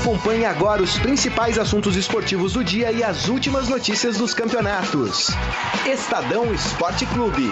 Acompanhe 0.00 0.46
agora 0.46 0.82
os 0.82 0.98
principais 0.98 1.58
assuntos 1.58 1.94
esportivos 1.94 2.54
do 2.54 2.64
dia 2.64 2.90
e 2.90 3.04
as 3.04 3.28
últimas 3.28 3.68
notícias 3.68 4.16
dos 4.16 4.32
campeonatos. 4.32 5.28
Estadão 5.86 6.54
Esporte 6.54 7.04
Clube. 7.04 7.50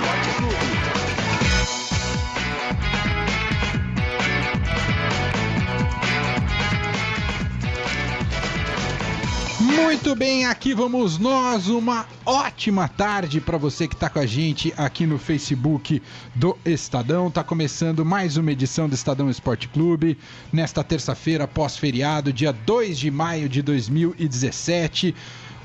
Muito 9.80 10.14
bem, 10.16 10.45
aqui 10.45 10.74
vamos 10.74 11.18
nós. 11.18 11.68
Uma 11.68 12.04
ótima 12.26 12.88
tarde 12.88 13.40
para 13.40 13.56
você 13.56 13.86
que 13.86 13.94
está 13.94 14.11
com 14.11 14.18
a 14.18 14.26
gente 14.26 14.74
aqui 14.76 15.06
no 15.06 15.18
Facebook 15.18 16.02
do 16.34 16.58
Estadão. 16.64 17.30
Tá 17.30 17.44
começando 17.44 18.04
mais 18.04 18.36
uma 18.36 18.50
edição 18.50 18.88
do 18.88 18.94
Estadão 18.96 19.30
Esporte 19.30 19.68
Clube 19.68 20.18
nesta 20.52 20.82
terça-feira, 20.82 21.46
pós-feriado, 21.46 22.32
dia 22.32 22.53
2 22.53 22.98
de 22.98 23.11
maio 23.11 23.48
de 23.48 23.62
2017 23.62 25.14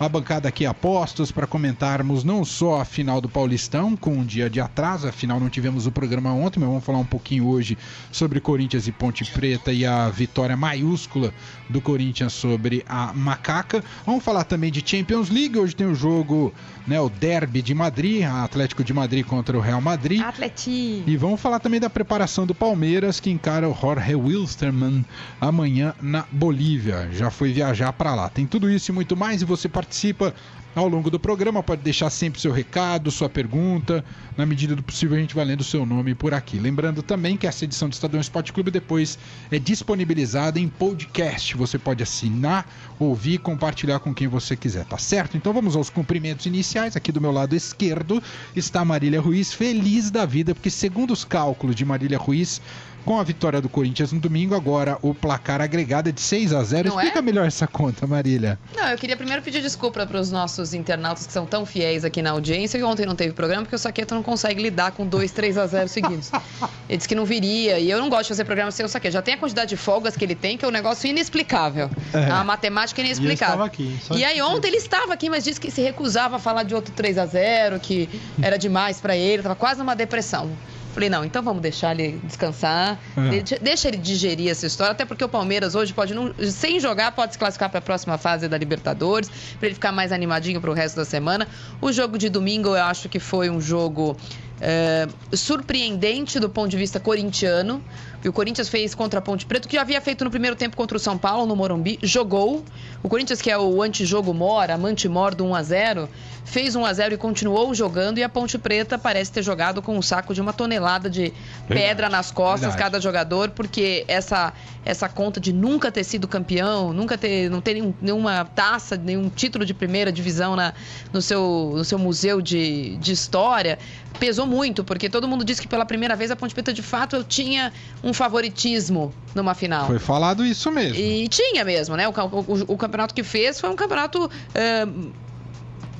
a 0.05 0.09
bancada 0.09 0.49
aqui 0.49 0.65
apostos 0.65 1.31
para 1.31 1.47
comentarmos 1.47 2.25
não 2.25 2.43
só 2.43 2.81
a 2.81 2.85
final 2.85 3.21
do 3.21 3.29
Paulistão, 3.29 3.95
com 3.95 4.11
um 4.11 4.25
dia 4.25 4.49
de 4.49 4.59
atraso, 4.59 5.07
afinal 5.07 5.39
não 5.39 5.49
tivemos 5.49 5.87
o 5.87 5.91
programa 5.91 6.33
ontem, 6.33 6.59
mas 6.59 6.67
vamos 6.67 6.83
falar 6.83 6.97
um 6.97 7.05
pouquinho 7.05 7.47
hoje 7.47 7.77
sobre 8.11 8.41
Corinthians 8.41 8.85
e 8.85 8.91
Ponte 8.91 9.23
Preta 9.31 9.71
e 9.71 9.85
a 9.85 10.09
vitória 10.09 10.57
maiúscula 10.57 11.33
do 11.69 11.79
Corinthians 11.79 12.33
sobre 12.33 12.83
a 12.87 13.13
Macaca. 13.13 13.81
Vamos 14.05 14.23
falar 14.23 14.43
também 14.43 14.71
de 14.71 14.83
Champions 14.85 15.29
League, 15.29 15.57
hoje 15.57 15.73
tem 15.73 15.87
o 15.87 15.95
jogo, 15.95 16.53
né, 16.85 16.99
o 16.99 17.09
Derby 17.09 17.61
de 17.61 17.73
Madrid, 17.73 18.23
Atlético 18.23 18.83
de 18.83 18.93
Madrid 18.93 19.25
contra 19.25 19.57
o 19.57 19.61
Real 19.61 19.79
Madrid. 19.79 20.21
Atleti. 20.21 21.03
E 21.07 21.15
vamos 21.15 21.39
falar 21.39 21.59
também 21.59 21.79
da 21.79 21.89
preparação 21.89 22.45
do 22.45 22.53
Palmeiras, 22.53 23.21
que 23.21 23.29
encara 23.29 23.69
o 23.69 23.73
Jorge 23.73 24.15
Wilstermann 24.15 25.05
amanhã 25.39 25.93
na 26.01 26.25
Bolívia. 26.29 27.09
Já 27.13 27.31
foi 27.31 27.53
viajar 27.53 27.93
para 27.93 28.13
lá. 28.13 28.29
Tem 28.29 28.45
tudo 28.45 28.69
isso 28.69 28.91
e 28.91 28.93
muito 28.93 29.15
mais 29.15 29.41
e 29.41 29.45
você 29.45 29.69
participa 29.69 29.92
participa 29.93 30.33
ao 30.75 30.87
longo 30.87 31.11
do 31.11 31.19
programa. 31.19 31.61
Pode 31.61 31.83
deixar 31.83 32.09
sempre 32.09 32.41
seu 32.41 32.51
recado, 32.51 33.11
sua 33.11 33.29
pergunta. 33.29 34.03
Na 34.35 34.43
medida 34.43 34.75
do 34.75 34.81
possível, 34.81 35.15
a 35.15 35.19
gente 35.21 35.35
vai 35.35 35.45
lendo 35.45 35.63
seu 35.63 35.85
nome 35.85 36.15
por 36.15 36.33
aqui. 36.33 36.57
Lembrando 36.57 37.03
também 37.03 37.37
que 37.37 37.45
essa 37.45 37.63
edição 37.63 37.87
do 37.87 37.93
Estadão 37.93 38.19
Esporte 38.19 38.51
Clube 38.51 38.71
depois 38.71 39.19
é 39.51 39.59
disponibilizada 39.59 40.59
em 40.59 40.67
podcast. 40.67 41.55
Você 41.55 41.77
pode 41.77 42.01
assinar, 42.01 42.67
ouvir, 42.97 43.37
compartilhar 43.37 43.99
com 43.99 44.15
quem 44.15 44.27
você 44.27 44.55
quiser, 44.55 44.83
tá 44.85 44.97
certo? 44.97 45.37
Então 45.37 45.53
vamos 45.53 45.75
aos 45.75 45.91
cumprimentos 45.91 46.47
iniciais. 46.47 46.95
Aqui 46.95 47.11
do 47.11 47.21
meu 47.21 47.31
lado 47.31 47.55
esquerdo 47.55 48.21
está 48.55 48.83
Marília 48.83 49.21
Ruiz, 49.21 49.53
feliz 49.53 50.09
da 50.09 50.25
vida, 50.25 50.55
porque 50.55 50.71
segundo 50.71 51.13
os 51.13 51.23
cálculos 51.23 51.75
de 51.75 51.85
Marília 51.85 52.17
Ruiz, 52.17 52.59
com 53.05 53.19
a 53.19 53.23
vitória 53.23 53.61
do 53.61 53.69
Corinthians 53.69 54.11
no 54.11 54.19
domingo, 54.19 54.55
agora 54.55 54.97
o 55.01 55.13
placar 55.13 55.61
agregado 55.61 56.09
é 56.09 56.11
de 56.11 56.21
6 56.21 56.53
a 56.53 56.63
0 56.63 56.89
Não 56.89 56.97
Explica 56.97 57.19
é? 57.19 57.21
melhor 57.21 57.45
essa 57.45 57.67
conta, 57.67 58.07
Marília. 58.07 58.57
Não, 58.75 58.89
eu 58.89 58.97
queria 58.97 59.17
primeiro 59.17 59.41
pedir 59.41 59.61
desculpa 59.61 60.05
para 60.05 60.19
os 60.19 60.31
nossos 60.31 60.73
internautas 60.73 61.27
que 61.27 61.33
são 61.33 61.45
tão 61.45 61.65
fiéis 61.65 62.03
aqui 62.05 62.21
na 62.21 62.31
audiência 62.31 62.79
que 62.79 62.85
ontem 62.85 63.05
não 63.05 63.15
teve 63.15 63.33
programa 63.33 63.63
porque 63.63 63.75
o 63.75 63.79
Saqueto 63.79 64.15
não 64.15 64.23
consegue 64.23 64.61
lidar 64.61 64.91
com 64.91 65.05
2, 65.05 65.31
3 65.31 65.57
a 65.57 65.67
0 65.67 65.87
seguidos. 65.87 66.31
Ele 66.89 66.97
disse 66.97 67.07
que 67.07 67.15
não 67.15 67.25
viria 67.25 67.79
e 67.79 67.89
eu 67.89 67.99
não 67.99 68.09
gosto 68.09 68.23
de 68.23 68.27
fazer 68.29 68.45
programa 68.45 68.71
sem 68.71 68.85
o 68.85 68.89
Saqueto. 68.89 69.13
Já 69.13 69.21
tem 69.21 69.35
a 69.35 69.37
quantidade 69.37 69.69
de 69.69 69.77
folgas 69.77 70.15
que 70.15 70.23
ele 70.23 70.35
tem 70.35 70.57
que 70.57 70.65
é 70.65 70.67
um 70.67 70.71
negócio 70.71 71.09
inexplicável. 71.09 71.89
É. 72.13 72.29
A 72.29 72.43
matemática 72.43 73.01
é 73.01 73.05
inexplicável. 73.05 73.53
estava 73.53 73.65
aqui, 73.65 73.97
E 74.15 74.23
aí 74.23 74.41
ontem 74.41 74.67
ele 74.67 74.77
estava 74.77 75.13
aqui, 75.13 75.29
mas 75.29 75.43
disse 75.43 75.59
que 75.59 75.71
se 75.71 75.81
recusava 75.81 76.35
a 76.35 76.39
falar 76.39 76.63
de 76.63 76.75
outro 76.75 76.93
3 76.93 77.17
a 77.17 77.25
0 77.25 77.79
que 77.79 78.09
era 78.41 78.57
demais 78.57 78.99
para 78.99 79.15
ele, 79.15 79.37
estava 79.37 79.55
quase 79.55 79.79
numa 79.79 79.95
depressão. 79.95 80.51
Falei, 80.93 81.09
não, 81.09 81.25
então 81.25 81.41
vamos 81.41 81.61
deixar 81.61 81.97
ele 81.99 82.19
descansar, 82.23 82.99
É. 83.17 83.39
de- 83.41 83.59
deixa 83.59 83.87
ele 83.87 83.97
digerir 83.97 84.49
essa 84.49 84.67
história, 84.67 84.91
até 84.91 85.05
porque 85.05 85.23
o 85.23 85.29
Palmeiras 85.29 85.73
hoje 85.75 85.91
pode, 85.93 86.13
não, 86.13 86.33
sem 86.51 86.79
jogar, 86.79 87.11
pode 87.13 87.33
se 87.33 87.39
classificar 87.39 87.69
para 87.69 87.79
a 87.79 87.81
próxima 87.81 88.17
fase 88.17 88.47
da 88.47 88.57
Libertadores, 88.57 89.29
para 89.57 89.67
ele 89.67 89.73
ficar 89.75 89.91
mais 89.91 90.11
animadinho 90.11 90.61
para 90.61 90.69
o 90.69 90.73
resto 90.73 90.95
da 90.95 91.05
semana. 91.05 91.47
O 91.81 91.91
jogo 91.91 92.17
de 92.17 92.29
domingo 92.29 92.69
eu 92.69 92.83
acho 92.83 93.09
que 93.09 93.19
foi 93.19 93.49
um 93.49 93.59
jogo 93.59 94.15
é, 94.61 95.07
surpreendente 95.33 96.39
do 96.39 96.47
ponto 96.49 96.69
de 96.69 96.77
vista 96.77 96.99
corintiano. 96.99 97.81
Que 98.23 98.29
O 98.29 98.33
Corinthians 98.33 98.69
fez 98.69 98.95
contra 98.95 99.19
a 99.19 99.21
Ponte 99.21 99.45
Preta, 99.45 99.67
que 99.67 99.75
já 99.75 99.81
havia 99.81 99.99
feito 99.99 100.23
no 100.23 100.31
primeiro 100.31 100.55
tempo 100.55 100.77
contra 100.77 100.95
o 100.95 100.99
São 100.99 101.17
Paulo, 101.17 101.45
no 101.45 101.55
Morumbi, 101.57 101.99
jogou. 102.01 102.63
O 103.03 103.09
Corinthians, 103.09 103.41
que 103.41 103.51
é 103.51 103.57
o 103.57 103.81
antijogo 103.81 104.33
mor, 104.33 104.71
amante 104.71 105.09
mor 105.09 105.35
do 105.35 105.43
1x0, 105.43 106.07
fez 106.45 106.73
1x0 106.73 107.11
e 107.11 107.17
continuou 107.17 107.75
jogando. 107.75 108.17
E 108.19 108.23
a 108.23 108.29
Ponte 108.29 108.57
Preta 108.57 108.97
parece 108.97 109.29
ter 109.29 109.43
jogado 109.43 109.81
com 109.81 109.97
um 109.97 110.01
saco 110.01 110.33
de 110.33 110.39
uma 110.39 110.53
tonelada 110.53 111.09
de 111.09 111.33
pedra 111.67 112.07
nas 112.07 112.31
costas, 112.31 112.61
verdade. 112.61 112.81
cada 112.83 113.01
jogador, 113.01 113.49
porque 113.49 114.05
essa, 114.07 114.53
essa 114.85 115.09
conta 115.09 115.41
de 115.41 115.51
nunca 115.51 115.91
ter 115.91 116.05
sido 116.05 116.25
campeão, 116.25 116.93
nunca 116.93 117.17
ter, 117.17 117.49
não 117.49 117.59
ter 117.59 117.73
nenhum- 117.73 117.93
nenhuma 118.01 118.45
taça, 118.45 118.95
nenhum 118.95 119.27
título 119.29 119.65
de 119.65 119.73
primeira 119.73 120.13
divisão 120.13 120.55
na, 120.55 120.73
no, 121.11 121.21
seu, 121.21 121.73
no 121.75 121.83
seu 121.83 121.99
museu 121.99 122.41
de, 122.41 122.95
de 122.97 123.11
história, 123.11 123.77
pesou 124.17 124.45
muito, 124.47 124.83
porque 124.83 125.09
todo 125.09 125.27
mundo 125.27 125.43
disse 125.43 125.61
que 125.61 125.67
pela 125.67 125.85
primeira 125.85 126.15
vez 126.15 126.31
a 126.31 126.35
Ponte 126.37 126.53
Preta 126.53 126.71
de 126.71 126.81
fato 126.83 127.21
tinha 127.25 127.73
um 128.01 128.12
favoritismo 128.13 129.13
numa 129.35 129.53
final. 129.53 129.87
Foi 129.87 129.99
falado 129.99 130.45
isso 130.45 130.71
mesmo. 130.71 130.95
E 130.97 131.27
tinha 131.27 131.63
mesmo, 131.63 131.95
né? 131.95 132.07
O, 132.07 132.11
o- 132.11 132.73
o 132.73 132.77
campeonato 132.77 133.13
que 133.13 133.23
fez 133.23 133.59
foi 133.59 133.69
um 133.69 133.75
campeonato 133.75 134.29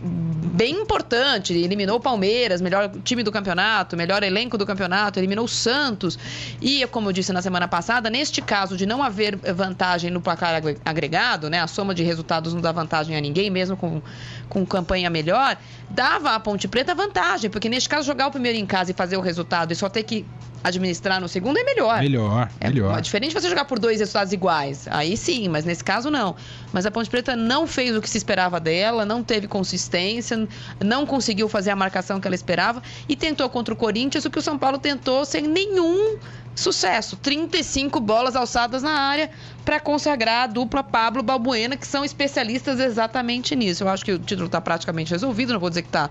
bem 0.06 0.74
importante. 0.82 1.54
Eliminou 1.54 1.96
o 1.98 2.00
Palmeiras, 2.00 2.62
melhor 2.62 2.92
time 3.04 3.24
do 3.24 3.32
campeonato, 3.32 3.96
melhor 3.96 4.22
elenco 4.22 4.58
do 4.58 4.66
campeonato, 4.66 5.18
eliminou 5.20 5.46
o 5.46 5.48
Santos. 5.48 6.20
E, 6.62 6.86
como 6.88 7.10
eu 7.10 7.14
disse 7.14 7.32
na 7.32 7.42
semana 7.42 7.68
passada, 7.68 8.10
neste 8.10 8.42
caso 8.42 8.76
de 8.76 8.86
não 8.86 9.02
haver 9.02 9.38
vantagem 9.56 10.12
no 10.12 10.20
placar 10.22 10.56
agre- 10.56 10.78
agregado, 10.84 11.50
né? 11.50 11.60
A 11.62 11.68
soma 11.68 11.96
de 11.96 12.04
resultados 12.04 12.54
não 12.54 12.62
dá 12.62 12.72
vantagem 12.72 13.16
a 13.16 13.22
ninguém, 13.22 13.50
mesmo 13.50 13.78
com, 13.78 14.02
com 14.50 14.66
campanha 14.66 15.10
melhor, 15.10 15.58
dava 15.90 16.32
à 16.36 16.40
Ponte 16.40 16.68
Preta 16.68 16.94
vantagem, 16.94 17.50
porque 17.50 17.70
neste 17.70 17.88
caso 17.88 18.06
jogar 18.06 18.28
o 18.28 18.32
primeiro 18.32 18.58
em 18.58 18.66
casa 18.66 18.92
e 18.92 18.94
fazer 18.94 19.16
o 19.18 19.22
resultado 19.22 19.72
e 19.72 19.76
só 19.76 19.88
ter 19.90 20.04
que 20.04 20.26
administrar 20.64 21.20
no 21.20 21.28
segundo 21.28 21.58
é 21.58 21.64
melhor. 21.64 22.00
Melhor, 22.00 22.50
É 22.60 22.70
melhor. 22.70 23.02
diferente 23.02 23.34
você 23.34 23.50
jogar 23.50 23.66
por 23.66 23.80
dois 23.80 24.00
resultados 24.00 24.32
iguais. 24.32 24.88
Aí 24.90 25.18
sim, 25.18 25.50
mas 25.50 25.66
nesse 25.66 25.84
caso 25.84 26.10
não. 26.10 26.36
Mas 26.72 26.86
a 26.86 26.92
Ponte 26.92 27.10
Preta 27.10 27.36
não 27.36 27.68
fez 27.68 27.96
o 27.96 28.02
que 28.02 28.10
se 28.10 28.18
esperava 28.18 28.60
dela, 28.60 29.06
não 29.06 29.22
teve 29.24 29.48
consistência, 29.48 30.48
não 30.84 31.06
conseguiu 31.06 31.50
fazer 31.50 31.72
a 31.72 31.76
marcação 31.76 32.20
que 32.20 32.28
ela 32.28 32.36
esperava 32.36 32.82
e 33.10 33.16
tentou 33.16 33.50
contra 33.50 33.74
o 33.74 33.78
Corinthians 33.78 34.26
o 34.26 34.30
que 34.30 34.40
o 34.40 34.42
São 34.42 34.58
Paulo 34.58 34.78
tentou 34.78 35.26
sem 35.26 35.44
nenhum 35.48 36.18
sucesso. 36.56 37.16
35 37.18 38.00
bolas 38.00 38.36
alçadas 38.36 38.84
na 38.84 38.92
área 38.92 39.30
para 39.66 39.80
consagrar 39.80 40.44
a 40.44 40.48
dupla 40.48 40.84
Pablo 40.84 41.24
Balbuena, 41.24 41.78
que 41.78 41.88
são 41.88 42.04
especialistas 42.04 42.80
exatamente 42.80 43.56
nisso. 43.56 43.84
Eu 43.84 43.90
acho 43.90 44.04
que 44.04 44.12
o 44.12 44.20
título 44.20 44.48
está 44.48 44.60
praticamente 44.60 45.12
resolvido, 45.12 45.54
não 45.54 45.60
vou 45.60 45.70
dizer 45.70 45.84
que 45.84 45.88
está 45.88 46.10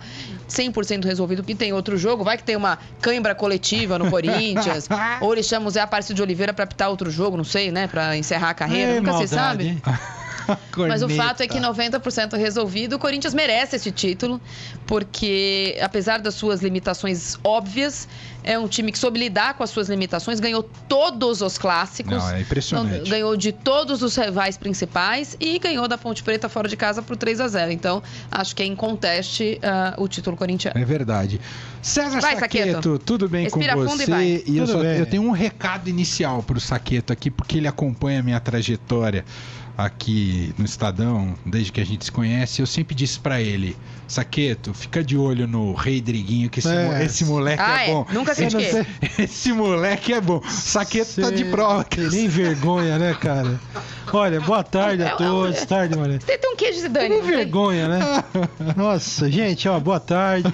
100% 0.49 1.05
resolvido, 1.05 1.43
porque 1.43 1.55
tem 1.55 1.73
outro 1.73 1.97
jogo, 1.97 2.25
vai 2.25 2.37
que 2.37 2.45
tem 2.45 2.57
uma 2.57 2.79
cãibra 3.01 3.35
coletiva 3.35 3.99
no 3.99 4.11
Corinthians, 4.11 4.89
ou 5.21 5.33
ele 5.33 5.43
chama 5.43 5.67
o 5.67 5.71
Zé 5.71 5.81
Aparecido 5.81 6.17
de 6.17 6.23
Oliveira 6.23 6.53
para 6.53 6.65
apitar 6.65 6.89
outro 6.89 7.11
jogo, 7.11 7.37
não 7.37 7.45
sei, 7.45 7.71
né, 7.71 7.87
para 7.87 8.17
encerrar 8.17 8.51
a 8.51 8.55
carreira, 8.55 8.93
Ei, 8.93 9.01
nunca 9.01 9.27
se 9.27 9.35
maldade, 9.35 9.83
sabe. 9.85 10.22
Mas 10.77 11.03
o 11.03 11.09
fato 11.09 11.43
é 11.43 11.47
que 11.47 11.59
90% 11.59 12.37
resolvido, 12.37 12.97
o 12.97 12.99
Corinthians 12.99 13.35
merece 13.35 13.77
esse 13.77 13.91
título, 13.91 14.41
porque 14.87 15.79
apesar 15.81 16.21
das 16.21 16.35
suas 16.35 16.63
limitações 16.63 17.39
óbvias, 17.45 18.09
é 18.45 18.59
um 18.59 18.67
time 18.67 18.91
que 18.91 18.99
soube 18.99 19.19
lidar 19.21 19.55
com 19.55 19.63
as 19.63 19.71
suas 19.71 19.89
limitações, 19.89 20.41
ganhou 20.41 20.69
todos 20.89 21.43
os 21.43 21.57
clássicos. 21.57 22.19
Não, 22.19 22.31
é 22.31 22.41
impressionante. 22.41 23.09
Ganhou 23.09 23.37
de 23.37 23.53
todos 23.53 24.03
os 24.03 24.17
rivais 24.17 24.57
principais 24.57 25.37
e 25.39 25.59
ganhou 25.59 25.87
da 25.87 25.97
Ponte 25.97 26.23
Preta 26.23 26.49
fora 26.49 26.69
de 26.69 26.77
casa 26.77 27.03
por 27.03 27.17
3 27.17 27.41
a 27.41 27.49
0 27.49 27.71
Então, 27.71 28.03
acho 28.31 28.57
que 28.57 28.63
é 28.63 28.67
inconteste 28.67 29.61
ah, 29.63 29.95
o 29.97 30.09
título 30.09 30.37
corintiano. 30.37 30.79
É 30.81 30.85
verdade. 30.85 31.41
César 31.81 32.21
Vai, 32.21 32.37
Saqueto, 32.39 32.67
Saqueto. 32.73 32.99
tudo 32.99 33.29
bem 33.29 33.45
Respira 33.45 33.75
com 33.75 33.89
fundo 33.89 34.03
e 34.03 34.05
você? 34.07 34.11
vai. 34.11 34.43
eu, 34.47 34.67
Tudo 34.67 34.73
só- 34.73 34.79
bem. 34.81 34.99
eu 34.99 35.07
tenho 35.07 35.23
um 35.23 35.31
recado 35.31 35.89
inicial 35.89 36.43
pro 36.43 36.61
Saqueto 36.61 37.13
aqui, 37.13 37.31
porque 37.31 37.59
ele 37.59 37.67
acompanha 37.69 38.21
a 38.21 38.23
minha 38.23 38.39
trajetória 38.41 39.25
aqui 39.77 40.55
no 40.59 40.65
Estadão, 40.65 41.35
desde 41.45 41.73
que 41.73 41.81
a 41.81 41.85
gente 41.85 42.05
se 42.05 42.13
conhece. 42.13 42.61
Eu 42.61 42.67
sempre 42.67 42.95
disse 42.95 43.19
pra 43.19 43.41
ele, 43.41 43.77
Saqueto, 44.07 44.75
fica 44.75 45.03
de 45.03 45.17
olho 45.17 45.47
no 45.47 45.73
Rei 45.75 46.01
Driguinho, 46.01 46.51
que 46.51 46.59
esse, 46.59 46.69
É. 46.69 46.85
mo- 46.87 46.97
esse 47.03 47.25
moleque 47.25 47.63
Ah, 47.63 47.83
é 47.83 47.89
é? 47.91 47.93
bom. 47.93 48.07
Nunca 48.13 48.35
critiquei. 48.35 48.71
tem- 48.71 48.87
Esse 49.25 49.53
moleque 49.53 50.13
é 50.13 50.21
bom. 50.21 50.43
Saqueto 50.49 51.21
tá 51.21 51.29
Cê- 51.29 51.35
de 51.35 51.45
prova. 51.47 51.85
Tem 51.85 52.09
nem 52.11 52.29
vergonha, 52.29 52.99
né, 52.99 53.15
cara? 53.15 53.59
Olha, 54.13 54.41
boa 54.41 54.63
tarde 54.63 55.03
É, 55.03 55.07
a 55.07 55.11
é, 55.13 55.17
todos. 55.17 55.57
é. 55.63 55.65
Tarde, 55.67 55.97
Maria. 55.97 56.21
Você 56.21 56.37
tem 56.37 56.53
um 56.53 56.57
queijo 56.57 56.81
de 56.83 56.89
Dani. 56.89 57.09
Tem? 57.09 57.23
vergonha, 57.23 57.89
né? 57.89 58.01
Nossa, 58.77 59.31
gente, 59.31 59.67
ó, 59.69 59.81
boa 59.81 59.99
tarde. 60.01 60.53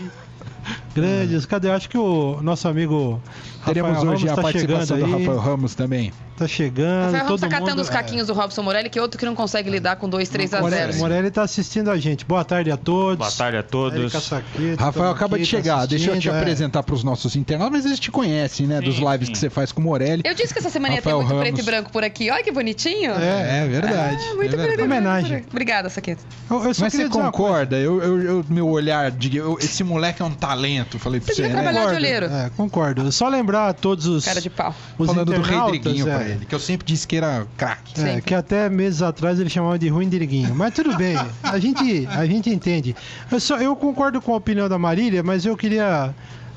Grandes. 1.00 1.46
Cadê? 1.46 1.70
Acho 1.70 1.88
que 1.88 1.98
o 1.98 2.40
nosso 2.42 2.66
amigo 2.68 3.20
Teremos 3.64 3.90
Rafael 3.96 4.12
hoje 4.12 4.26
Ramos 4.26 4.32
a 4.32 4.36
tá 4.36 4.42
participação 4.42 4.96
chegando 4.96 5.10
do 5.10 5.16
aí. 5.16 5.20
Rafael 5.24 5.38
Ramos 5.38 5.74
também. 5.74 6.12
Tá 6.36 6.46
chegando. 6.46 7.04
Rafael 7.06 7.24
Ramos 7.24 7.28
todo 7.28 7.40
tá 7.40 7.48
catando 7.48 7.70
mundo, 7.70 7.80
os 7.80 7.90
caquinhos 7.90 8.26
do 8.28 8.32
Robson 8.32 8.62
Morelli, 8.62 8.88
que 8.88 8.98
é 8.98 9.02
outro 9.02 9.18
que 9.18 9.26
não 9.26 9.34
consegue 9.34 9.68
lidar 9.68 9.96
com 9.96 10.08
2, 10.08 10.28
3 10.28 10.54
a 10.54 10.56
0. 10.58 10.62
Morelli, 10.70 10.98
Morelli 10.98 11.30
tá 11.32 11.42
assistindo 11.42 11.90
a 11.90 11.98
gente. 11.98 12.24
Boa 12.24 12.44
tarde 12.44 12.70
a 12.70 12.76
todos. 12.76 13.18
Boa 13.18 13.30
tarde 13.32 13.56
a 13.58 13.62
todos. 13.62 14.12
Saqueta, 14.12 14.82
Rafael 14.84 15.10
acaba 15.10 15.34
aqui, 15.36 15.44
de 15.44 15.50
tá 15.50 15.56
chegar. 15.56 15.86
Deixa 15.86 16.10
eu 16.12 16.18
te 16.20 16.28
é. 16.28 16.38
apresentar 16.38 16.82
para 16.84 16.94
os 16.94 17.02
nossos 17.02 17.34
internautas, 17.34 17.78
mas 17.78 17.86
eles 17.86 17.98
te 17.98 18.10
conhecem, 18.12 18.66
né? 18.68 18.80
dos 18.80 18.96
Sim, 18.96 19.10
lives 19.10 19.26
sim. 19.26 19.32
que 19.32 19.38
você 19.38 19.50
faz 19.50 19.72
com 19.72 19.80
o 19.80 19.84
Morelli. 19.84 20.22
Eu 20.24 20.34
disse 20.34 20.52
que 20.52 20.60
essa 20.60 20.70
semana 20.70 20.94
ia 20.94 21.02
ter 21.02 21.12
muito 21.12 21.26
Ramos. 21.26 21.42
preto 21.42 21.60
e 21.60 21.62
branco 21.64 21.90
por 21.90 22.04
aqui. 22.04 22.30
Olha 22.30 22.42
que 22.44 22.52
bonitinho. 22.52 23.12
É, 23.12 23.64
É 23.64 23.66
verdade. 23.66 23.96
Ah, 24.20 24.30
é 24.30 24.34
muito 24.34 24.50
verdade. 24.50 24.56
preto 24.56 24.72
e 24.72 24.76
branco 24.76 24.84
Homenagem. 24.84 25.44
Obrigada, 25.50 25.88
Saqueta. 25.90 26.22
Eu, 26.48 26.62
eu 26.64 26.72
só 26.74 26.84
Mas 26.84 26.92
você 26.92 27.08
concorda? 27.08 27.76
Eu, 27.76 28.00
eu, 28.00 28.22
eu- 28.22 28.44
meu 28.48 28.68
olhar, 28.68 29.10
de, 29.10 29.36
eu- 29.36 29.58
esse 29.60 29.82
moleque 29.82 30.22
é 30.22 30.24
um 30.24 30.30
talento, 30.30 30.87
falei 30.96 31.20
pra 31.20 31.34
Você 31.34 31.42
você, 31.42 31.48
né? 31.48 31.54
trabalhar 31.54 31.72
de 31.72 31.86
Concordo, 31.86 31.96
olheiro. 32.06 32.26
É, 32.26 32.50
concordo. 32.56 33.12
Só 33.12 33.28
lembrar 33.28 33.68
a 33.68 33.72
todos 33.72 34.06
os, 34.06 34.24
Cara 34.24 34.40
de 34.40 34.48
pau. 34.48 34.72
os 34.96 35.06
Falando 35.08 35.26
do 35.26 35.32
Rei 35.32 35.40
internautas, 35.40 35.80
Driguinho 35.82 36.08
é, 36.08 36.14
pra 36.16 36.28
ele, 36.28 36.46
que 36.46 36.54
eu 36.54 36.60
sempre 36.60 36.86
disse 36.86 37.06
que 37.08 37.16
era 37.16 37.46
craque. 37.56 38.00
É, 38.00 38.20
que 38.20 38.34
até 38.34 38.68
meses 38.68 39.02
atrás 39.02 39.40
ele 39.40 39.50
chamava 39.50 39.78
de 39.78 39.88
ruim 39.88 40.08
Diriguinho. 40.08 40.54
Mas 40.54 40.72
tudo 40.72 40.96
bem, 40.96 41.16
a 41.42 41.58
gente, 41.58 42.06
a 42.10 42.24
gente 42.24 42.48
entende. 42.48 42.94
Eu, 43.30 43.40
só, 43.40 43.58
eu 43.58 43.74
concordo 43.74 44.20
com 44.22 44.32
a 44.32 44.36
opinião 44.36 44.68
da 44.68 44.78
Marília, 44.78 45.22
mas 45.22 45.44
eu 45.44 45.56
queria. 45.56 46.14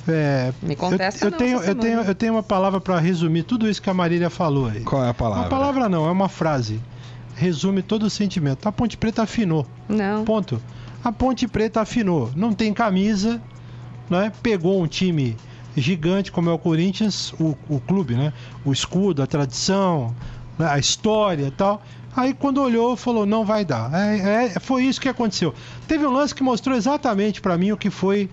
é, 0.07 0.54
Me 0.62 0.75
contesta 0.75 1.25
eu, 1.25 1.28
eu 1.28 1.31
não 1.31 1.38
tenho, 1.38 1.57
essa 1.60 1.72
eu, 1.72 1.75
tenho, 1.75 2.00
eu 2.01 2.16
tenho 2.16 2.33
uma 2.33 2.44
palavra 2.44 2.80
para 2.80 3.00
resumir 3.00 3.44
tudo 3.44 3.68
isso 3.68 3.81
que 3.81 3.89
a 3.89 3.94
Marília 3.94 4.30
falou 4.30 4.68
aí. 4.69 4.81
Qual 4.81 5.04
é 5.04 5.10
a 5.10 5.13
palavra? 5.13 5.44
Uma 5.44 5.50
palavra 5.50 5.89
não, 5.89 6.07
é 6.07 6.12
uma 6.12 6.30
frase. 6.30 6.80
Resume 7.36 7.81
todo 7.81 8.04
o 8.04 8.10
sentimento. 8.10 8.68
A 8.68 8.72
Ponte 8.72 8.98
Preta 8.98 9.24
afinou. 9.24 9.66
Não. 9.89 10.24
Ponto. 10.24 10.62
A 11.04 11.12
Ponte 11.12 11.48
Preta 11.48 11.81
afinou. 11.81 12.30
Não 12.36 12.54
tem 12.54 12.72
camisa, 12.72 13.42
né? 14.11 14.31
Pegou 14.43 14.81
um 14.83 14.87
time 14.87 15.35
gigante 15.75 16.31
como 16.31 16.49
é 16.49 16.53
o 16.53 16.57
Corinthians, 16.59 17.33
o, 17.39 17.55
o 17.69 17.79
clube, 17.79 18.13
né? 18.15 18.33
O 18.65 18.71
escudo, 18.71 19.23
a 19.23 19.27
tradição, 19.27 20.13
né? 20.59 20.67
a 20.69 20.77
história 20.77 21.47
e 21.47 21.51
tal. 21.51 21.81
Aí 22.15 22.33
quando 22.33 22.61
olhou, 22.61 22.97
falou, 22.97 23.25
não 23.25 23.45
vai 23.45 23.63
dar. 23.63 23.89
É, 23.93 24.45
é- 24.55 24.59
foi 24.59 24.83
isso 24.83 24.99
que 24.99 25.07
aconteceu. 25.07 25.53
Teve 25.87 26.05
um 26.05 26.11
lance 26.11 26.35
que 26.35 26.43
mostrou 26.43 26.75
exatamente 26.75 27.39
pra 27.39 27.57
mim 27.57 27.71
o 27.71 27.77
que 27.77 27.89
foi 27.89 28.29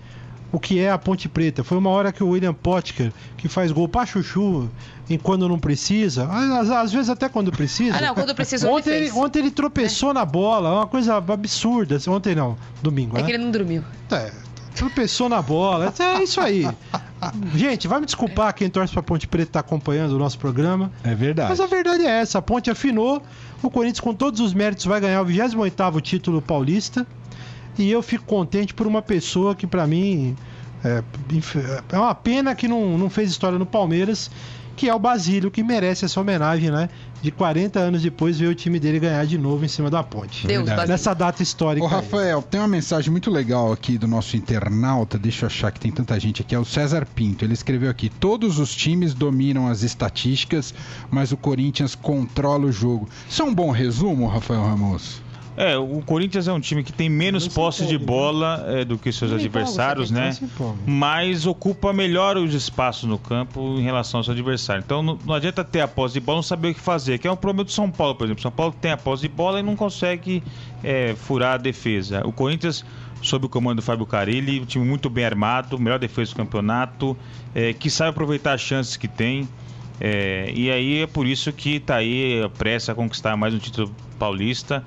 o 0.51 0.59
que 0.59 0.79
é 0.79 0.89
a 0.91 0.97
Ponte 0.97 1.29
Preta. 1.29 1.63
Foi 1.63 1.77
uma 1.77 1.91
hora 1.91 2.11
que 2.11 2.23
o 2.23 2.29
William 2.29 2.53
Potker, 2.55 3.13
que 3.37 3.47
faz 3.47 3.71
gol 3.71 3.87
pra 3.87 4.03
chuchu, 4.05 4.67
em 5.09 5.17
quando 5.17 5.47
não 5.47 5.59
precisa, 5.59 6.27
às, 6.27 6.69
às 6.71 6.91
vezes 6.91 7.07
até 7.09 7.29
quando 7.29 7.51
precisa. 7.51 7.95
Ah, 7.97 8.01
não, 8.01 8.13
quando 8.15 8.33
precisou, 8.35 8.71
ele 8.71 8.79
Ontem 8.79 8.91
ele, 8.95 9.11
ontem 9.11 9.39
ele 9.39 9.51
tropeçou 9.51 10.13
na 10.13 10.25
bola, 10.25 10.73
uma 10.73 10.87
coisa 10.87 11.15
absurda. 11.17 11.97
Ontem 12.07 12.33
não, 12.35 12.57
domingo, 12.81 13.15
É 13.15 13.21
né? 13.21 13.27
que 13.27 13.31
ele 13.33 13.43
não 13.43 13.51
dormiu. 13.51 13.83
É, 14.11 14.31
tropeçou 14.75 15.29
na 15.29 15.41
bola. 15.41 15.93
É 15.99 16.23
isso 16.23 16.39
aí. 16.39 16.67
Gente, 17.53 17.87
vai 17.87 17.99
me 17.99 18.05
desculpar 18.05 18.53
quem 18.53 18.69
torce 18.69 18.93
pra 18.93 19.03
Ponte 19.03 19.27
Preta 19.27 19.53
tá 19.53 19.59
acompanhando 19.59 20.13
o 20.13 20.19
nosso 20.19 20.39
programa. 20.39 20.91
É 21.03 21.13
verdade. 21.13 21.49
Mas 21.49 21.59
a 21.59 21.65
verdade 21.65 22.05
é 22.05 22.21
essa, 22.21 22.39
a 22.39 22.41
Ponte 22.41 22.69
afinou. 22.69 23.21
O 23.61 23.69
Corinthians, 23.69 23.99
com 23.99 24.13
todos 24.13 24.39
os 24.39 24.53
méritos, 24.53 24.85
vai 24.85 25.01
ganhar 25.01 25.21
o 25.21 25.25
28º 25.25 26.01
título 26.01 26.41
paulista. 26.41 27.05
E 27.77 27.89
eu 27.91 28.01
fico 28.01 28.25
contente 28.25 28.73
por 28.73 28.87
uma 28.87 29.01
pessoa 29.01 29.55
que, 29.55 29.67
pra 29.67 29.85
mim, 29.85 30.35
é, 30.83 31.03
é 31.91 31.97
uma 31.97 32.15
pena 32.15 32.55
que 32.55 32.67
não, 32.67 32.97
não 32.97 33.09
fez 33.09 33.29
história 33.29 33.59
no 33.59 33.65
Palmeiras, 33.65 34.29
que 34.75 34.87
é 34.87 34.93
o 34.93 34.99
Basílio, 34.99 35.51
que 35.51 35.61
merece 35.61 36.05
essa 36.05 36.19
homenagem, 36.21 36.71
né? 36.71 36.89
De 37.21 37.31
40 37.31 37.79
anos 37.79 38.01
depois, 38.01 38.39
ver 38.39 38.47
o 38.47 38.55
time 38.55 38.79
dele 38.79 38.99
ganhar 38.99 39.25
de 39.25 39.37
novo 39.37 39.65
em 39.65 39.67
cima 39.67 39.89
da 39.89 40.01
Ponte. 40.01 40.47
Deus. 40.47 40.69
Nessa 40.87 41.13
data 41.13 41.43
histórica. 41.43 41.85
Ô 41.85 41.87
aí. 41.87 41.93
Rafael, 41.93 42.41
tem 42.41 42.59
uma 42.59 42.67
mensagem 42.67 43.11
muito 43.11 43.29
legal 43.29 43.71
aqui 43.71 43.97
do 43.97 44.07
nosso 44.07 44.37
internauta, 44.37 45.17
deixa 45.17 45.45
eu 45.45 45.47
achar 45.47 45.71
que 45.71 45.79
tem 45.79 45.91
tanta 45.91 46.19
gente 46.19 46.41
aqui, 46.41 46.55
é 46.55 46.59
o 46.59 46.65
César 46.65 47.05
Pinto. 47.05 47.43
Ele 47.43 47.53
escreveu 47.53 47.89
aqui: 47.89 48.09
todos 48.09 48.57
os 48.59 48.73
times 48.73 49.13
dominam 49.13 49.67
as 49.67 49.83
estatísticas, 49.83 50.73
mas 51.11 51.31
o 51.31 51.37
Corinthians 51.37 51.95
controla 51.95 52.65
o 52.65 52.71
jogo. 52.71 53.09
Isso 53.29 53.41
é 53.41 53.45
um 53.45 53.53
bom 53.53 53.71
resumo, 53.71 54.27
Rafael 54.27 54.61
Ramos? 54.61 55.21
É, 55.57 55.77
o 55.77 56.01
Corinthians 56.01 56.47
é 56.47 56.53
um 56.53 56.59
time 56.59 56.83
que 56.83 56.93
tem 56.93 57.09
menos 57.09 57.47
posse 57.47 57.85
de 57.85 57.95
empolgue, 57.95 58.05
bola 58.05 58.65
é, 58.67 58.85
do 58.85 58.97
que 58.97 59.11
seus 59.11 59.33
adversários, 59.33 60.09
né? 60.09 60.31
Mas 60.85 61.45
ocupa 61.45 61.91
melhor 61.91 62.37
os 62.37 62.53
espaços 62.53 63.03
no 63.03 63.17
campo 63.17 63.75
em 63.77 63.81
relação 63.81 64.19
ao 64.19 64.23
seu 64.23 64.31
adversário. 64.31 64.81
Então 64.85 65.03
não, 65.03 65.19
não 65.25 65.33
adianta 65.33 65.63
ter 65.63 65.81
a 65.81 65.87
posse 65.87 66.13
de 66.13 66.19
bola 66.21 66.37
não 66.37 66.43
saber 66.43 66.69
o 66.69 66.73
que 66.73 66.79
fazer, 66.79 67.17
que 67.17 67.27
é 67.27 67.31
um 67.31 67.35
problema 67.35 67.65
do 67.65 67.71
São 67.71 67.91
Paulo, 67.91 68.15
por 68.15 68.25
exemplo. 68.25 68.41
São 68.41 68.51
Paulo 68.51 68.73
tem 68.79 68.91
a 68.91 68.97
posse 68.97 69.23
de 69.23 69.27
bola 69.27 69.59
e 69.59 69.63
não 69.63 69.75
consegue 69.75 70.41
é, 70.83 71.13
furar 71.15 71.55
a 71.55 71.57
defesa. 71.57 72.25
O 72.25 72.31
Corinthians, 72.31 72.85
sob 73.21 73.47
o 73.47 73.49
comando 73.49 73.77
do 73.77 73.81
Fábio 73.81 74.05
Carilli, 74.05 74.61
um 74.61 74.65
time 74.65 74.85
muito 74.85 75.09
bem 75.09 75.25
armado, 75.25 75.77
melhor 75.77 75.99
defesa 75.99 76.31
do 76.31 76.37
campeonato, 76.37 77.17
é, 77.53 77.73
que 77.73 77.89
sabe 77.89 78.11
aproveitar 78.11 78.53
as 78.53 78.61
chances 78.61 78.95
que 78.95 79.09
tem. 79.09 79.47
É, 79.99 80.51
e 80.55 80.71
aí 80.71 81.01
é 81.01 81.07
por 81.07 81.27
isso 81.27 81.51
que 81.51 81.79
tá 81.79 81.97
aí 81.97 82.41
a 82.41 82.47
pressa 82.47 82.93
a 82.93 82.95
conquistar 82.95 83.35
mais 83.35 83.53
um 83.53 83.57
título 83.57 83.93
paulista. 84.17 84.85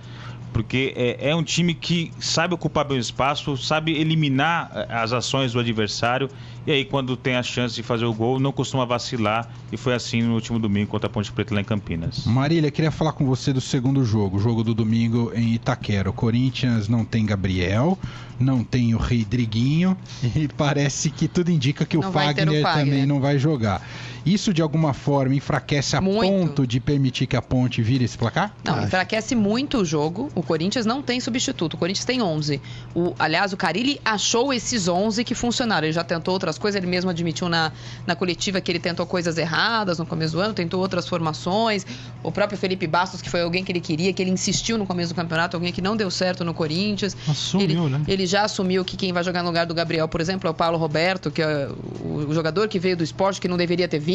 Porque 0.53 0.93
é, 0.97 1.31
é 1.31 1.35
um 1.35 1.43
time 1.43 1.75
que 1.75 2.13
sabe 2.19 2.55
ocupar 2.55 2.85
bem 2.85 2.99
o 2.99 3.01
espaço, 3.01 3.57
sabe 3.57 3.93
eliminar 3.93 4.71
eh, 4.75 4.87
as 4.91 5.13
ações 5.13 5.53
do 5.53 5.59
adversário. 5.59 6.29
E 6.67 6.71
aí, 6.71 6.85
quando 6.85 7.17
tem 7.17 7.37
a 7.37 7.43
chance 7.43 7.75
de 7.75 7.83
fazer 7.83 8.05
o 8.05 8.13
gol, 8.15 8.39
não 8.39 8.53
costuma 8.53 8.85
vacilar. 8.85 9.49
E 9.73 9.77
foi 9.77 9.95
assim 9.95 10.23
no 10.23 10.35
último 10.35 10.59
domingo 10.59 10.89
contra 10.91 11.09
a 11.09 11.11
Ponte 11.11 11.33
Preta 11.33 11.55
lá 11.55 11.61
em 11.61 11.65
Campinas. 11.65 12.27
Marília, 12.27 12.71
queria 12.71 12.91
falar 12.91 13.13
com 13.13 13.25
você 13.25 13.53
do 13.53 13.61
segundo 13.61 14.05
jogo, 14.05 14.37
o 14.37 14.41
jogo 14.41 14.63
do 14.63 14.75
domingo 14.75 15.33
em 15.35 15.55
Itaquera. 15.55 16.11
O 16.11 16.13
Corinthians 16.13 16.89
não 16.89 17.05
tem 17.05 17.25
Gabriel, 17.27 17.99
não 18.39 18.63
tem 18.63 18.95
o 18.95 18.99
Rei 18.99 19.25
Driguinho 19.25 19.97
e 20.23 20.47
parece 20.49 21.11
que 21.11 21.27
tudo 21.27 21.51
indica 21.51 21.85
que 21.85 21.97
o 21.97 22.01
Não 22.01 22.13
ter 22.13 22.19
o 22.19 22.23
Fagner, 22.23 22.63
Fagner. 22.63 22.85
também 22.85 23.07
não 23.07 23.21
vai 23.21 23.39
jogar. 23.39 23.83
Isso 24.25 24.53
de 24.53 24.63
alguma 24.63 24.95
forma 24.95 25.35
enfraquece 25.35 25.97
a 25.97 26.01
Muito. 26.01 26.21
ponto 26.21 26.67
de 26.67 26.79
permitir 26.79 27.27
que 27.27 27.37
a 27.37 27.43
Ponte 27.43 27.83
vire 27.83 28.05
esse 28.05 28.17
placar? 28.17 28.55
Não, 28.65 28.75
Acho. 28.75 28.87
enfraquece 28.87 29.35
muito 29.35 29.79
o 29.79 29.85
jogo. 29.85 30.31
O 30.35 30.43
Corinthians 30.43 30.87
não 30.87 31.03
tem 31.03 31.21
substituto. 31.21 31.75
O 31.75 31.77
Corinthians 31.77 32.05
tem 32.05 32.23
11. 32.23 32.61
O, 32.95 33.15
aliás, 33.19 33.53
o 33.53 33.57
Carilli 33.57 34.01
achou 34.05 34.53
esses 34.53 34.87
11 34.87 35.25
que 35.25 35.35
funcionaram. 35.35 35.87
Ele 35.87 35.93
já 35.93 36.05
tentou 36.05 36.33
outras 36.33 36.59
coisas. 36.59 36.81
Ele 36.81 36.91
mesmo 36.91 37.11
admitiu 37.11 37.49
na, 37.49 37.73
na 38.07 38.15
coletiva 38.15 38.61
que 38.61 38.71
ele 38.71 38.79
tentou 38.79 39.05
coisas 39.07 39.39
erradas 39.39 39.99
no 39.99 40.07
começo 40.07 40.35
do 40.35 40.41
ano, 40.41 40.55
tentou 40.55 40.81
outras 40.81 41.09
formações. 41.09 41.85
O 42.23 42.31
próprio 42.31 42.59
Felipe 42.59 42.87
Bastos, 42.87 43.21
que 43.21 43.29
foi 43.29 43.43
alguém 43.43 43.65
que 43.65 43.73
ele 43.73 43.81
queria, 43.81 44.13
que 44.13 44.23
ele 44.23 44.31
insistiu 44.31 44.79
no 44.79 44.87
começo 44.87 45.13
do 45.13 45.17
campeonato, 45.17 45.57
alguém 45.57 45.73
que 45.73 45.83
não 45.83 45.97
deu 45.97 46.11
certo 46.11 46.45
no 46.45 46.55
Corinthians. 46.55 47.17
Assumiu, 47.29 47.87
ele, 47.87 47.99
né? 47.99 48.05
ele 48.07 48.27
já 48.27 48.45
assumiu 48.45 48.85
que 48.85 48.97
quem 48.97 49.13
vai 49.13 49.25
jogar 49.25 49.43
no 49.43 49.49
lugar 49.49 49.67
do 49.67 49.75
Gabriel, 49.75 50.07
por 50.07 50.21
exemplo, 50.21 50.47
é 50.47 50.51
o 50.51 50.55
Paulo 50.55 50.79
Roberto, 50.79 51.31
que 51.31 51.43
é 51.43 51.69
o, 52.05 52.27
o 52.29 52.35
jogador 52.35 52.69
que 52.69 52.79
veio 52.79 52.97
do 52.97 53.03
esporte, 53.03 53.41
que 53.41 53.49
não 53.49 53.57
deveria 53.57 53.89
ter 53.89 53.99
vindo. 53.99 54.12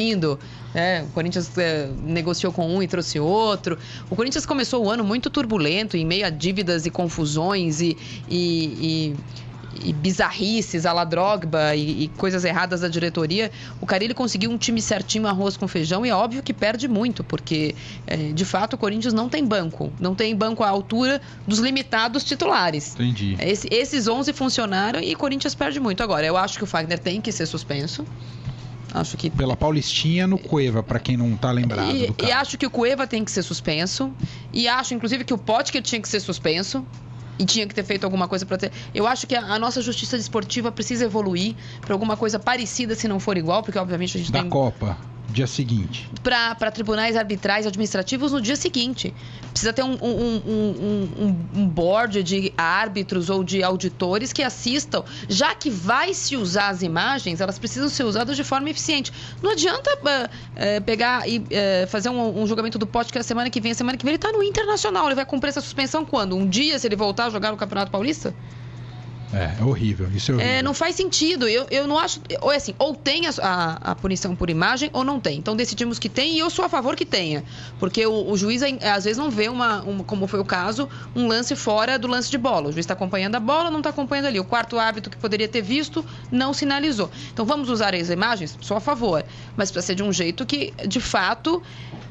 Né? 0.73 1.03
o 1.03 1.07
Corinthians 1.07 1.57
é, 1.57 1.89
negociou 2.03 2.51
com 2.53 2.67
um 2.67 2.81
e 2.83 2.87
trouxe 2.87 3.19
outro. 3.19 3.77
O 4.09 4.15
Corinthians 4.15 4.45
começou 4.45 4.85
o 4.85 4.89
ano 4.89 5.03
muito 5.03 5.29
turbulento, 5.29 5.97
em 5.97 6.05
meio 6.05 6.25
a 6.25 6.29
dívidas 6.29 6.85
e 6.85 6.89
confusões 6.91 7.81
e, 7.81 7.97
e- 8.29 9.13
e- 9.13 9.15
e 9.89 9.93
bizarrices, 9.93 10.87
a 10.87 10.91
la 10.93 11.03
Drogba 11.03 11.75
e, 11.75 12.05
e 12.05 12.07
coisas 12.17 12.43
erradas 12.43 12.81
da 12.81 12.87
diretoria. 12.87 13.51
O 13.79 13.85
Carilli 13.85 14.13
conseguiu 14.15 14.49
um 14.49 14.57
time 14.57 14.81
certinho, 14.81 15.27
arroz 15.27 15.55
com 15.55 15.67
feijão, 15.67 16.03
e 16.03 16.09
é 16.09 16.15
óbvio 16.15 16.41
que 16.41 16.51
perde 16.51 16.87
muito, 16.87 17.23
porque 17.23 17.75
é, 18.07 18.15
de 18.33 18.43
fato 18.43 18.73
o 18.73 18.77
Corinthians 18.77 19.13
não 19.13 19.29
tem 19.29 19.45
banco. 19.45 19.93
Não 19.99 20.15
tem 20.15 20.35
banco 20.35 20.63
à 20.63 20.69
altura 20.69 21.21
dos 21.45 21.59
limitados 21.59 22.23
titulares. 22.23 22.95
Entendi. 22.95 23.37
Esse- 23.39 23.67
esses 23.71 24.07
11 24.07 24.33
funcionaram 24.33 24.99
e 24.99 25.13
o 25.13 25.17
Corinthians 25.17 25.53
perde 25.53 25.79
muito. 25.79 26.01
Agora, 26.01 26.25
eu 26.25 26.35
acho 26.37 26.57
que 26.57 26.63
o 26.63 26.67
Fagner 26.67 26.97
tem 26.97 27.21
que 27.21 27.31
ser 27.31 27.45
suspenso. 27.45 28.03
Acho 28.93 29.17
que. 29.17 29.29
Pela 29.29 29.55
Paulistinha 29.55 30.27
no 30.27 30.37
Cueva, 30.37 30.81
pra 30.81 30.99
quem 30.99 31.17
não 31.17 31.35
tá 31.35 31.51
lembrado 31.51 31.91
E, 31.91 32.13
e 32.23 32.31
acho 32.31 32.57
que 32.57 32.65
o 32.65 32.69
Cueva 32.69 33.05
tem 33.05 33.23
que 33.23 33.31
ser 33.31 33.43
suspenso. 33.43 34.11
E 34.53 34.67
acho, 34.67 34.93
inclusive, 34.93 35.23
que 35.23 35.33
o 35.33 35.37
Potker 35.37 35.81
tinha 35.81 36.01
que 36.01 36.07
ser 36.07 36.19
suspenso. 36.19 36.85
E 37.39 37.45
tinha 37.45 37.67
que 37.67 37.75
ter 37.75 37.83
feito 37.83 38.03
alguma 38.03 38.27
coisa 38.27 38.47
para 38.47 38.57
ter. 38.57 38.71
Eu 38.95 39.05
acho 39.05 39.27
que 39.27 39.35
a, 39.35 39.41
a 39.41 39.59
nossa 39.59 39.79
justiça 39.79 40.17
desportiva 40.17 40.71
precisa 40.71 41.05
evoluir 41.05 41.55
para 41.81 41.93
alguma 41.93 42.17
coisa 42.17 42.39
parecida, 42.39 42.95
se 42.95 43.07
não 43.07 43.19
for 43.19 43.37
igual, 43.37 43.61
porque 43.61 43.77
obviamente 43.77 44.17
a 44.17 44.19
gente 44.19 44.31
Da 44.31 44.39
tem 44.41 44.49
Copa, 44.49 44.97
dia 45.29 45.47
seguinte. 45.47 46.09
para 46.23 46.71
tribunais 46.71 47.15
arbitrais 47.15 47.65
administrativos 47.67 48.31
no 48.31 48.41
dia 48.41 48.55
seguinte. 48.55 49.13
Precisa 49.51 49.73
ter 49.73 49.83
um, 49.83 49.93
um, 50.01 50.41
um, 50.47 51.35
um, 51.55 51.67
board 51.67 52.23
de 52.23 52.53
árbitros 52.57 53.29
ou 53.29 53.43
de 53.43 53.63
auditores 53.63 54.31
que 54.31 54.43
assistam. 54.43 55.03
Já 55.27 55.53
que 55.55 55.69
vai 55.69 56.13
se 56.13 56.35
usar 56.35 56.69
as 56.69 56.81
imagens, 56.81 57.41
elas 57.41 57.59
precisam 57.59 57.89
ser 57.89 58.03
usadas 58.03 58.35
de 58.35 58.43
forma 58.43 58.69
eficiente. 58.69 59.11
Não 59.41 59.51
adianta 59.51 59.89
eh, 60.05 60.29
eh, 60.55 60.79
pegar 60.79 61.27
e 61.27 61.43
eh, 61.49 61.87
fazer 61.87 62.09
um, 62.09 62.45
julgamento 62.45 62.77
do 62.77 62.87
pote 62.87 63.11
que 63.11 63.17
é 63.17 63.21
a 63.21 63.23
semana 63.23 63.49
que 63.49 63.59
vem. 63.59 63.71
A 63.71 63.75
semana 63.75 63.97
que 63.97 64.05
vem 64.05 64.13
ele 64.13 64.19
tá 64.19 64.31
no 64.31 64.43
Internacional. 64.43 65.05
Ele 65.07 65.15
vai 65.15 65.25
cumprir 65.25 65.49
essa 65.49 65.61
suspensão 65.61 66.05
quando? 66.05 66.35
Um 66.35 66.47
dia, 66.47 66.77
se 66.79 66.87
ele 66.87 66.95
voltar 66.95 67.25
a 67.25 67.29
jogar 67.29 67.51
no 67.51 67.57
Campeonato 67.57 67.91
Paulista? 67.91 68.33
É, 69.33 69.55
é 69.59 69.63
horrível. 69.63 70.07
Isso 70.13 70.31
é 70.31 70.35
horrível. 70.35 70.53
É, 70.53 70.61
não 70.61 70.73
faz 70.73 70.95
sentido. 70.95 71.47
Eu, 71.47 71.67
eu 71.69 71.87
não 71.87 71.97
acho. 71.97 72.21
Ou 72.41 72.51
é 72.51 72.55
assim, 72.55 72.73
ou 72.79 72.95
tem 72.95 73.27
a, 73.27 73.31
a, 73.41 73.91
a 73.91 73.95
punição 73.95 74.35
por 74.35 74.49
imagem 74.49 74.89
ou 74.93 75.03
não 75.03 75.19
tem. 75.19 75.37
Então 75.37 75.55
decidimos 75.55 75.99
que 75.99 76.09
tem 76.09 76.35
e 76.35 76.39
eu 76.39 76.49
sou 76.49 76.65
a 76.65 76.69
favor 76.69 76.95
que 76.95 77.05
tenha. 77.05 77.43
Porque 77.79 78.05
o, 78.05 78.31
o 78.31 78.37
juiz 78.37 78.61
às 78.63 79.03
vezes 79.03 79.17
não 79.17 79.29
vê 79.29 79.49
uma, 79.49 79.81
uma, 79.81 80.03
como 80.03 80.27
foi 80.27 80.39
o 80.39 80.45
caso, 80.45 80.87
um 81.15 81.27
lance 81.27 81.55
fora 81.55 81.99
do 81.99 82.07
lance 82.07 82.29
de 82.29 82.37
bola. 82.37 82.69
O 82.69 82.71
juiz 82.71 82.83
está 82.83 82.93
acompanhando 82.93 83.35
a 83.35 83.39
bola, 83.39 83.69
não 83.69 83.79
está 83.79 83.89
acompanhando 83.89 84.25
ali. 84.27 84.39
O 84.39 84.45
quarto 84.45 84.79
hábito 84.79 85.09
que 85.09 85.17
poderia 85.17 85.47
ter 85.47 85.61
visto 85.61 86.05
não 86.31 86.53
sinalizou. 86.53 87.09
Então 87.33 87.45
vamos 87.45 87.69
usar 87.69 87.93
as 87.93 88.09
imagens? 88.09 88.57
Sou 88.61 88.77
a 88.77 88.79
favor. 88.79 89.25
Mas 89.55 89.71
precisa 89.71 89.87
ser 89.87 89.95
de 89.95 90.03
um 90.03 90.13
jeito 90.13 90.45
que, 90.45 90.73
de 90.87 90.99
fato, 90.99 91.61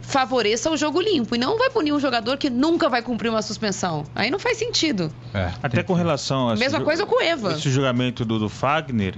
favoreça 0.07 0.71
o 0.71 0.77
jogo 0.77 1.01
limpo. 1.01 1.35
E 1.35 1.39
não 1.39 1.59
vai 1.59 1.69
punir 1.69 1.93
um 1.93 2.01
jogador 2.01 2.39
que 2.39 2.49
nunca 2.49 2.89
vai 2.89 3.03
cumprir 3.03 3.29
uma 3.29 3.43
suspensão. 3.43 4.05
Aí 4.15 4.31
não 4.31 4.39
faz 4.39 4.57
sentido. 4.57 5.13
É, 5.35 5.51
Até 5.63 5.83
com 5.83 5.95
relação 5.95 6.49
a. 6.49 6.57
Mesma 6.57 6.81
coisa 6.81 7.05
com 7.05 7.17
o 7.17 7.21
Eva. 7.21 7.53
Esse 7.53 7.71
julgamento 7.71 8.25
do, 8.25 8.39
do 8.39 8.49
Fagner. 8.49 9.15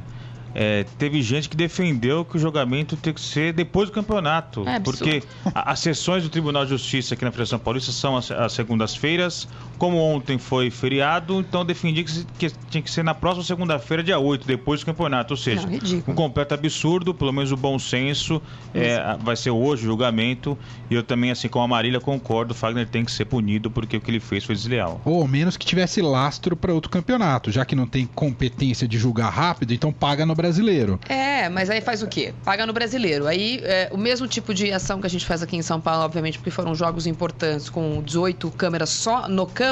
É, 0.55 0.85
teve 0.97 1.21
gente 1.21 1.49
que 1.49 1.57
defendeu 1.57 2.25
que 2.25 2.37
o 2.37 2.39
julgamento 2.39 2.97
tem 2.97 3.13
que 3.13 3.21
ser 3.21 3.53
depois 3.53 3.91
do 3.91 3.93
campeonato. 3.93 4.67
É 4.67 4.81
porque 4.81 5.23
a, 5.55 5.73
as 5.73 5.81
sessões 5.81 6.23
do 6.23 6.31
Tribunal 6.31 6.65
de 6.65 6.71
Justiça 6.71 7.15
aqui 7.15 7.25
na 7.25 7.31
Federação 7.31 7.59
Paulista 7.59 7.93
são 7.93 8.17
as, 8.17 8.31
as 8.31 8.55
segundas-feiras. 8.55 9.47
Como 9.79 9.97
ontem 9.97 10.39
foi 10.39 10.71
feriado, 10.71 11.41
então 11.41 11.65
defendi 11.65 12.05
que, 12.05 12.25
que 12.39 12.51
tinha 12.69 12.83
que 12.83 12.91
ser 12.91 13.05
na 13.05 13.15
próxima 13.15 13.45
segunda-feira, 13.45 14.03
dia 14.03 14.19
8, 14.19 14.47
depois 14.47 14.81
do 14.81 14.87
campeonato. 14.87 15.35
Ou 15.35 15.39
seja, 15.39 15.67
Não, 15.67 16.03
um 16.09 16.15
completo 16.15 16.55
absurdo, 16.55 17.15
pelo 17.15 17.33
menos 17.33 17.53
o 17.53 17.57
bom 17.57 17.79
senso. 17.79 18.43
É, 18.75 19.17
vai 19.21 19.37
ser 19.37 19.51
hoje 19.51 19.85
o 19.85 19.87
julgamento. 19.87 20.59
E 20.91 20.95
eu 20.95 21.03
também, 21.03 21.31
assim 21.31 21.49
como 21.49 21.65
a 21.65 21.69
Marília, 21.69 22.01
concordo, 22.01 22.53
o 22.53 22.55
Fagner 22.55 22.89
tem 22.89 23.05
que 23.05 23.13
ser 23.13 23.25
punido 23.25 23.71
porque 23.71 23.97
o 23.97 24.01
que 24.01 24.11
ele 24.11 24.21
fez 24.21 24.45
foi 24.45 24.55
desleal. 24.55 25.01
Ou 25.05 25.23
ao 25.23 25.29
menos 25.29 25.57
que 25.57 25.65
tivesse 25.65 26.01
lastro 26.03 26.57
para 26.57 26.73
outro 26.73 26.91
campeonato, 26.91 27.51
já 27.51 27.65
que 27.65 27.77
não 27.77 27.87
tem 27.87 28.07
competência 28.07 28.89
de 28.89 28.99
julgar 28.99 29.31
rápido, 29.31 29.73
então 29.73 29.93
paga 29.93 30.27
no 30.27 30.35
brasileiro. 30.35 30.99
É, 31.09 31.49
mas 31.49 31.71
aí 31.71 31.81
faz 31.81 32.03
o 32.03 32.07
quê? 32.07 32.35
Paga 32.45 32.67
no 32.67 32.73
brasileiro. 32.73 33.27
Aí 33.27 33.61
é, 33.63 33.89
o 33.93 33.97
mesmo 33.97 34.27
tipo 34.27 34.53
de 34.53 34.73
ação 34.73 35.01
que 35.01 35.07
a 35.07 35.11
gente 35.11 35.25
faz 35.25 35.43
aqui 35.43 35.57
em 35.57 35.63
São 35.63 35.81
Paulo, 35.81 36.05
obviamente, 36.05 36.39
porque 36.39 36.51
foram 36.51 36.75
jogos 36.75 37.07
importantes 37.07 37.69
com 37.69 38.03
18 38.03 38.51
câmeras 38.53 38.91
só 38.91 39.29
no 39.29 39.47
campo, 39.47 39.68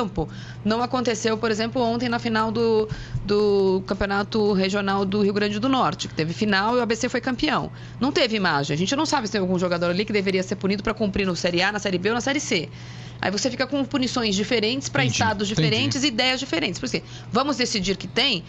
não 0.64 0.82
aconteceu, 0.82 1.38
por 1.38 1.50
exemplo, 1.50 1.80
ontem 1.80 2.08
na 2.08 2.18
final 2.18 2.50
do, 2.50 2.88
do 3.24 3.82
Campeonato 3.86 4.52
Regional 4.52 5.04
do 5.04 5.22
Rio 5.22 5.32
Grande 5.32 5.58
do 5.58 5.68
Norte, 5.68 6.08
que 6.08 6.14
teve 6.14 6.32
final 6.32 6.76
e 6.76 6.78
o 6.78 6.82
ABC 6.82 7.08
foi 7.08 7.20
campeão. 7.20 7.70
Não 8.00 8.12
teve 8.12 8.36
imagem. 8.36 8.74
A 8.74 8.78
gente 8.78 8.94
não 8.96 9.06
sabe 9.06 9.26
se 9.26 9.32
tem 9.32 9.40
algum 9.40 9.58
jogador 9.58 9.90
ali 9.90 10.04
que 10.04 10.12
deveria 10.12 10.42
ser 10.42 10.56
punido 10.56 10.82
para 10.82 10.92
cumprir 10.92 11.26
no 11.26 11.36
Série 11.36 11.62
A, 11.62 11.72
na 11.72 11.78
Série 11.78 11.98
B 11.98 12.08
ou 12.10 12.14
na 12.14 12.20
Série 12.20 12.40
C. 12.40 12.68
Aí 13.20 13.30
você 13.30 13.50
fica 13.50 13.66
com 13.66 13.84
punições 13.84 14.34
diferentes 14.34 14.88
para 14.88 15.04
estados 15.04 15.48
diferentes 15.48 16.02
e 16.04 16.08
ideias 16.08 16.40
diferentes. 16.40 16.78
Por 16.78 16.86
isso, 16.86 17.00
vamos 17.30 17.56
decidir 17.56 17.96
que 17.96 18.06
tem, 18.06 18.44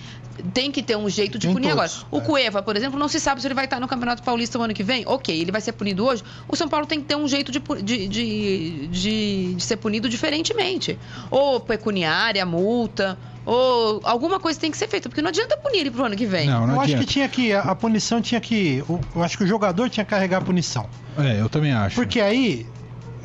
tem 0.54 0.72
que 0.72 0.84
ter 0.84 0.96
um 0.96 1.10
jeito 1.10 1.38
de 1.38 1.48
punir 1.48 1.70
todos. 1.70 1.96
agora. 1.96 2.08
O 2.12 2.18
é. 2.18 2.22
Cueva, 2.22 2.62
por 2.62 2.76
exemplo, 2.76 3.00
não 3.00 3.08
se 3.08 3.20
sabe 3.20 3.42
se 3.42 3.48
ele 3.48 3.54
vai 3.54 3.66
estar 3.66 3.80
no 3.80 3.88
Campeonato 3.88 4.24
Paulista 4.24 4.58
no 4.58 4.66
ano 4.66 4.74
que 4.74 4.84
vem. 4.84 5.04
Ok, 5.06 5.36
ele 5.40 5.52
vai 5.52 5.62
ser 5.62 5.72
punido 5.72 6.06
hoje. 6.06 6.24
O 6.48 6.56
São 6.56 6.68
Paulo 6.68 6.86
tem 6.86 7.00
que 7.00 7.06
ter 7.06 7.16
um 7.16 7.28
jeito 7.28 7.52
de, 7.52 7.60
de, 7.84 8.08
de, 8.08 8.88
de, 8.88 9.54
de 9.56 9.64
ser 9.64 9.78
punido 9.78 10.10
diferentemente. 10.10 10.98
Ou 11.32 11.60
pecuniária, 11.60 12.46
multa, 12.46 13.18
ou 13.48 14.02
alguma 14.04 14.42
coisa 14.42 14.60
tem 14.60 14.70
que 14.70 14.78
ser 14.78 14.90
feita, 14.90 15.08
porque 15.08 15.22
não 15.22 15.30
adianta 15.30 15.56
punir 15.56 15.80
ele 15.80 15.92
pro 15.92 16.04
ano 16.04 16.18
que 16.18 16.26
vem. 16.26 16.48
Não, 16.48 16.68
não 16.68 16.76
eu 16.76 16.82
adianta. 16.82 17.00
acho 17.00 17.08
que 17.08 17.14
tinha 17.14 17.30
que. 17.30 17.54
A 17.54 17.74
punição 17.74 18.22
tinha 18.22 18.42
que. 18.42 18.84
Eu 19.16 19.24
acho 19.24 19.38
que 19.38 19.46
o 19.46 19.48
jogador 19.48 19.90
tinha 19.90 20.04
que 20.04 20.10
carregar 20.10 20.40
a 20.40 20.42
punição. 20.42 20.90
É, 21.18 21.40
eu 21.40 21.48
também 21.48 21.72
acho. 21.72 21.96
Porque 21.96 22.20
aí 22.20 22.66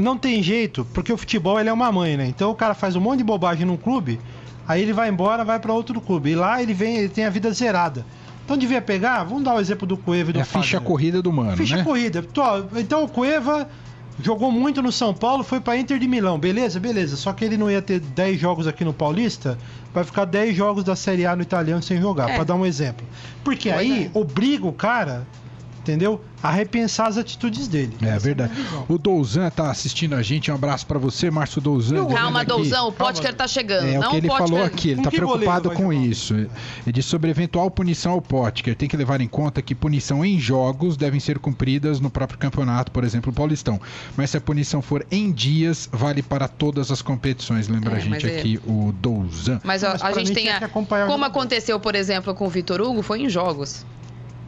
não 0.03 0.19
tem 0.19 0.43
jeito, 0.43 0.87
porque 0.93 1.13
o 1.13 1.17
futebol 1.17 1.59
ele 1.59 1.69
é 1.69 1.73
uma 1.73 1.91
mãe, 1.91 2.17
né? 2.17 2.27
Então 2.27 2.51
o 2.51 2.55
cara 2.55 2.75
faz 2.75 2.97
um 2.97 3.01
monte 3.01 3.19
de 3.19 3.25
bobagem 3.25 3.65
num 3.65 3.77
clube, 3.77 4.21
aí 4.67 4.83
ele 4.83 4.93
vai 4.93 5.09
embora, 5.09 5.45
vai 5.45 5.59
para 5.59 5.73
outro 5.73 6.01
clube. 6.01 6.31
E 6.31 6.35
lá 6.35 6.63
ele 6.63 6.75
vem, 6.75 6.97
ele 6.97 7.09
tem 7.09 7.25
a 7.25 7.31
vida 7.31 7.51
zerada. 7.53 8.05
Então 8.45 8.57
devia 8.57 8.83
pegar, 8.83 9.23
vamos 9.25 9.45
dar 9.45 9.55
o 9.55 9.61
exemplo 9.61 9.87
do 9.87 9.97
Cueva 9.97 10.31
e 10.31 10.33
do 10.33 10.39
é 10.41 10.43
a 10.43 10.45
ficha 10.45 10.81
corrida 10.81 11.23
do 11.23 11.33
mano, 11.33 11.57
Ficha 11.57 11.77
né? 11.77 11.85
corrida. 11.85 12.25
Então 12.77 13.05
o 13.05 13.09
Cueva 13.09 13.69
jogou 14.21 14.51
muito 14.51 14.83
no 14.83 14.91
São 14.91 15.15
Paulo, 15.15 15.43
foi 15.43 15.61
para 15.61 15.77
Inter 15.77 15.99
de 15.99 16.09
Milão. 16.09 16.39
Beleza, 16.39 16.79
beleza. 16.81 17.17
Só 17.17 17.33
que 17.33 17.45
ele 17.45 17.57
não 17.57 17.71
ia 17.71 17.81
ter 17.81 18.01
10 18.01 18.41
jogos 18.41 18.67
aqui 18.67 18.85
no 18.85 18.93
Paulista, 18.93 19.57
vai 19.95 20.05
ficar 20.05 20.25
10 20.25 20.57
jogos 20.57 20.85
da 20.85 20.97
Série 20.97 21.25
A 21.25 21.37
no 21.37 21.43
italiano 21.43 21.83
sem 21.83 22.01
jogar, 22.01 22.31
é. 22.31 22.35
para 22.35 22.45
dar 22.45 22.55
um 22.55 22.67
exemplo. 22.67 23.07
Porque 23.45 23.71
aí 23.71 24.11
é. 24.13 24.19
obriga 24.19 24.67
o 24.67 24.73
cara 24.73 25.27
entendeu? 25.83 26.21
A 26.43 26.51
repensar 26.51 27.07
as 27.07 27.17
atitudes 27.17 27.69
dele. 27.69 27.97
É 28.03 28.09
Essa 28.09 28.21
verdade. 28.21 28.53
É 28.61 28.93
o 28.93 28.99
Douzan 28.99 29.49
tá 29.51 29.71
assistindo 29.71 30.15
a 30.15 30.23
gente. 30.23 30.51
Um 30.51 30.55
abraço 30.55 30.87
para 30.87 30.99
você, 30.99 31.31
Márcio 31.31 31.61
Douzan. 31.61 32.07
Calma, 32.07 32.45
Douzan, 32.45 32.83
o 32.83 32.93
Potker 32.93 33.35
tá 33.35 33.47
chegando. 33.47 33.87
É 33.87 33.99
Não 33.99 34.09
o 34.09 34.11
que 34.11 34.17
ele 34.17 34.29
falou 34.29 34.63
aqui, 34.63 34.91
ele 34.91 34.97
com 34.97 35.03
tá 35.03 35.11
preocupado 35.11 35.71
com 35.71 35.93
isso. 35.93 36.35
Ele 36.35 36.49
diz 36.93 37.05
sobre 37.05 37.31
eventual 37.31 37.71
punição 37.71 38.13
ao 38.13 38.23
Potker. 38.23 38.75
Tem 38.75 38.89
que 38.89 38.97
levar 38.97 39.21
em 39.21 39.29
conta 39.29 39.63
que 39.63 39.75
punição 39.75 40.25
em 40.25 40.39
jogos 40.39 40.97
devem 40.97 41.21
ser 41.21 41.39
cumpridas 41.39 42.01
no 42.01 42.11
próprio 42.11 42.39
campeonato, 42.39 42.91
por 42.91 43.05
exemplo, 43.05 43.31
o 43.31 43.35
Paulistão. 43.35 43.81
Mas 44.17 44.31
se 44.31 44.37
a 44.37 44.41
punição 44.41 44.83
for 44.83 45.07
em 45.11 45.31
dias, 45.31 45.89
vale 45.93 46.23
para 46.23 46.49
todas 46.49 46.91
as 46.91 47.03
competições. 47.03 47.69
Lembra 47.69 47.95
é, 47.95 47.97
a 47.97 48.01
gente 48.01 48.29
é- 48.29 48.39
aqui 48.39 48.61
o 48.67 48.93
Douzan. 49.01 49.61
Mas, 49.63 49.85
a, 49.85 49.97
a 50.01 50.13
gente 50.13 50.33
tem 50.33 50.49
a... 50.49 50.69
Como 50.69 51.25
aconteceu, 51.25 51.79
por 51.79 51.95
exemplo, 51.95 52.35
com 52.35 52.47
o 52.47 52.51
Vitor 52.51 52.81
Hugo, 52.81 53.03
foi 53.03 53.21
em 53.23 53.29
jogos. 53.29 53.85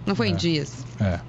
Não 0.06 0.14
foi 0.14 0.28
é. 0.28 0.30
em 0.30 0.36
dias. 0.36 0.84
É. 1.00 1.20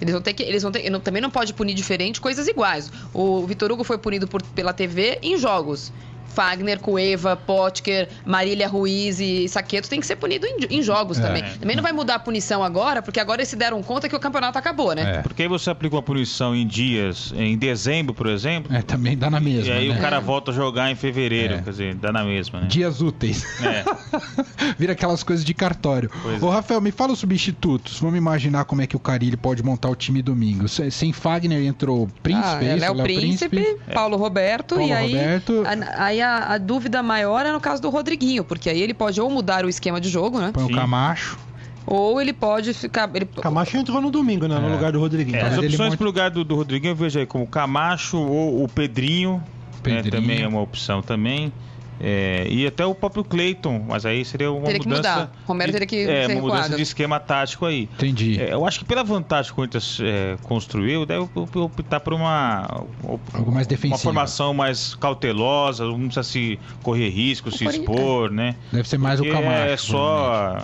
Eles 0.00 0.12
vão 0.12 0.22
ter 0.22 0.34
que. 0.34 0.42
Eles 0.42 0.62
vão 0.62 0.72
ter, 0.72 0.88
não, 0.90 1.00
também 1.00 1.22
não 1.22 1.30
pode 1.30 1.54
punir 1.54 1.74
diferente 1.74 2.20
coisas 2.20 2.46
iguais. 2.48 2.90
O 3.12 3.46
Vitor 3.46 3.70
Hugo 3.70 3.84
foi 3.84 3.98
punido 3.98 4.26
por, 4.26 4.42
pela 4.42 4.72
TV 4.72 5.18
em 5.22 5.38
jogos. 5.38 5.92
Fagner, 6.34 6.80
Cueva, 6.80 7.36
Potker, 7.36 8.08
Marília 8.26 8.66
Ruiz 8.68 9.20
e 9.20 9.48
Saqueto 9.48 9.88
tem 9.88 10.00
que 10.00 10.06
ser 10.06 10.16
punido 10.16 10.46
em, 10.46 10.78
em 10.78 10.82
jogos 10.82 11.18
é, 11.18 11.22
também. 11.22 11.44
Também 11.60 11.76
não 11.76 11.82
vai 11.82 11.92
mudar 11.92 12.16
a 12.16 12.18
punição 12.18 12.62
agora, 12.62 13.00
porque 13.00 13.20
agora 13.20 13.40
eles 13.40 13.48
se 13.48 13.56
deram 13.56 13.82
conta 13.82 14.08
que 14.08 14.16
o 14.16 14.20
campeonato 14.20 14.58
acabou, 14.58 14.94
né? 14.94 15.18
É. 15.18 15.22
Porque 15.22 15.42
aí 15.42 15.48
você 15.48 15.70
aplica 15.70 15.94
uma 15.94 16.02
punição 16.02 16.54
em 16.54 16.66
dias, 16.66 17.32
em 17.36 17.56
dezembro, 17.56 18.14
por 18.14 18.26
exemplo. 18.26 18.74
É, 18.74 18.82
também 18.82 19.16
dá 19.16 19.30
na 19.30 19.40
mesma. 19.40 19.72
E 19.72 19.72
aí 19.72 19.88
né? 19.88 19.96
o 19.96 20.00
cara 20.00 20.20
volta 20.20 20.50
a 20.50 20.54
jogar 20.54 20.90
em 20.90 20.94
fevereiro, 20.94 21.54
é. 21.54 21.62
quer 21.62 21.70
dizer, 21.70 21.94
dá 21.94 22.12
na 22.12 22.24
mesma, 22.24 22.60
né? 22.60 22.66
Dias 22.66 23.00
úteis. 23.00 23.44
É. 23.62 23.84
Vira 24.78 24.92
aquelas 24.92 25.22
coisas 25.22 25.44
de 25.44 25.54
cartório. 25.54 26.10
Pois 26.22 26.42
Ô, 26.42 26.50
é. 26.50 26.54
Rafael, 26.54 26.80
me 26.80 26.90
fala 26.90 27.12
os 27.12 27.18
substitutos. 27.18 27.98
Vamos 28.00 28.16
imaginar 28.16 28.64
como 28.64 28.82
é 28.82 28.86
que 28.86 28.96
o 28.96 29.00
Carilli 29.00 29.36
pode 29.36 29.62
montar 29.62 29.88
o 29.88 29.94
time 29.94 30.20
domingo. 30.22 30.66
Sem 30.68 31.12
Fagner 31.12 31.62
entrou 31.64 32.08
Príncipe, 32.22 32.46
ah, 32.46 32.64
é, 32.64 32.76
Léo 32.76 33.02
Príncipe, 33.02 33.48
Príncipe, 33.48 33.92
Paulo 33.92 34.16
Roberto, 34.16 34.76
Paulo 34.76 34.88
e 34.88 34.92
aí, 34.92 35.12
Roberto. 35.12 35.62
aí 35.96 36.20
a, 36.24 36.54
a 36.54 36.58
dúvida 36.58 37.02
maior 37.02 37.46
é 37.46 37.52
no 37.52 37.60
caso 37.60 37.80
do 37.80 37.90
Rodriguinho, 37.90 38.42
porque 38.42 38.68
aí 38.68 38.80
ele 38.80 38.94
pode 38.94 39.20
ou 39.20 39.30
mudar 39.30 39.64
o 39.64 39.68
esquema 39.68 40.00
de 40.00 40.08
jogo, 40.08 40.40
né? 40.40 40.50
Põe 40.52 40.64
o 40.64 40.74
Camacho. 40.74 41.38
Ou 41.86 42.20
ele 42.20 42.32
pode 42.32 42.72
ficar. 42.72 43.10
Ele... 43.14 43.26
Camacho 43.26 43.76
entrou 43.76 44.00
no 44.00 44.10
domingo, 44.10 44.48
né? 44.48 44.58
No 44.58 44.68
é. 44.68 44.72
lugar 44.72 44.92
do 44.92 44.98
Rodriguinho. 44.98 45.36
É, 45.36 45.42
as 45.42 45.58
opções 45.58 45.90
monte... 45.90 45.98
pro 45.98 46.06
lugar 46.06 46.30
do, 46.30 46.42
do 46.42 46.56
Rodriguinho 46.56 46.92
eu 46.92 46.96
vejo 46.96 47.18
aí 47.18 47.26
como 47.26 47.46
Camacho 47.46 48.18
ou 48.18 48.64
o 48.64 48.68
Pedrinho. 48.68 49.34
Né? 49.34 49.42
Pedrinho. 49.82 50.04
Né? 50.04 50.20
Também 50.20 50.42
é 50.42 50.48
uma 50.48 50.60
opção 50.60 51.02
também. 51.02 51.52
É, 52.00 52.46
e 52.50 52.66
até 52.66 52.84
o 52.84 52.94
próprio 52.94 53.24
Clayton, 53.24 53.84
mas 53.88 54.04
aí 54.04 54.24
seria 54.24 54.50
uma 54.50 54.66
teria 54.66 54.78
mudança. 54.78 55.02
Que 55.02 55.08
mudar. 55.08 55.32
Romero 55.46 55.72
teria 55.72 55.86
que 55.86 55.96
é, 56.02 56.26
uma 56.28 56.40
mudança 56.40 56.76
de 56.76 56.82
esquema 56.82 57.20
tático 57.20 57.66
aí. 57.66 57.88
Entendi. 57.94 58.40
É, 58.40 58.52
eu 58.52 58.66
acho 58.66 58.80
que 58.80 58.84
pela 58.84 59.04
vantagem 59.04 59.46
que 59.46 59.52
o 59.52 59.56
Corinthians 59.56 59.98
é, 60.02 60.36
construiu, 60.42 61.06
deve 61.06 61.28
optar 61.54 62.00
por 62.00 62.12
uma. 62.12 62.84
Algo 63.32 63.52
mais 63.52 63.66
defensivo. 63.66 63.94
Uma 63.94 63.98
formação 63.98 64.52
mais 64.52 64.94
cautelosa, 64.94 65.84
não 65.84 66.06
precisa 66.06 66.22
se 66.22 66.58
correr 66.82 67.08
risco, 67.08 67.48
o 67.48 67.52
se 67.52 67.64
expor, 67.64 68.30
né? 68.30 68.56
Deve 68.72 68.88
ser 68.88 68.98
mais 68.98 69.20
Porque 69.20 69.32
o 69.32 69.34
Camacho. 69.34 69.56
É 69.56 69.76
só. 69.76 70.58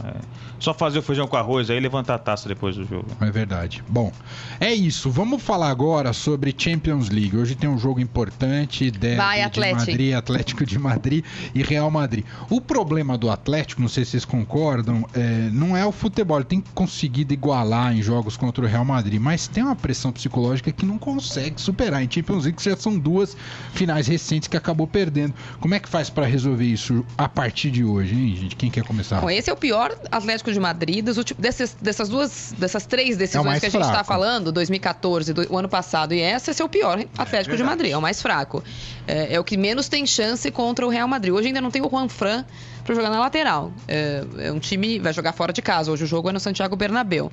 Só 0.58 0.74
fazer 0.74 0.98
o 0.98 1.02
feijão 1.02 1.26
com 1.26 1.38
arroz 1.38 1.70
aí 1.70 1.78
e 1.78 1.80
levantar 1.80 2.16
a 2.16 2.18
taça 2.18 2.46
depois 2.46 2.76
do 2.76 2.84
jogo. 2.84 3.06
É 3.18 3.30
verdade. 3.30 3.82
Bom, 3.88 4.12
é 4.60 4.70
isso. 4.74 5.10
Vamos 5.10 5.42
falar 5.42 5.70
agora 5.70 6.12
sobre 6.12 6.54
Champions 6.56 7.08
League. 7.08 7.34
Hoje 7.34 7.54
tem 7.54 7.68
um 7.68 7.78
jogo 7.78 7.98
importante. 7.98 8.92
Vai, 9.16 9.40
Atlético. 9.40 9.80
De 9.80 9.90
Madrid, 9.90 10.14
Atlético 10.14 10.66
de 10.66 10.78
Madrid 10.78 11.19
e 11.54 11.62
Real 11.62 11.90
Madrid. 11.90 12.24
O 12.48 12.60
problema 12.60 13.16
do 13.16 13.30
Atlético, 13.30 13.80
não 13.80 13.88
sei 13.88 14.04
se 14.04 14.12
vocês 14.12 14.24
concordam, 14.24 15.06
é, 15.14 15.50
não 15.52 15.76
é 15.76 15.84
o 15.84 15.92
futebol. 15.92 16.38
Ele 16.38 16.44
tem 16.44 16.62
conseguido 16.74 17.32
igualar 17.32 17.96
em 17.96 18.02
jogos 18.02 18.36
contra 18.36 18.64
o 18.64 18.68
Real 18.68 18.84
Madrid, 18.84 19.20
mas 19.20 19.46
tem 19.46 19.62
uma 19.62 19.76
pressão 19.76 20.12
psicológica 20.12 20.72
que 20.72 20.84
não 20.84 20.98
consegue 20.98 21.60
superar. 21.60 22.02
Em 22.02 22.10
Champions 22.10 22.44
League 22.44 22.62
já 22.62 22.76
são 22.76 22.98
duas 22.98 23.36
finais 23.72 24.06
recentes 24.06 24.48
que 24.48 24.56
acabou 24.56 24.86
perdendo. 24.86 25.34
Como 25.60 25.74
é 25.74 25.78
que 25.78 25.88
faz 25.88 26.10
para 26.10 26.26
resolver 26.26 26.64
isso 26.64 27.04
a 27.16 27.28
partir 27.28 27.70
de 27.70 27.84
hoje, 27.84 28.14
hein, 28.14 28.36
gente? 28.36 28.56
Quem 28.56 28.70
quer 28.70 28.84
começar? 28.84 29.20
Bom, 29.20 29.30
esse 29.30 29.50
é 29.50 29.52
o 29.52 29.56
pior 29.56 29.96
Atlético 30.10 30.52
de 30.52 30.60
Madrid, 30.60 31.04
das 31.04 31.16
últimas, 31.16 31.40
dessas, 31.40 31.76
dessas 31.80 32.08
duas, 32.08 32.54
dessas 32.58 32.86
três 32.86 33.16
decisões 33.16 33.56
é 33.56 33.60
que 33.60 33.66
a 33.66 33.70
gente 33.70 33.84
está 33.84 34.04
falando, 34.04 34.52
2014, 34.52 35.32
do, 35.32 35.52
o 35.52 35.58
ano 35.58 35.68
passado 35.68 36.14
e 36.14 36.20
essa, 36.20 36.50
esse 36.50 36.62
é 36.62 36.64
o 36.64 36.68
pior 36.68 37.04
Atlético 37.16 37.54
é 37.54 37.56
de 37.56 37.62
Madrid, 37.62 37.92
é 37.92 37.96
o 37.96 38.02
mais 38.02 38.20
fraco. 38.20 38.62
É, 39.06 39.34
é, 39.34 39.40
o 39.40 39.44
que 39.44 39.56
menos 39.56 39.88
tem 39.88 40.06
chance 40.06 40.50
contra 40.50 40.86
o 40.86 40.88
Real 40.88 41.08
Madrid. 41.10 41.34
Hoje 41.34 41.48
ainda 41.48 41.60
não 41.60 41.70
tem 41.70 41.82
o 41.82 41.90
Juan 41.90 42.08
Fran 42.08 42.44
para 42.84 42.94
jogar 42.94 43.10
na 43.10 43.20
lateral. 43.20 43.72
É, 43.86 44.24
é, 44.38 44.52
um 44.52 44.58
time 44.58 44.98
vai 44.98 45.12
jogar 45.12 45.32
fora 45.32 45.52
de 45.52 45.60
casa. 45.60 45.92
Hoje 45.92 46.04
o 46.04 46.06
jogo 46.06 46.30
é 46.30 46.32
no 46.32 46.40
Santiago 46.40 46.76
Bernabéu. 46.76 47.30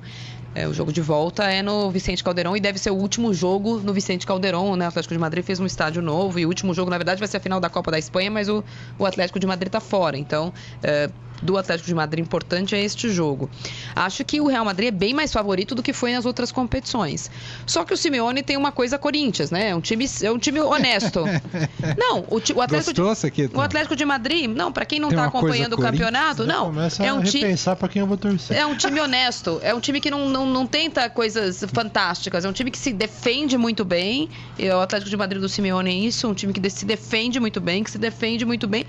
É, 0.54 0.66
o 0.66 0.74
jogo 0.74 0.92
de 0.92 1.00
volta 1.00 1.44
é 1.44 1.62
no 1.62 1.90
Vicente 1.90 2.24
Caldeirão 2.24 2.56
e 2.56 2.60
deve 2.60 2.78
ser 2.78 2.90
o 2.90 2.96
último 2.96 3.32
jogo 3.32 3.78
no 3.78 3.92
Vicente 3.92 4.26
Caldeirão. 4.26 4.76
Né? 4.76 4.84
O 4.84 4.88
Atlético 4.88 5.14
de 5.14 5.20
Madrid 5.20 5.44
fez 5.44 5.60
um 5.60 5.66
estádio 5.66 6.02
novo 6.02 6.38
e 6.38 6.44
o 6.44 6.48
último 6.48 6.74
jogo, 6.74 6.90
na 6.90 6.98
verdade, 6.98 7.18
vai 7.18 7.28
ser 7.28 7.36
a 7.36 7.40
final 7.40 7.60
da 7.60 7.70
Copa 7.70 7.90
da 7.90 7.98
Espanha, 7.98 8.30
mas 8.30 8.48
o, 8.48 8.64
o 8.98 9.06
Atlético 9.06 9.38
de 9.38 9.46
Madrid 9.46 9.68
está 9.68 9.80
fora. 9.80 10.18
Então, 10.18 10.52
é, 10.82 11.08
do 11.42 11.56
Atlético 11.56 11.86
de 11.86 11.94
Madrid 11.94 12.24
importante 12.24 12.74
é 12.74 12.82
este 12.82 13.10
jogo. 13.10 13.48
Acho 13.94 14.24
que 14.24 14.40
o 14.40 14.46
Real 14.46 14.64
Madrid 14.64 14.88
é 14.88 14.90
bem 14.90 15.14
mais 15.14 15.32
favorito 15.32 15.74
do 15.74 15.82
que 15.82 15.92
foi 15.92 16.12
nas 16.12 16.26
outras 16.26 16.52
competições. 16.52 17.30
Só 17.66 17.84
que 17.84 17.94
o 17.94 17.96
Simeone 17.96 18.42
tem 18.42 18.56
uma 18.56 18.72
coisa 18.72 18.98
Corinthians, 18.98 19.50
né? 19.50 19.70
É 19.70 19.74
um 19.74 19.80
time, 19.80 20.06
é 20.22 20.30
um 20.30 20.38
time 20.38 20.60
honesto. 20.60 21.24
não, 21.96 22.20
o, 22.28 22.36
o 22.36 22.60
Atlético 22.60 23.02
Gostou, 23.02 23.30
de, 23.30 23.56
o 23.56 23.60
Atlético 23.60 23.96
de 23.96 24.04
Madrid, 24.04 24.50
não, 24.50 24.72
para 24.72 24.84
quem 24.84 25.00
não 25.00 25.08
está 25.08 25.24
acompanhando 25.24 25.74
o 25.74 25.78
campeonato, 25.78 26.44
não, 26.44 26.66
Começa 26.66 27.04
é 27.04 27.12
um 27.12 27.22
time 27.22 27.56
para 27.78 27.88
quem 27.88 28.00
eu 28.00 28.06
vou 28.06 28.16
torcer. 28.16 28.56
é 28.56 28.66
um 28.66 28.76
time 28.76 29.00
honesto, 29.00 29.60
é 29.62 29.74
um 29.74 29.80
time 29.80 30.00
que 30.00 30.10
não, 30.10 30.28
não, 30.28 30.46
não 30.46 30.66
tenta 30.66 31.08
coisas 31.08 31.64
fantásticas, 31.72 32.44
é 32.44 32.48
um 32.48 32.52
time 32.52 32.70
que 32.70 32.78
se 32.78 32.92
defende 32.92 33.56
muito 33.56 33.84
bem. 33.84 34.28
E 34.58 34.68
o 34.68 34.80
Atlético 34.80 35.10
de 35.10 35.16
Madrid 35.16 35.40
do 35.40 35.48
Simeone 35.48 35.90
é 35.90 35.94
isso, 35.94 36.28
um 36.28 36.34
time 36.34 36.52
que 36.52 36.70
se 36.70 36.84
defende 36.84 37.38
muito 37.40 37.60
bem, 37.60 37.82
que 37.82 37.90
se 37.90 37.98
defende 37.98 38.44
muito 38.44 38.66
bem. 38.66 38.84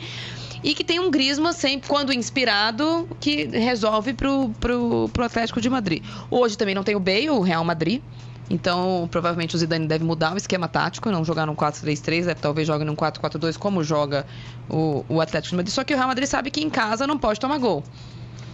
E 0.64 0.74
que 0.74 0.84
tem 0.84 1.00
um 1.00 1.10
Griezmann 1.10 1.54
sempre, 1.54 1.88
quando 1.88 2.12
inspirado, 2.12 3.08
que 3.20 3.46
resolve 3.46 4.14
pro, 4.14 4.50
pro, 4.60 5.10
pro 5.14 5.24
Atlético 5.24 5.62
de 5.62 5.70
Madrid. 5.70 6.04
Hoje 6.30 6.58
também 6.58 6.76
não 6.76 6.84
tem 6.84 6.96
o 6.96 7.00
Bale, 7.00 7.30
o 7.30 7.42
Real 7.42 7.64
Madrid. 7.64 8.02
Então, 8.50 9.08
provavelmente 9.12 9.56
o 9.56 9.60
Zidane 9.60 9.86
deve 9.86 10.04
mudar 10.04 10.34
o 10.34 10.38
esquema 10.38 10.68
tático, 10.68 11.12
não 11.12 11.24
jogar 11.24 11.46
num 11.46 11.56
4-3-3, 11.56 12.26
deve, 12.26 12.42
talvez 12.42 12.68
jogue 12.68 12.84
num 12.84 12.96
4-4-2, 12.96 13.58
como 13.58 13.84
joga 13.84 14.26
o, 14.68 15.06
o 15.08 15.22
Atlético 15.22 15.52
de 15.52 15.56
Madrid. 15.58 15.74
Só 15.74 15.84
que 15.84 15.94
o 15.94 15.96
Real 15.96 16.08
Madrid 16.08 16.28
sabe 16.28 16.50
que 16.50 16.60
em 16.60 16.70
casa 16.70 17.06
não 17.06 17.18
pode 17.18 17.40
tomar 17.40 17.60
gol. 17.60 17.84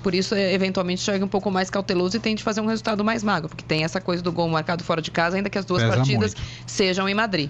Por 0.03 0.13
isso, 0.13 0.35
é, 0.35 0.53
eventualmente, 0.53 1.01
chega 1.01 1.23
um 1.23 1.27
pouco 1.27 1.49
mais 1.49 1.69
cauteloso 1.69 2.17
e 2.17 2.19
tente 2.19 2.43
fazer 2.43 2.61
um 2.61 2.67
resultado 2.67 3.03
mais 3.03 3.23
magro. 3.23 3.49
Porque 3.49 3.63
tem 3.63 3.83
essa 3.83 4.01
coisa 4.01 4.21
do 4.21 4.31
gol 4.31 4.47
marcado 4.49 4.83
fora 4.83 5.01
de 5.01 5.09
casa, 5.09 5.37
ainda 5.37 5.49
que 5.49 5.57
as 5.57 5.65
duas 5.65 5.81
Pesa 5.81 5.95
partidas 5.95 6.35
muito. 6.35 6.47
sejam 6.67 7.09
em 7.09 7.15
Madrid. 7.15 7.49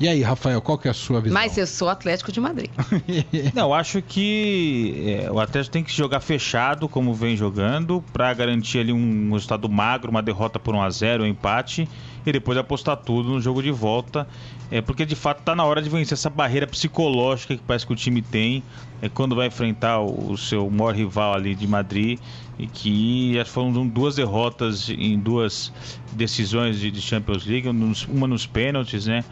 E 0.00 0.08
aí, 0.08 0.22
Rafael, 0.22 0.62
qual 0.62 0.78
que 0.78 0.88
é 0.88 0.90
a 0.90 0.94
sua 0.94 1.20
visão? 1.20 1.34
Mas 1.34 1.58
eu 1.58 1.66
sou 1.66 1.86
Atlético 1.90 2.32
de 2.32 2.40
Madrid. 2.40 2.70
Não, 3.54 3.64
eu 3.64 3.74
acho 3.74 4.00
que 4.00 5.20
é, 5.22 5.30
o 5.30 5.38
Atlético 5.38 5.74
tem 5.74 5.84
que 5.84 5.92
jogar 5.92 6.20
fechado, 6.20 6.88
como 6.88 7.12
vem 7.12 7.36
jogando, 7.36 8.02
para 8.10 8.32
garantir 8.32 8.78
ali 8.78 8.94
um 8.94 9.30
resultado 9.34 9.68
magro, 9.68 10.10
uma 10.10 10.22
derrota 10.22 10.58
por 10.58 10.74
1 10.74 10.80
a 10.80 10.88
0 10.88 11.22
um 11.24 11.26
empate, 11.26 11.86
e 12.24 12.32
depois 12.32 12.56
apostar 12.56 12.96
tudo 12.96 13.28
no 13.28 13.42
jogo 13.42 13.62
de 13.62 13.70
volta. 13.70 14.26
É, 14.70 14.80
porque 14.80 15.04
de 15.04 15.14
fato 15.14 15.40
está 15.40 15.54
na 15.54 15.64
hora 15.64 15.82
de 15.82 15.90
vencer 15.90 16.14
essa 16.14 16.30
barreira 16.30 16.66
psicológica 16.66 17.54
que 17.54 17.62
parece 17.62 17.86
que 17.86 17.92
o 17.92 17.96
time 17.96 18.22
tem 18.22 18.62
é, 19.02 19.08
quando 19.10 19.36
vai 19.36 19.48
enfrentar 19.48 20.00
o, 20.00 20.32
o 20.32 20.38
seu 20.38 20.70
maior 20.70 20.94
rival 20.94 21.34
ali 21.34 21.54
de 21.54 21.66
Madrid. 21.66 22.18
E 22.58 22.66
que 22.66 23.38
acho 23.38 23.50
que 23.50 23.54
foram 23.54 23.86
duas 23.86 24.16
derrotas 24.16 24.88
em 24.88 25.18
duas 25.18 25.70
decisões 26.12 26.78
de, 26.78 26.90
de 26.90 27.02
Champions 27.02 27.44
League, 27.44 27.68
uma 28.08 28.26
nos 28.26 28.46
pênaltis, 28.46 29.04
né? 29.04 29.24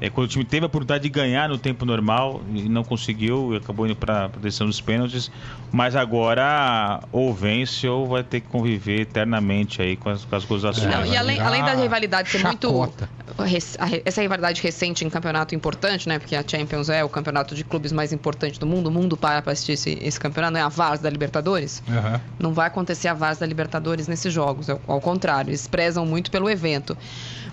É, 0.00 0.10
quando 0.10 0.26
o 0.26 0.28
time 0.28 0.44
teve 0.44 0.64
a 0.64 0.66
oportunidade 0.66 1.04
de 1.04 1.08
ganhar 1.08 1.48
no 1.48 1.56
tempo 1.56 1.84
normal 1.86 2.42
e 2.52 2.68
não 2.68 2.82
conseguiu, 2.84 3.54
e 3.54 3.56
acabou 3.56 3.86
indo 3.86 3.94
para 3.96 4.24
a 4.24 4.28
decisão 4.28 4.66
dos 4.66 4.80
pênaltis. 4.80 5.30
Mas 5.70 5.94
agora, 5.96 7.00
ou 7.12 7.32
vence 7.32 7.86
ou 7.88 8.06
vai 8.08 8.22
ter 8.22 8.40
que 8.40 8.48
conviver 8.48 9.00
eternamente 9.00 9.80
aí 9.80 9.96
com 9.96 10.08
as, 10.10 10.24
com 10.24 10.34
as 10.36 10.44
gozações. 10.44 10.86
Não, 10.86 11.04
e 11.06 11.16
além, 11.16 11.40
além 11.40 11.64
da 11.64 11.74
rivalidade 11.74 12.28
ser 12.30 12.42
muito. 12.44 12.68
Chacota. 12.68 13.08
re- 13.44 14.02
Essa 14.04 14.20
rivalidade 14.22 14.60
recente 14.62 15.04
em 15.04 15.10
campeonato 15.10 15.54
importante, 15.54 16.08
né? 16.08 16.18
Porque 16.18 16.36
a 16.36 16.44
Champions 16.46 16.88
é 16.88 17.02
o 17.04 17.08
campeonato 17.08 17.54
de 17.54 17.64
clubes 17.64 17.92
mais 17.92 18.12
importante 18.12 18.58
do 18.58 18.66
mundo. 18.66 18.88
O 18.88 18.90
mundo 18.90 19.16
para 19.16 19.42
para 19.42 19.52
assistir 19.52 19.72
esse, 19.72 19.98
esse 20.02 20.18
campeonato, 20.20 20.52
não 20.54 20.60
é 20.60 20.62
a 20.62 20.68
VARS 20.68 21.00
da 21.00 21.10
Libertadores. 21.10 21.82
Aham. 21.88 22.20
Não 22.38 22.52
vai 22.52 22.66
acontecer 22.66 23.08
a 23.08 23.14
VARS 23.14 23.38
da 23.38 23.46
Libertadores 23.46 24.06
nesses 24.08 24.32
jogos. 24.32 24.68
Ao, 24.70 24.80
ao 24.86 25.00
contrário, 25.00 25.50
eles 25.50 25.66
prezam 25.66 26.04
muito 26.06 26.30
pelo 26.30 26.48
evento. 26.50 26.96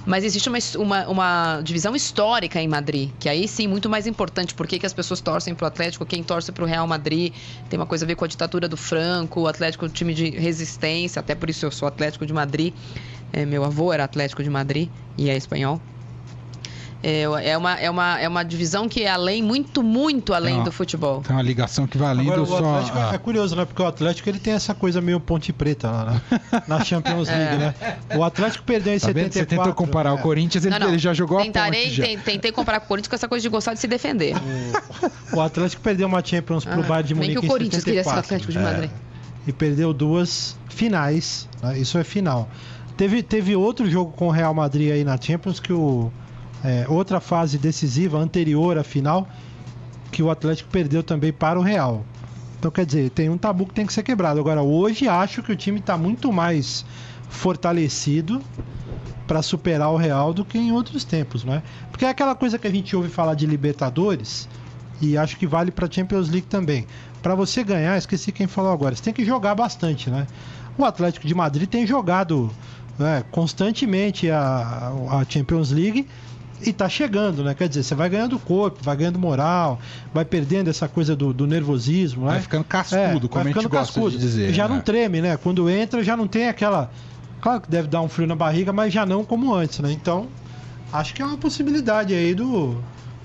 Mas 0.05 0.23
existe 0.23 0.49
uma, 0.49 0.57
uma, 0.77 1.07
uma 1.07 1.61
divisão 1.61 1.95
histórica 1.95 2.59
em 2.59 2.67
Madrid, 2.67 3.11
que 3.19 3.29
aí 3.29 3.47
sim, 3.47 3.67
muito 3.67 3.89
mais 3.89 4.07
importante. 4.07 4.53
Por 4.53 4.67
que, 4.67 4.83
as 4.85 4.93
pessoas 4.93 5.21
torcem 5.21 5.53
pro 5.53 5.67
Atlético, 5.67 6.05
quem 6.05 6.23
torce 6.23 6.51
pro 6.51 6.65
Real 6.65 6.87
Madrid. 6.87 7.33
Tem 7.69 7.79
uma 7.79 7.85
coisa 7.85 8.05
a 8.05 8.07
ver 8.07 8.15
com 8.15 8.25
a 8.25 8.27
ditadura 8.27 8.67
do 8.67 8.77
Franco, 8.77 9.41
o 9.41 9.47
Atlético 9.47 9.85
é 9.85 9.87
um 9.87 9.91
time 9.91 10.13
de 10.13 10.29
resistência, 10.31 11.19
até 11.19 11.35
por 11.35 11.49
isso 11.49 11.65
eu 11.65 11.71
sou 11.71 11.87
Atlético 11.87 12.25
de 12.25 12.33
Madrid. 12.33 12.73
É, 13.31 13.45
meu 13.45 13.63
avô 13.63 13.93
era 13.93 14.03
Atlético 14.03 14.43
de 14.43 14.49
Madrid 14.49 14.89
e 15.17 15.29
é 15.29 15.37
espanhol. 15.37 15.81
É, 17.03 17.21
é, 17.23 17.57
uma, 17.57 17.73
é, 17.79 17.89
uma, 17.89 18.19
é 18.19 18.27
uma 18.27 18.43
divisão 18.43 18.87
que 18.87 19.01
é 19.03 19.09
além, 19.09 19.41
muito, 19.41 19.81
muito 19.81 20.33
além 20.35 20.57
Não. 20.57 20.63
do 20.63 20.71
futebol. 20.71 21.21
Tem 21.21 21.35
uma 21.35 21.41
ligação 21.41 21.87
que 21.87 21.97
vai 21.97 22.09
além 22.09 22.27
Agora, 22.27 22.37
do 22.41 22.43
o 22.43 22.47
só. 22.47 22.57
Atlético 22.75 22.97
ah, 22.99 23.11
é 23.13 23.17
curioso, 23.17 23.55
né? 23.55 23.65
Porque 23.65 23.81
o 23.81 23.87
Atlético 23.87 24.29
ele 24.29 24.39
tem 24.39 24.53
essa 24.53 24.75
coisa 24.75 25.01
meio 25.01 25.19
ponte 25.19 25.51
preta 25.51 25.89
lá 25.89 26.05
né? 26.05 26.21
na 26.67 26.83
Champions 26.83 27.27
League, 27.33 27.57
né? 27.57 27.73
O 28.15 28.23
Atlético 28.23 28.63
perdeu 28.63 28.93
em 28.93 28.99
Tá 28.99 29.07
vendo? 29.07 29.33
74. 29.33 29.33
Você 29.33 29.45
tentou 29.45 29.73
comparar 29.73 30.13
o 30.13 30.17
é. 30.19 30.21
Corinthians, 30.21 30.63
ele, 30.63 30.73
Não, 30.73 30.79
não. 30.81 30.87
ele 30.89 30.99
já 30.99 31.13
jogou 31.13 31.41
Tentarei, 31.41 31.81
a 31.81 31.83
ponte 31.85 31.95
já. 31.95 32.03
ten- 32.03 32.19
Tentei 32.19 32.51
comparar 32.51 32.79
com 32.81 32.85
o 32.85 32.89
Corinthians 32.89 33.07
com 33.09 33.15
essa 33.15 33.27
coisa 33.27 33.41
de 33.41 33.49
gostar 33.49 33.73
de 33.73 33.79
se 33.79 33.87
defender. 33.87 34.35
O 35.33 35.41
Atlético 35.41 35.81
perdeu 35.81 36.07
uma 36.07 36.23
Champions 36.23 36.65
pro 36.65 36.81
Ah, 36.81 36.83
Bayern 36.83 37.07
de 37.07 37.15
Munique 37.15 37.39
que 37.39 37.45
o 37.45 37.49
Corinthians 37.49 37.83
queria 37.83 38.03
ser 38.03 38.09
o 38.09 38.13
74. 38.13 38.35
Atlético 38.35 38.51
de 38.51 38.57
É. 38.59 38.61
Madrid. 38.61 38.91
E 39.47 39.51
perdeu 39.51 39.91
duas 39.91 40.55
finais. 40.69 41.49
né? 41.63 41.79
Isso 41.79 41.97
é 41.97 42.03
final. 42.03 42.47
Teve, 42.95 43.23
teve 43.23 43.55
outro 43.55 43.89
jogo 43.89 44.11
com 44.11 44.27
o 44.27 44.31
Real 44.31 44.53
Madrid 44.53 44.91
aí 44.91 45.03
na 45.03 45.19
Champions 45.19 45.59
que 45.59 45.73
o 45.73 46.11
é, 46.63 46.85
outra 46.87 47.19
fase 47.19 47.57
decisiva 47.57 48.17
anterior 48.17 48.77
à 48.77 48.83
final 48.83 49.27
que 50.11 50.21
o 50.21 50.29
Atlético 50.29 50.69
perdeu 50.69 51.01
também 51.01 51.31
para 51.31 51.57
o 51.57 51.61
Real. 51.61 52.05
Então 52.59 52.69
quer 52.69 52.85
dizer, 52.85 53.09
tem 53.09 53.29
um 53.29 53.37
tabu 53.37 53.65
que 53.65 53.73
tem 53.73 53.85
que 53.85 53.93
ser 53.93 54.03
quebrado. 54.03 54.39
Agora 54.39 54.61
hoje 54.61 55.07
acho 55.07 55.41
que 55.41 55.51
o 55.51 55.55
time 55.55 55.79
está 55.79 55.97
muito 55.97 56.31
mais 56.31 56.85
fortalecido 57.29 58.41
para 59.25 59.41
superar 59.41 59.89
o 59.89 59.97
Real 59.97 60.33
do 60.33 60.43
que 60.43 60.57
em 60.57 60.71
outros 60.71 61.03
tempos, 61.03 61.43
não 61.43 61.53
é? 61.53 61.63
Porque 61.89 62.05
é 62.05 62.09
aquela 62.09 62.35
coisa 62.35 62.59
que 62.59 62.67
a 62.67 62.71
gente 62.71 62.95
ouve 62.95 63.09
falar 63.09 63.33
de 63.33 63.45
Libertadores 63.47 64.47
e 65.01 65.17
acho 65.17 65.37
que 65.37 65.47
vale 65.47 65.71
para 65.71 65.89
Champions 65.89 66.29
League 66.29 66.47
também. 66.47 66.85
Para 67.23 67.33
você 67.33 67.63
ganhar, 67.63 67.97
esqueci 67.97 68.31
quem 68.31 68.45
falou 68.45 68.71
agora, 68.71 68.95
você 68.95 69.01
tem 69.01 69.13
que 69.13 69.25
jogar 69.25 69.55
bastante, 69.55 70.09
né? 70.09 70.27
O 70.77 70.85
Atlético 70.85 71.25
de 71.25 71.33
Madrid 71.33 71.67
tem 71.67 71.87
jogado 71.87 72.51
né, 72.99 73.23
constantemente 73.31 74.29
a, 74.29 74.91
a 75.09 75.25
Champions 75.27 75.71
League 75.71 76.07
e 76.65 76.73
tá 76.73 76.87
chegando, 76.89 77.43
né? 77.43 77.53
Quer 77.53 77.67
dizer, 77.69 77.83
você 77.83 77.95
vai 77.95 78.09
ganhando 78.09 78.37
corpo, 78.39 78.79
vai 78.83 78.95
ganhando 78.95 79.19
moral, 79.19 79.79
vai 80.13 80.25
perdendo 80.25 80.69
essa 80.69 80.87
coisa 80.87 81.15
do, 81.15 81.33
do 81.33 81.45
nervosismo, 81.47 82.25
né? 82.25 82.33
Vai 82.33 82.41
ficando 82.41 82.63
cascudo, 82.63 83.25
É, 83.25 83.29
como 83.29 83.41
a 83.41 83.47
gente 83.47 83.67
gosta 83.67 83.69
cascudo. 83.93 84.11
de 84.11 84.17
dizer. 84.17 84.53
Já 84.53 84.67
né? 84.67 84.75
não 84.75 84.81
treme, 84.81 85.21
né? 85.21 85.37
Quando 85.37 85.69
entra, 85.69 86.03
já 86.03 86.15
não 86.15 86.27
tem 86.27 86.47
aquela. 86.47 86.91
Claro 87.41 87.61
que 87.61 87.69
deve 87.69 87.87
dar 87.87 88.01
um 88.01 88.07
frio 88.09 88.27
na 88.27 88.35
barriga, 88.35 88.71
mas 88.71 88.93
já 88.93 89.05
não 89.05 89.23
como 89.23 89.53
antes, 89.53 89.79
né? 89.79 89.91
Então, 89.91 90.27
acho 90.93 91.13
que 91.13 91.21
é 91.21 91.25
uma 91.25 91.37
possibilidade 91.37 92.13
aí 92.13 92.35
do, 92.35 92.77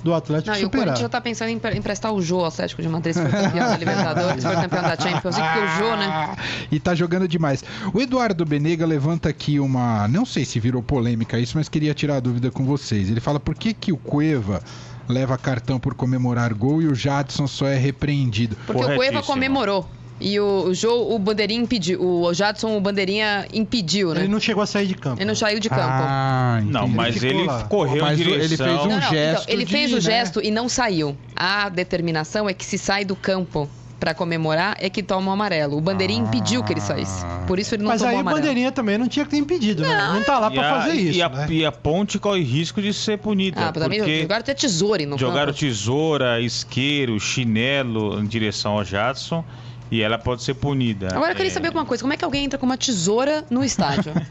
do 0.07 0.15
Atlético 0.15 0.51
Não, 0.51 0.57
e 0.57 0.63
o 0.63 0.63
superar. 0.67 0.85
Corinthians 0.85 1.01
já 1.01 1.09
tá 1.09 1.21
pensando 1.21 1.49
em 1.49 1.59
pre- 1.59 1.77
emprestar 1.77 2.13
o 2.13 2.23
Jô 2.23 2.39
ao 2.41 2.47
Atlético 2.47 2.81
de 2.81 2.89
Madrid 2.89 3.13
se 3.15 3.21
for 3.21 3.29
campeão 3.31 3.69
da 3.69 3.77
Libertadores, 3.77 4.43
se 4.43 4.49
for 4.49 4.55
campeão 4.61 4.83
da 4.83 4.97
Champions 4.97 5.35
porque 5.37 5.59
o 5.59 5.69
Jô, 5.79 5.97
né? 5.97 6.07
Ah, 6.09 6.37
E 6.71 6.79
tá 6.79 6.95
jogando 6.95 7.27
demais. 7.27 7.65
O 7.93 8.01
Eduardo 8.01 8.45
Benega 8.45 8.87
levanta 8.87 9.29
aqui 9.29 9.59
uma. 9.59 10.07
Não 10.07 10.25
sei 10.25 10.45
se 10.45 10.61
virou 10.61 10.81
polêmica 10.83 11.39
isso, 11.41 11.57
mas 11.59 11.69
queria 11.69 11.93
tirar 11.93 12.17
a 12.17 12.21
dúvida 12.21 12.51
com 12.53 12.65
vocês. 12.65 13.11
Ele 13.11 13.21
fala 13.21 13.41
por 13.41 13.55
que, 13.57 13.75
que 13.75 13.93
o 13.93 13.97
Cueva 13.97 14.63
leva 15.09 15.37
cartão 15.37 15.79
por 15.81 15.95
comemorar 15.95 16.55
gol 16.55 16.81
e 16.81 16.87
o 16.87 16.95
Jadson 16.95 17.47
só 17.49 17.67
é 17.67 17.77
repreendido. 17.77 18.57
Porque 18.67 18.85
o 18.85 18.95
Cueva 18.95 19.23
comemorou. 19.23 19.89
E 20.19 20.41
o, 20.41 20.69
o 20.69 20.75
Jô, 20.75 21.15
o 21.15 21.19
Bandeirinha 21.19 21.61
impediu. 21.63 22.01
O 22.03 22.33
Jadson, 22.33 22.77
o 22.77 22.81
Bandeirinha 22.81 23.47
impediu, 23.53 24.15
né? 24.15 24.21
Ele 24.21 24.29
não 24.29 24.41
chegou 24.41 24.63
a 24.63 24.67
sair 24.67 24.87
de 24.87 24.95
campo. 24.95 25.19
Ele 25.21 25.27
não 25.27 25.35
saiu 25.35 25.61
de 25.61 25.69
campo. 25.69 25.83
Ah, 25.83 26.61
Não, 26.65 26.83
entendi. 26.85 26.97
mas 26.97 27.15
ficou 27.17 27.29
ele 27.39 27.45
lá. 27.47 27.65
correu 27.65 28.03
Mas 28.03 28.19
em 28.19 28.23
o- 28.23 28.29
ele 28.31 28.43
direção... 28.49 28.67
fez 28.67 28.81
um 28.81 28.89
Não, 28.89 28.95
não, 29.01 29.01
gesto 29.11 29.43
então, 29.43 29.55
ele 29.55 29.65
de, 29.67 29.73
fez 29.73 29.93
o 29.93 29.97
né? 29.97 30.01
gesto 30.01 30.41
e 30.43 30.51
não 30.51 30.69
saiu. 30.71 31.17
A 31.37 31.69
determinação 31.69 32.49
é 32.49 32.55
que 32.55 32.65
se 32.65 32.79
sai 32.79 33.05
do 33.05 33.15
campo 33.15 33.69
pra 34.01 34.13
comemorar 34.15 34.77
é 34.81 34.89
que 34.91 35.03
toma 35.03 35.31
o 35.31 35.35
amarelo. 35.35 35.77
O 35.77 35.81
Bandeirinha 35.83 36.23
Ah. 36.23 36.27
impediu 36.29 36.63
que 36.65 36.73
ele 36.73 36.81
saísse. 36.81 37.23
Por 37.47 37.59
isso 37.59 37.75
ele 37.75 37.83
não 37.83 37.91
Mas 37.91 38.01
tomou 38.01 38.17
aí 38.17 38.21
o. 38.23 38.25
Bandeirinha 38.25 38.73
também 38.73 38.97
não 38.97 39.09
tinha 39.09 39.25
que 39.27 39.31
ter 39.33 39.39
impedido, 39.39 39.83
né? 39.83 39.97
Não 40.15 40.23
tá 40.23 40.39
lá 40.39 40.49
E 40.51 40.55
pra 40.55 40.77
a- 40.77 40.81
fazer 40.83 40.95
e 40.95 41.11
isso, 41.11 41.23
a, 41.23 41.29
né? 41.29 41.47
e 41.51 41.65
a 41.65 41.73
ponte 41.73 42.19
corre 42.19 42.43
risco 42.43 42.81
de 42.81 42.93
ser 42.95 43.19
punida. 43.19 43.69
Ah, 43.69 43.73
também 43.73 43.99
porque 43.99 44.23
jogaram 44.23 44.41
até 44.41 44.55
tesoura 44.55 45.05
no 45.05 45.19
jogaram 45.19 45.47
campo. 45.49 45.59
tesoura, 45.59 46.41
isqueiro, 46.41 47.19
chinelo 47.21 48.19
em 48.19 48.27
direção 48.27 48.73
ao 48.79 48.85
Jadson 48.85 49.45
e 49.91 50.03
ela 50.03 50.19
pode 50.19 50.43
ser 50.43 50.55
punida. 50.55 51.09
Agora 51.13 51.33
eu 51.33 51.37
queria 51.37 51.51
É, 51.51 51.55
saber 51.55 51.71
uma 51.71 51.85
coisa: 51.85 52.03
como 52.03 52.13
é 52.13 52.17
que 52.17 52.25
alguém 52.25 52.45
entra 52.45 52.59
com 52.59 52.67
uma 52.67 52.77
tesoura 52.77 53.45
no 53.51 53.65
estádio? 53.65 54.13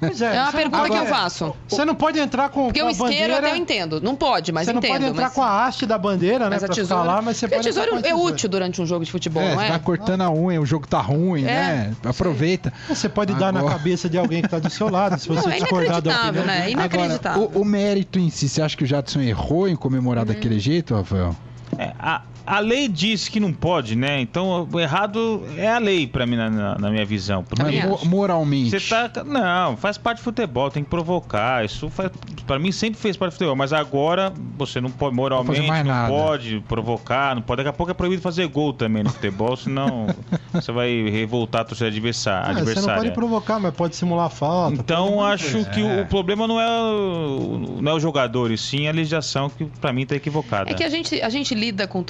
Pois 0.00 0.20
É 0.20 0.32
uma 0.40 0.50
você 0.50 0.56
pergunta 0.56 0.78
não 0.82 0.90
que 0.90 0.96
eu 0.96 1.06
faço. 1.06 1.56
Você 1.68 1.84
não 1.84 1.94
pode 1.94 2.18
entrar 2.18 2.48
com, 2.50 2.64
Porque 2.66 2.80
com 2.80 2.86
o 2.86 2.88
a 2.88 2.92
isqueiro 2.92 3.12
bandeira... 3.14 3.38
até 3.38 3.50
eu 3.52 3.56
entendo. 3.56 4.00
Não 4.02 4.14
pode, 4.14 4.52
mas 4.52 4.66
você 4.66 4.72
não 4.72 4.78
entendo. 4.80 4.92
pode 4.92 5.04
entrar 5.06 5.24
mas... 5.24 5.32
com 5.32 5.42
a 5.42 5.64
haste 5.64 5.86
da 5.86 5.96
bandeira, 5.96 6.44
né? 6.44 6.50
Mas 6.56 6.64
a 6.64 6.66
pra 6.66 6.74
tesoura. 6.74 7.02
ficar 7.02 7.14
lá, 7.14 7.22
mas 7.22 7.36
você 7.38 7.46
Porque 7.46 7.54
a 7.54 7.58
pode 7.58 7.68
entrar 7.70 7.80
tesoura 7.82 7.90
com 7.90 7.96
a 7.96 8.00
é 8.10 8.12
tesoura. 8.12 8.34
útil 8.34 8.48
durante 8.50 8.82
um 8.82 8.86
jogo 8.86 9.04
de 9.04 9.10
futebol, 9.10 9.42
É, 9.42 9.48
não 9.50 9.56
você 9.56 9.64
é? 9.64 9.68
tá 9.70 9.78
cortando 9.78 10.20
a 10.22 10.30
unha, 10.30 10.60
o 10.60 10.66
jogo 10.66 10.86
tá 10.86 11.00
ruim, 11.00 11.42
É, 11.44 11.46
né? 11.46 11.94
Aproveita. 12.04 12.70
Você 12.88 13.08
pode 13.08 13.32
dar 13.34 13.52
na 13.52 13.60
Agora- 13.60 13.76
cabeça 13.76 14.08
de 14.10 14.18
alguém 14.18 14.42
que 14.42 14.48
tá 14.48 14.58
do 14.58 14.68
seu 14.68 14.90
lado, 14.90 15.18
se 15.18 15.26
você 15.28 15.46
Não, 15.48 15.54
é 15.54 15.58
discordar 15.58 16.02
da 16.02 16.10
inacreditável, 16.10 16.42
opinião. 16.42 16.58
né? 16.60 16.66
É 16.66 16.70
inacreditável. 16.70 17.50
O, 17.54 17.60
o 17.62 17.64
mérito 17.64 18.18
em 18.18 18.28
si, 18.28 18.48
você 18.48 18.60
acha 18.60 18.76
que 18.76 18.84
o 18.84 18.86
Jadson 18.86 19.20
errou 19.20 19.66
em 19.68 19.76
comemorar 19.76 20.24
daquele 20.26 20.58
jeito, 20.58 20.94
Rafael? 20.94 21.34
é, 21.78 21.92
a, 21.98 22.22
a 22.46 22.58
lei 22.60 22.88
diz 22.88 23.28
que 23.28 23.40
não 23.40 23.52
pode, 23.52 23.96
né? 23.96 24.20
Então 24.20 24.68
o 24.70 24.80
errado 24.80 25.42
é 25.56 25.68
a 25.68 25.78
lei 25.78 26.06
pra 26.06 26.26
mim, 26.26 26.36
na, 26.36 26.50
na- 26.50 26.74
na 26.78 26.90
minha 26.90 27.04
visão. 27.04 27.44
Mas 27.58 28.04
moralmente. 28.04 28.70
você 28.70 29.08
tá. 29.08 29.24
Não, 29.24 29.76
faz 29.76 29.96
parte 29.98 30.18
do 30.18 30.24
futebol, 30.24 30.70
tem 30.70 30.82
que 30.84 30.90
provocar. 30.90 31.64
Isso 31.64 31.88
faz, 31.90 32.10
pra 32.46 32.58
mim 32.58 32.70
sempre 32.72 32.98
fez 33.00 33.16
parte 33.16 33.32
do 33.32 33.34
futebol. 33.34 33.56
Mas 33.56 33.72
agora 33.72 34.32
você 34.56 34.80
não 34.80 34.90
pode, 34.90 35.14
moralmente, 35.14 35.60
Não 35.60 35.66
pode 35.68 35.84
mais 35.88 36.00
não 36.10 36.16
pode 36.16 36.64
provocar, 36.68 37.34
não 37.34 37.42
pode. 37.42 37.58
Daqui 37.58 37.68
a 37.70 37.72
pouco 37.72 37.90
é 37.90 37.94
proibido 37.94 38.20
fazer 38.22 38.46
gol 38.48 38.72
também 38.72 39.02
no 39.02 39.10
futebol, 39.10 39.56
senão 39.56 40.06
você 40.52 40.70
vai 40.72 41.08
revoltar 41.10 41.62
a 41.62 41.64
torcida 41.64 41.88
adversária. 41.88 42.60
Ah, 42.60 42.64
você 42.64 42.80
não 42.80 42.94
pode 42.94 43.10
provocar, 43.12 43.58
mas 43.58 43.74
pode 43.74 43.96
simular 43.96 44.28
falta. 44.30 44.74
Então 44.76 45.22
acho 45.24 45.64
que 45.70 45.80
o, 45.82 46.02
o 46.02 46.06
problema 46.06 46.46
não 46.46 46.60
é 46.60 46.68
o, 46.82 47.78
não 47.80 47.92
é 47.92 47.94
o 47.94 48.00
jogador, 48.00 48.50
e 48.50 48.58
sim 48.58 48.88
a 48.88 48.92
legislação 48.92 49.48
que 49.48 49.64
pra 49.80 49.92
mim 49.92 50.04
tá 50.06 50.14
equivocada. 50.14 50.70
É 50.70 50.74
que 50.74 50.84
a 50.84 50.88
gente, 50.88 51.20
a 51.22 51.28
gente 51.28 51.54
lida 51.54 51.86
com 51.86 52.00
o 52.00 52.04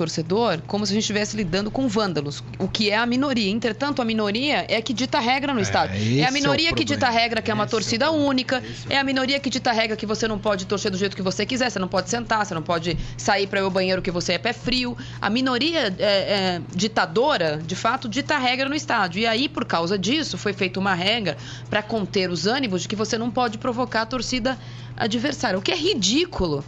como 0.67 0.87
se 0.87 0.93
a 0.93 0.95
gente 0.95 1.03
estivesse 1.03 1.37
lidando 1.37 1.71
com 1.71 1.87
vândalos, 1.89 2.43
o 2.59 2.69
que 2.69 2.91
é 2.91 2.97
a 2.97 3.07
minoria. 3.07 3.51
Entretanto, 3.51 4.01
a 4.01 4.05
minoria 4.05 4.65
é 4.69 4.77
a 4.77 4.83
que 4.83 4.93
dita 4.93 5.19
regra 5.21 5.53
no 5.53 5.61
estádio. 5.61 5.97
esse 5.97 6.21
É 6.21 6.23
é 6.23 6.27
a 6.27 6.31
minoria 6.31 6.73
o 6.73 6.75
que 6.75 6.85
dita 6.85 7.09
regra 7.11 7.43
que 7.43 7.51
é 7.51 7.55
uma 7.55 7.67
torcida 7.67 8.11
única. 8.11 8.63
É 8.89 8.99
a 8.99 9.05
minoria 9.05 9.39
que 9.39 9.51
dita 9.51 9.73
regra 9.73 9.97
que 9.97 10.07
você 10.07 10.27
não 10.27 10.39
pode 10.39 10.67
torcer 10.67 10.91
do 10.91 10.97
jeito 10.97 11.15
que 11.17 11.23
você 11.23 11.45
quiser. 11.45 11.71
Você 11.71 11.79
não 11.79 11.89
pode 11.89 12.11
sentar, 12.11 12.45
você 12.45 12.55
não 12.55 12.63
pode 12.63 12.97
sair 13.17 13.47
para 13.47 13.61
ao 13.61 13.71
banheiro 13.71 14.03
que 14.03 14.11
você 14.11 14.35
é 14.35 14.39
pé 14.39 14.53
frio. 14.53 14.97
A 15.21 15.29
minoria 15.29 15.95
é, 15.99 16.05
é, 16.05 16.63
ditadora, 16.75 17.61
de 17.65 17.77
fato, 17.77 18.09
dita 18.09 18.39
regra 18.39 18.69
no 18.69 18.75
estádio. 18.75 19.21
E 19.21 19.27
aí, 19.27 19.49
por 19.49 19.65
causa 19.65 19.99
disso, 19.99 20.39
foi 20.39 20.53
feita 20.53 20.79
uma 20.81 20.95
regra 20.95 21.37
para 21.69 21.83
conter 21.83 22.31
os 22.31 22.47
ânimos 22.47 22.83
de 22.83 22.89
que 22.89 22.97
você 22.97 23.19
não 23.19 23.31
pode 23.31 23.59
provocar 23.59 24.03
a 24.03 24.07
torcida 24.07 24.59
adversária, 24.97 25.59
o 25.59 25.63
que 25.63 25.73
é 25.73 25.77
ridículo. 25.77 26.65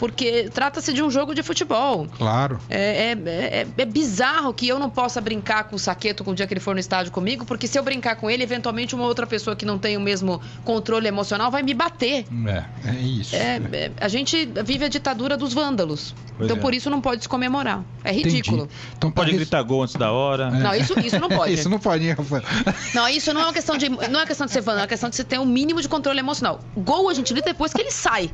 Porque 0.00 0.48
trata-se 0.52 0.92
de 0.94 1.02
um 1.02 1.10
jogo 1.10 1.34
de 1.34 1.42
futebol. 1.42 2.08
Claro. 2.16 2.58
É, 2.70 3.12
é- 3.12 3.60
é- 3.60 3.66
é 3.76 3.84
bizarro 3.84 4.52
que 4.54 4.66
eu 4.66 4.78
não 4.78 4.88
possa 4.88 5.20
brincar 5.20 5.64
com 5.64 5.76
o 5.76 5.78
Saqueto 5.78 6.24
com 6.24 6.30
o 6.30 6.34
dia 6.34 6.46
que 6.46 6.54
ele 6.54 6.60
for 6.60 6.72
no 6.74 6.80
estádio 6.80 7.12
comigo, 7.12 7.44
porque 7.44 7.66
se 7.66 7.78
eu 7.78 7.82
brincar 7.82 8.16
com 8.16 8.30
ele, 8.30 8.42
eventualmente 8.42 8.94
uma 8.94 9.04
outra 9.04 9.26
pessoa 9.26 9.54
que 9.54 9.66
não 9.66 9.78
tem 9.78 9.98
o 9.98 10.00
mesmo 10.00 10.40
controle 10.64 11.06
emocional 11.06 11.50
vai 11.50 11.62
me 11.62 11.74
bater. 11.74 12.24
É, 12.46 12.64
é 12.88 12.94
isso. 12.94 13.36
É, 13.36 13.60
é, 13.72 13.92
a 14.00 14.08
gente 14.08 14.48
vive 14.64 14.86
a 14.86 14.88
ditadura 14.88 15.36
dos 15.36 15.52
vândalos. 15.52 16.14
Pois 16.36 16.46
então 16.48 16.56
é. 16.56 16.60
por 16.60 16.72
isso 16.74 16.88
não 16.88 17.02
pode 17.02 17.22
se 17.22 17.28
comemorar. 17.28 17.84
É 18.02 18.10
Entendi. 18.12 18.36
ridículo. 18.36 18.68
Então 18.96 19.10
Pode 19.10 19.30
pra 19.30 19.36
gritar 19.38 19.62
gol 19.62 19.82
antes 19.82 19.96
da 19.96 20.10
hora. 20.10 20.50
Não, 20.50 20.74
isso, 20.74 20.98
isso 20.98 21.18
não 21.20 21.28
pode. 21.30 21.52
Isso 21.52 21.68
não 21.68 21.78
pode? 21.78 22.00
Não, 22.94 23.06
isso 23.08 23.34
não 23.34 23.42
é 23.42 23.44
uma 23.44 23.52
questão 23.52 23.76
de. 23.76 23.88
Não 23.90 23.98
é 23.98 24.08
uma 24.08 24.26
questão 24.26 24.46
de 24.46 24.52
ser 24.52 24.60
vândalo, 24.62 24.78
é 24.78 24.82
uma 24.82 24.88
questão 24.88 25.10
de 25.10 25.16
você 25.16 25.24
ter 25.24 25.38
um 25.38 25.44
mínimo 25.44 25.82
de 25.82 25.88
controle 25.88 26.18
emocional. 26.18 26.60
Gol 26.74 27.10
a 27.10 27.14
gente 27.14 27.32
grita 27.34 27.50
depois 27.50 27.74
que 27.74 27.80
ele 27.82 27.90
sai. 27.90 28.30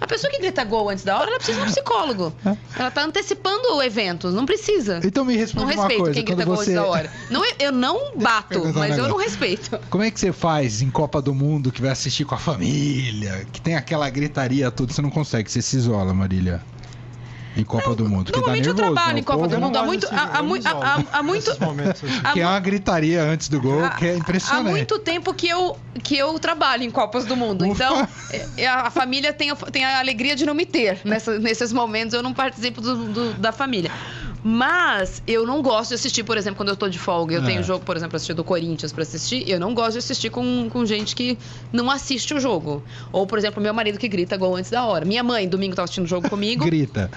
A 0.00 0.06
pessoa 0.06 0.30
que 0.30 0.38
grita 0.38 0.64
gol 0.64 0.88
antes 0.88 1.04
da 1.04 1.16
hora, 1.18 1.28
ela 1.28 1.36
precisa 1.36 1.60
de 1.60 1.66
um 1.66 1.70
psicólogo. 1.70 2.32
Ela 2.76 2.90
tá 2.90 3.04
antecipando 3.04 3.74
o 3.74 3.82
evento, 3.82 4.30
não 4.30 4.46
precisa. 4.46 5.00
Então 5.04 5.24
me 5.24 5.34
Não 5.34 5.40
responde 5.40 5.64
uma 5.64 5.74
respeito 5.74 6.00
coisa. 6.00 6.14
quem 6.14 6.24
grita 6.24 6.44
gol 6.44 6.56
você... 6.56 6.70
antes 6.70 6.74
da 6.74 6.86
hora. 6.86 7.12
Não, 7.30 7.42
eu 7.58 7.72
não 7.72 8.12
bato, 8.16 8.58
um 8.60 8.72
mas 8.72 8.96
eu 8.96 9.08
não 9.08 9.16
respeito. 9.16 9.78
Como 9.90 10.02
é 10.02 10.10
que 10.10 10.18
você 10.18 10.32
faz 10.32 10.82
em 10.82 10.90
Copa 10.90 11.20
do 11.20 11.34
Mundo 11.34 11.70
que 11.70 11.80
vai 11.80 11.90
assistir 11.90 12.24
com 12.24 12.34
a 12.34 12.38
família, 12.38 13.46
que 13.52 13.60
tem 13.60 13.76
aquela 13.76 14.08
gritaria 14.10 14.70
toda, 14.70 14.92
você 14.92 15.02
não 15.02 15.10
consegue, 15.10 15.50
você 15.50 15.60
se 15.62 15.76
isola, 15.76 16.12
Marília? 16.14 16.62
Em 17.56 17.64
Copa 17.64 17.94
do 17.94 18.08
Mundo. 18.08 18.30
Normalmente 18.32 18.68
eu 18.68 18.74
nervoso, 18.74 18.94
trabalho 18.94 19.14
né? 19.14 19.20
em 19.20 19.22
Copa 19.22 19.48
do 19.48 19.54
Eu 19.54 19.60
não 19.60 19.66
Mundo. 19.68 19.76
Há 19.76 19.80
gosto 19.80 19.86
muito. 19.88 20.06
Há, 20.08 20.10
há 20.10 20.16
eu 20.16 20.82
há- 20.82 21.04
há 21.12 21.22
muito. 21.22 21.50
assim. 21.50 22.20
há 22.22 22.32
Que 22.32 22.40
é 22.40 22.46
uma 22.46 22.60
gritaria 22.60 23.22
antes 23.22 23.48
do 23.48 23.60
gol, 23.60 23.88
que 23.98 24.06
é 24.06 24.12
Há 24.12 24.16
impressionante. 24.16 24.68
muito 24.70 24.98
tempo 24.98 25.32
que 25.32 25.48
eu, 25.48 25.76
que 26.02 26.16
eu 26.16 26.38
trabalho 26.38 26.82
em 26.82 26.90
Copas 26.90 27.24
do 27.24 27.34
Mundo. 27.36 27.66
Ufa. 27.66 27.84
Então, 27.84 28.08
é, 28.58 28.66
a, 28.66 28.82
a 28.88 28.90
família 28.90 29.32
tem, 29.32 29.50
a- 29.50 29.56
tem 29.56 29.84
a 29.84 29.98
alegria 29.98 30.36
de 30.36 30.44
não 30.44 30.54
me 30.54 30.66
ter 30.66 31.00
nessa- 31.04 31.38
nesses 31.38 31.72
momentos. 31.72 32.12
Eu 32.14 32.22
não 32.22 32.32
participo 32.34 32.80
do- 32.80 33.04
do- 33.06 33.34
da 33.34 33.52
família. 33.52 33.90
Mas 34.48 35.22
eu 35.26 35.44
não 35.44 35.60
gosto 35.60 35.88
de 35.88 35.94
assistir, 35.96 36.22
por 36.22 36.36
exemplo, 36.36 36.56
quando 36.56 36.68
eu 36.68 36.76
tô 36.76 36.88
de 36.88 37.00
folga. 37.00 37.34
Eu 37.34 37.42
É. 37.42 37.46
tenho 37.46 37.64
jogo, 37.64 37.84
por 37.84 37.96
exemplo, 37.96 38.14
assistir 38.14 38.32
do 38.34 38.44
Corinthians 38.44 38.92
pra 38.92 39.02
assistir. 39.02 39.42
Eu 39.48 39.58
não 39.58 39.74
gosto 39.74 39.92
de 39.92 39.98
assistir 39.98 40.30
com, 40.30 40.68
com 40.70 40.86
gente 40.86 41.16
que 41.16 41.36
não 41.72 41.90
assiste 41.90 42.32
o 42.32 42.38
jogo. 42.38 42.80
Ou, 43.10 43.26
por 43.26 43.38
exemplo, 43.38 43.60
meu 43.60 43.74
marido 43.74 43.98
que 43.98 44.06
grita 44.06 44.36
gol 44.36 44.54
antes 44.54 44.70
da 44.70 44.84
hora. 44.84 45.04
Minha 45.04 45.24
mãe, 45.24 45.48
domingo, 45.48 45.74
tava 45.74 45.84
assistindo 45.84 46.04
o 46.04 46.08
jogo 46.08 46.28
comigo. 46.30 46.62
Grita. 46.66 47.10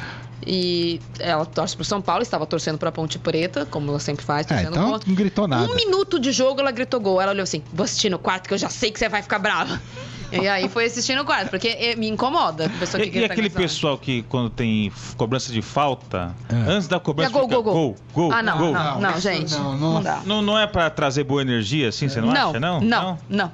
E 0.45 0.99
ela 1.19 1.45
torce 1.45 1.75
pro 1.75 1.83
São 1.85 2.01
Paulo, 2.01 2.21
estava 2.23 2.45
torcendo 2.45 2.77
pra 2.77 2.91
Ponte 2.91 3.19
Preta, 3.19 3.65
como 3.65 3.89
ela 3.91 3.99
sempre 3.99 4.23
faz, 4.25 4.45
É, 4.45 4.49
torcendo 4.49 4.71
então 4.71 4.91
contra. 4.91 5.07
não 5.09 5.15
gritou 5.15 5.47
nada. 5.47 5.71
Um 5.71 5.75
minuto 5.75 6.19
de 6.19 6.31
jogo, 6.31 6.61
ela 6.61 6.71
gritou 6.71 6.99
gol. 6.99 7.19
Ela 7.21 7.31
olhou 7.33 7.43
assim: 7.43 7.61
vou 7.73 7.83
assistir 7.83 8.09
no 8.09 8.17
quarto, 8.19 8.47
que 8.47 8.53
eu 8.53 8.57
já 8.57 8.69
sei 8.69 8.89
que 8.91 8.97
você 8.99 9.09
vai 9.09 9.21
ficar 9.21 9.39
brava. 9.39 9.79
E 10.31 10.47
aí 10.47 10.69
foi 10.69 10.85
assistir 10.85 11.15
no 11.15 11.25
quarto, 11.25 11.49
porque 11.49 11.69
eh, 11.69 11.95
me 11.95 12.07
incomoda 12.07 12.67
a 12.67 12.69
pessoa 12.69 13.01
que 13.03 13.09
E, 13.17 13.21
e 13.21 13.25
aquele 13.25 13.49
pessoal 13.49 13.97
que 13.97 14.21
quando 14.29 14.47
tem 14.51 14.91
cobrança 15.17 15.51
de 15.51 15.59
falta, 15.59 16.35
É. 16.47 16.71
antes 16.71 16.87
da 16.87 16.99
cobrança 16.99 17.31
a 17.31 17.33
gol, 17.33 17.49
fica 17.49 17.55
gol, 17.61 17.73
gol. 17.73 17.95
gol, 18.13 18.31
Ah, 18.31 18.43
não, 18.43 18.57
gol. 18.59 18.71
não, 18.71 19.01
não, 19.01 19.19
gente. 19.19 19.51
não, 19.55 19.75
Não, 19.75 19.93
não. 19.95 20.03
dá. 20.03 20.21
Não, 20.23 20.41
não 20.43 20.59
é 20.59 20.67
pra 20.67 20.87
trazer 20.91 21.23
boa 21.23 21.41
energia, 21.41 21.89
assim, 21.89 22.07
você 22.07 22.21
não, 22.21 22.27
não, 22.31 22.49
acha, 22.51 22.59
não? 22.59 22.79
não, 22.79 23.17
não. 23.27 23.51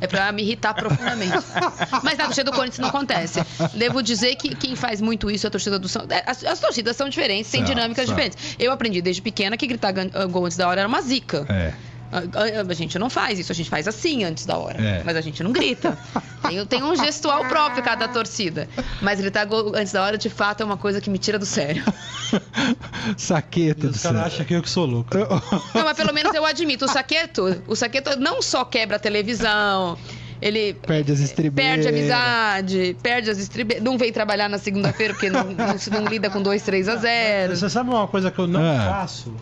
É 0.00 0.06
pra 0.06 0.30
me 0.32 0.42
irritar 0.42 0.74
profundamente. 0.74 1.32
Mas 2.02 2.16
na 2.18 2.24
torcida 2.24 2.50
do 2.50 2.56
Corinthians 2.56 2.78
não 2.78 2.88
acontece. 2.88 3.40
Devo 3.74 4.02
dizer 4.02 4.36
que 4.36 4.54
quem 4.54 4.76
faz 4.76 5.00
muito 5.00 5.30
isso 5.30 5.46
é 5.46 5.48
a 5.48 5.50
torcida 5.50 5.78
do 5.78 5.88
São 5.88 6.06
é, 6.08 6.22
As, 6.26 6.44
as 6.44 6.60
torcidas 6.60 6.96
são 6.96 7.08
diferentes, 7.08 7.50
têm 7.50 7.64
dinâmicas 7.64 8.06
são. 8.06 8.14
diferentes. 8.14 8.56
Eu 8.58 8.70
aprendi 8.72 9.02
desde 9.02 9.20
pequena 9.22 9.56
que 9.56 9.66
gritar 9.66 9.92
gol 10.30 10.44
antes 10.44 10.56
da 10.56 10.68
hora 10.68 10.80
era 10.80 10.88
uma 10.88 11.02
zica. 11.02 11.46
É. 11.48 11.72
A, 12.10 12.18
a- 12.18 12.70
a 12.70 12.74
gente 12.74 12.98
não 12.98 13.10
faz 13.10 13.38
isso, 13.38 13.52
a 13.52 13.54
gente 13.54 13.68
faz 13.68 13.86
assim 13.86 14.24
antes 14.24 14.46
da 14.46 14.56
hora. 14.56 14.80
É. 14.82 15.02
Mas 15.04 15.16
a 15.16 15.20
gente 15.20 15.42
não 15.42 15.52
grita. 15.52 15.96
Tem, 16.48 16.64
tem 16.66 16.82
um 16.82 16.96
gestual 16.96 17.44
próprio 17.46 17.82
cada 17.82 18.08
torcida. 18.08 18.68
Mas 19.02 19.20
gritar 19.20 19.44
gol 19.44 19.72
antes 19.74 19.92
da 19.92 20.02
hora, 20.02 20.16
de 20.16 20.30
fato, 20.30 20.62
é 20.62 20.64
uma 20.64 20.76
coisa 20.76 21.00
que 21.00 21.10
me 21.10 21.18
tira 21.18 21.38
do 21.38 21.44
sério. 21.46 21.82
Saqueta 23.16 23.88
do 23.88 23.90
Os 23.94 24.02
caras 24.02 24.18
céu. 24.18 24.26
acham 24.26 24.46
que 24.46 24.54
eu 24.54 24.62
que 24.62 24.70
sou 24.70 24.86
louco. 24.86 25.10
Não, 25.74 25.84
mas 25.84 25.96
pelo 25.96 26.12
menos 26.12 26.34
eu 26.34 26.44
admito. 26.44 26.84
O 26.84 26.88
Saqueto, 26.88 27.62
o 27.66 27.76
Saqueto 27.76 28.18
não 28.18 28.40
só 28.42 28.64
quebra 28.64 28.96
a 28.96 28.98
televisão, 28.98 29.98
ele 30.40 30.74
Perde 30.74 31.12
as 31.12 31.20
estribeiras. 31.20 31.84
perde 31.84 31.88
a 31.88 31.90
amizade, 31.90 32.96
perde 33.02 33.30
as 33.30 33.38
estribeiras. 33.38 33.84
Não 33.84 33.98
vem 33.98 34.12
trabalhar 34.12 34.48
na 34.48 34.58
segunda-feira 34.58 35.14
porque 35.14 35.30
não, 35.30 35.44
não, 35.44 35.78
se- 35.78 35.90
não 35.90 36.04
lida 36.06 36.30
com 36.30 36.40
2, 36.42 36.62
3 36.62 36.88
a 36.88 36.96
0. 36.96 37.56
Você 37.56 37.68
sabe 37.68 37.90
uma 37.90 38.06
coisa 38.08 38.30
que 38.30 38.38
eu 38.38 38.46
não 38.46 38.60
Ah. 38.62 39.00
faço? 39.00 39.34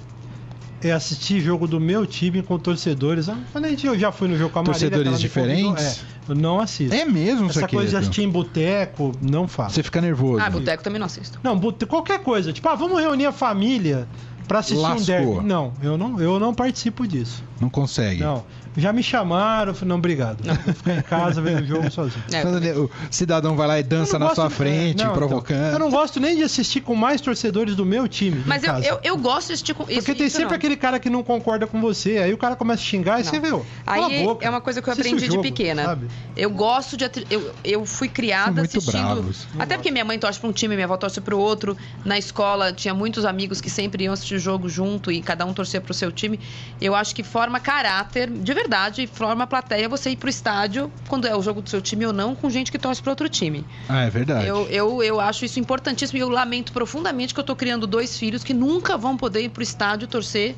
É 0.83 0.93
assistir 0.93 1.41
jogo 1.41 1.67
do 1.67 1.81
meu 1.81 2.07
time 2.07 2.43
com 2.43 2.59
torcedores. 2.59 3.29
Ah, 3.29 3.37
Quando 3.51 3.65
a 3.65 3.69
gente, 3.69 3.87
eu 3.87 3.99
já 3.99 4.12
fui 4.12 4.29
no 4.29 4.37
jogo 4.37 4.51
com 4.53 4.59
a 4.59 4.62
Marília, 4.62 4.91
Torcedores 4.91 5.19
diferentes? 5.21 5.65
convidou, 5.65 5.85
É, 5.85 5.97
eu 6.29 6.35
não 6.35 6.61
assisto. 6.61 6.95
É 6.95 7.05
mesmo, 7.07 7.49
Essa 7.49 7.67
coisa 7.67 7.91
de 7.91 7.97
assistir 7.97 8.23
em 8.23 8.29
boteco, 8.29 9.12
não 9.23 9.49
faço. 9.49 9.75
Você 9.77 9.83
fica 9.83 10.01
nervoso. 10.03 10.43
Ah, 10.45 10.51
boteco 10.51 10.83
também 10.83 10.99
não 10.99 11.07
assisto. 11.07 11.41
Não, 11.43 11.59
bote- 11.59 11.87
qualquer 11.87 12.19
coisa. 12.23 12.53
Tipo, 12.53 12.69
ah, 12.69 12.75
vamos 12.75 13.01
reunir 13.01 13.25
a 13.25 13.33
família 13.33 14.07
pra 14.47 14.59
assistir 14.59 14.81
Lascou. 14.83 15.01
um 15.01 15.05
derby. 15.05 15.47
Não, 15.47 15.73
eu 15.83 15.97
não, 15.97 16.21
eu 16.21 16.39
não 16.39 16.53
participo 16.55 17.07
disso. 17.09 17.43
Não 17.59 17.71
consegue. 17.71 18.21
Não. 18.23 18.45
Já 18.77 18.93
me 18.93 19.03
chamaram, 19.03 19.71
eu 19.71 19.75
falei, 19.75 19.89
não, 19.89 19.97
obrigado. 19.97 20.43
Vou 20.65 20.75
ficar 20.75 20.95
em 20.97 21.03
casa 21.03 21.41
vendo 21.41 21.62
o 21.62 21.67
jogo 21.67 21.91
sozinho. 21.91 22.23
É, 22.33 22.73
o 22.79 22.91
cidadão 23.11 23.57
vai 23.57 23.67
lá 23.67 23.79
e 23.79 23.83
dança 23.83 24.19
na 24.19 24.35
sua 24.35 24.45
gosto- 24.45 24.57
frente, 24.57 25.03
não, 25.05 25.15
provocando. 25.15 25.57
então, 25.59 25.73
eu 25.73 25.79
não 25.79 25.91
gosto 25.91 26.21
nem 26.21 26.37
de 26.37 26.43
assistir 26.43 26.81
com 26.81 26.95
mais 26.95 27.21
torcedores 27.21 27.75
do 27.75 27.85
meu 27.87 28.07
time. 28.09 28.43
Mas 28.47 28.62
em 28.62 28.67
eu, 28.67 28.73
casa. 28.73 28.87
eu, 28.87 29.01
eu 29.03 29.17
gosto 29.17 29.47
de 29.49 29.53
assistir 29.55 29.75
com 29.75 29.85
isso. 29.85 29.95
Porque 30.01 30.15
tem 30.15 30.27
isso 30.27 30.37
sempre 30.37 30.51
não. 30.51 30.57
aquele 30.57 30.77
cara 30.77 30.99
que 30.99 31.09
não 31.09 31.23
concorda 31.23 31.67
com 31.67 31.81
você, 31.81 32.19
aí 32.19 32.33
o 32.33 32.39
cara 32.39 32.55
começa 32.57 32.83
a 32.83 32.85
xingar 32.85 33.21
e 33.21 33.25
Não. 33.25 33.31
você 33.31 33.41
vê. 33.41 33.47
Aí 33.87 34.21
a 34.21 34.25
boca. 34.25 34.45
é 34.47 34.51
uma 34.51 34.61
coisa 34.61 34.83
que 34.83 34.89
eu 34.89 34.93
aprendi 34.93 35.15
o 35.15 35.19
de 35.19 35.27
jogo, 35.27 35.43
pequena. 35.43 35.85
sabe? 35.85 36.09
Eu 36.37 36.51
gosto 36.51 36.97
de. 36.97 37.05
atri- 37.05 37.27
Eu, 37.31 37.53
eu 37.65 37.87
fui 37.87 38.09
criada 38.09 38.61
Muito 38.61 38.77
assistindo. 38.79 38.93
bravos. 39.03 39.47
Até 39.59 39.77
porque 39.77 39.91
minha 39.91 40.05
mãe 40.05 40.19
torce 40.19 40.39
pra 40.39 40.49
um 40.49 40.53
time, 40.53 40.75
minha 40.75 40.85
avó 40.87 40.97
torce 40.97 41.21
pro 41.21 41.39
outro. 41.39 41.77
Na 42.05 42.19
escola 42.19 42.73
tinha 42.73 42.93
muitos 42.93 43.25
amigos 43.25 43.61
que 43.61 43.71
sempre 43.71 44.05
iam 44.05 44.12
assistir 44.12 44.35
o 44.35 44.39
jogo 44.39 44.69
junto 44.69 45.11
e 45.11 45.23
cada 45.23 45.47
um 45.47 45.55
torcia 45.55 45.81
pro 45.81 45.95
seu 45.95 46.12
time. 46.12 46.39
Eu 46.81 46.95
acho 46.95 47.15
que 47.15 47.23
forma 47.23 47.59
caráter, 47.59 48.29
de 48.31 48.53
verdade, 48.53 48.66
forma 49.13 49.47
plateia 49.47 49.89
você 49.89 50.11
ir 50.11 50.17
pro 50.17 50.29
estádio, 50.29 50.91
quando 51.09 51.27
é 51.27 51.37
o 51.37 51.43
jogo 51.43 51.61
do 51.63 51.69
seu 51.71 51.81
time 51.81 52.07
ou 52.07 52.13
não, 52.13 52.35
com 52.35 52.49
gente 52.51 52.71
que 52.71 52.79
torce 52.79 53.01
pro 53.01 53.11
outro 53.11 53.29
time. 53.29 53.65
Ah, 53.89 54.05
é 54.05 54.11
verdade. 54.11 54.47
Eu, 54.47 54.67
eu, 54.69 55.03
eu 55.03 55.21
acho 55.21 55.45
isso 55.45 55.61
importantíssimo 55.61 56.19
e 56.19 56.21
eu 56.21 56.29
lamento 56.29 56.73
profundamente 56.73 57.35
que 57.35 57.41
eu 57.41 57.45
tô 57.45 57.55
criando 57.55 57.87
dois 57.87 58.19
filhos 58.19 58.43
que 58.45 58.55
nunca 58.55 58.97
vão 58.97 59.17
poder 59.17 59.43
ir 59.43 59.49
pro 59.49 59.63
estádio 59.63 60.09
torcer 60.09 60.57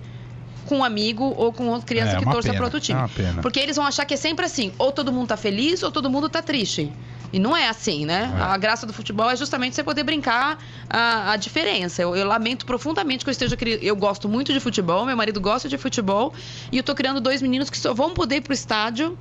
com 0.66 0.78
um 0.78 0.84
amigo 0.84 1.24
ou 1.36 1.52
com 1.52 1.68
outra 1.68 1.86
criança 1.86 2.16
É, 2.16 2.18
que 2.18 2.24
torça 2.24 2.52
pro 2.52 2.64
outro 2.64 2.80
time. 2.80 2.98
é 2.98 3.02
uma 3.02 3.08
pena. 3.08 3.42
Porque 3.42 3.58
eles 3.58 3.76
vão 3.76 3.86
achar 3.86 4.04
que 4.04 4.14
é 4.14 4.16
sempre 4.16 4.44
assim, 4.44 4.72
ou 4.78 4.92
todo 4.92 5.10
mundo 5.12 5.28
tá 5.28 5.36
feliz 5.36 5.82
ou 5.82 5.90
todo 5.90 6.10
mundo 6.10 6.28
tá 6.28 6.42
triste. 6.42 6.92
E 7.32 7.38
não 7.38 7.56
é 7.56 7.68
assim, 7.68 8.06
né? 8.06 8.32
É. 8.36 8.42
A 8.42 8.56
graça 8.56 8.86
do 8.86 8.92
futebol 8.92 9.30
é 9.30 9.36
justamente 9.36 9.74
você 9.74 9.84
poder 9.84 10.02
brincar 10.02 10.58
a, 10.88 11.32
a 11.32 11.36
diferença. 11.36 12.02
Eu, 12.02 12.16
eu 12.16 12.26
lamento 12.26 12.64
profundamente 12.64 13.24
que 13.24 13.28
eu 13.28 13.32
esteja 13.32 13.56
criando. 13.56 13.82
Eu 13.82 13.96
gosto 13.96 14.28
muito 14.28 14.52
de 14.52 14.60
futebol, 14.60 15.04
meu 15.04 15.16
marido 15.16 15.40
gosta 15.40 15.68
de 15.68 15.76
futebol, 15.76 16.32
e 16.72 16.78
eu 16.78 16.82
tô 16.82 16.94
criando 16.94 17.20
dois 17.20 17.42
meninos 17.42 17.70
que 17.70 17.78
só 17.78 17.92
vão 17.92 18.14
poder 18.14 18.36
ir 18.36 18.40
pro 18.40 18.52
estádio 18.52 19.16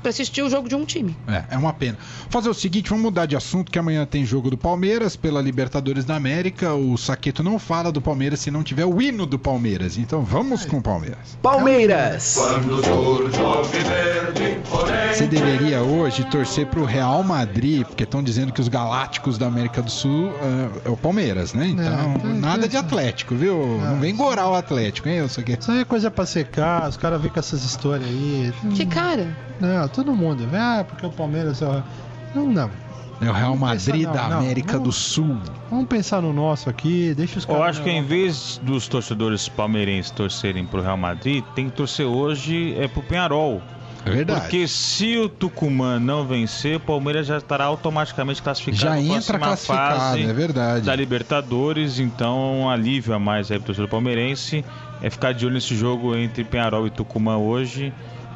para 0.00 0.10
assistir 0.10 0.42
o 0.42 0.50
jogo 0.50 0.68
de 0.68 0.74
um 0.74 0.84
time. 0.84 1.16
É, 1.28 1.44
é 1.54 1.58
uma 1.58 1.72
pena. 1.72 1.98
Fazer 2.28 2.48
o 2.48 2.54
seguinte, 2.54 2.90
vamos 2.90 3.04
mudar 3.04 3.26
de 3.26 3.36
assunto, 3.36 3.70
que 3.70 3.78
amanhã 3.78 4.04
tem 4.06 4.24
jogo 4.24 4.50
do 4.50 4.56
Palmeiras 4.56 5.16
pela 5.16 5.40
Libertadores 5.40 6.04
da 6.04 6.16
América. 6.16 6.74
O 6.74 6.96
Saqueto 6.96 7.42
não 7.42 7.58
fala 7.58 7.92
do 7.92 8.00
Palmeiras 8.00 8.40
se 8.40 8.50
não 8.50 8.62
tiver 8.62 8.84
o 8.84 9.00
hino 9.00 9.26
do 9.26 9.38
Palmeiras. 9.38 9.96
Então 9.98 10.22
vamos 10.22 10.64
com 10.64 10.78
o 10.78 10.82
Palmeiras. 10.82 11.38
Palmeiras. 11.42 12.38
Você 15.12 15.26
deveria 15.26 15.82
hoje 15.82 16.24
torcer 16.24 16.66
pro 16.66 16.84
Real 16.84 17.22
Madrid, 17.22 17.84
porque 17.84 18.04
estão 18.04 18.22
dizendo 18.22 18.52
que 18.52 18.60
os 18.60 18.68
galácticos 18.68 19.36
da 19.38 19.46
América 19.46 19.82
do 19.82 19.90
Sul 19.90 20.32
é, 20.84 20.88
é 20.88 20.90
o 20.90 20.96
Palmeiras, 20.96 21.52
né? 21.52 21.68
Então, 21.68 21.84
É, 21.84 22.30
é, 22.30 22.32
nada 22.34 22.64
é, 22.66 22.68
de 22.68 22.76
Atlético, 22.76 23.34
viu? 23.34 23.78
Não 23.78 23.98
vem 23.98 24.14
gorar 24.14 24.48
o 24.48 24.54
Atlético, 24.54 25.08
hein, 25.08 25.24
isso 25.24 25.40
aqui. 25.40 25.56
Isso 25.58 25.70
aí 25.70 25.80
é 25.80 25.84
coisa 25.84 26.10
pra 26.10 26.26
secar, 26.26 26.88
os 26.88 26.96
caras 26.96 27.20
vêm 27.20 27.30
com 27.30 27.38
essas 27.38 27.64
histórias 27.64 28.08
aí. 28.08 28.52
Que 28.74 28.86
cara. 28.86 29.36
Não, 29.60 29.88
todo 29.92 30.14
mundo. 30.14 30.48
Ah, 30.52 30.84
porque 30.88 31.04
o 31.06 31.10
Palmeiras. 31.10 31.62
é- 31.62 31.82
Não, 32.34 32.46
não. 32.46 32.70
É 33.22 33.28
o 33.28 33.32
Real 33.34 33.54
Madrid 33.54 34.06
não, 34.06 34.12
da 34.14 34.28
não, 34.28 34.38
América 34.38 34.76
não. 34.78 34.84
do 34.84 34.92
Sul. 34.92 35.36
Vamos 35.68 35.86
pensar 35.88 36.22
no 36.22 36.32
nosso 36.32 36.70
aqui, 36.70 37.12
deixa 37.14 37.38
os 37.38 37.44
caras. 37.44 37.60
Eu 37.60 37.66
acho 37.68 37.82
que 37.82 37.90
em 37.90 38.02
vez 38.02 38.58
dos 38.62 38.88
torcedores 38.88 39.46
palmeirenses 39.46 40.10
torcerem 40.10 40.64
pro 40.64 40.80
Real 40.80 40.96
Madrid, 40.96 41.44
tem 41.54 41.68
que 41.68 41.76
torcer 41.76 42.06
hoje 42.06 42.74
é 42.78 42.88
pro 42.88 43.02
Penharol. 43.02 43.60
É 44.06 44.10
verdade. 44.10 44.40
Porque 44.40 44.66
se 44.66 45.18
o 45.18 45.28
Tucumã 45.28 46.00
não 46.00 46.26
vencer, 46.26 46.76
o 46.76 46.80
Palmeiras 46.80 47.26
já 47.26 47.36
estará 47.36 47.64
automaticamente 47.66 48.40
classificado 48.40 48.80
Já 48.80 48.90
na 48.92 49.00
entra 49.02 49.38
classificado, 49.38 50.00
fase 50.00 50.22
é 50.22 50.32
verdade. 50.32 50.86
da 50.86 50.96
Libertadores, 50.96 51.98
então 51.98 52.60
um 52.62 52.70
alívio 52.70 53.12
a 53.12 53.18
mais 53.18 53.50
aí 53.50 53.58
pro 53.58 53.66
torcedor 53.66 53.90
palmeirense 53.90 54.64
é 55.02 55.10
ficar 55.10 55.32
de 55.34 55.44
olho 55.44 55.54
nesse 55.54 55.76
jogo 55.76 56.16
entre 56.16 56.42
Penharol 56.44 56.86
e 56.86 56.90
Tucumã 56.90 57.36
hoje, 57.36 57.92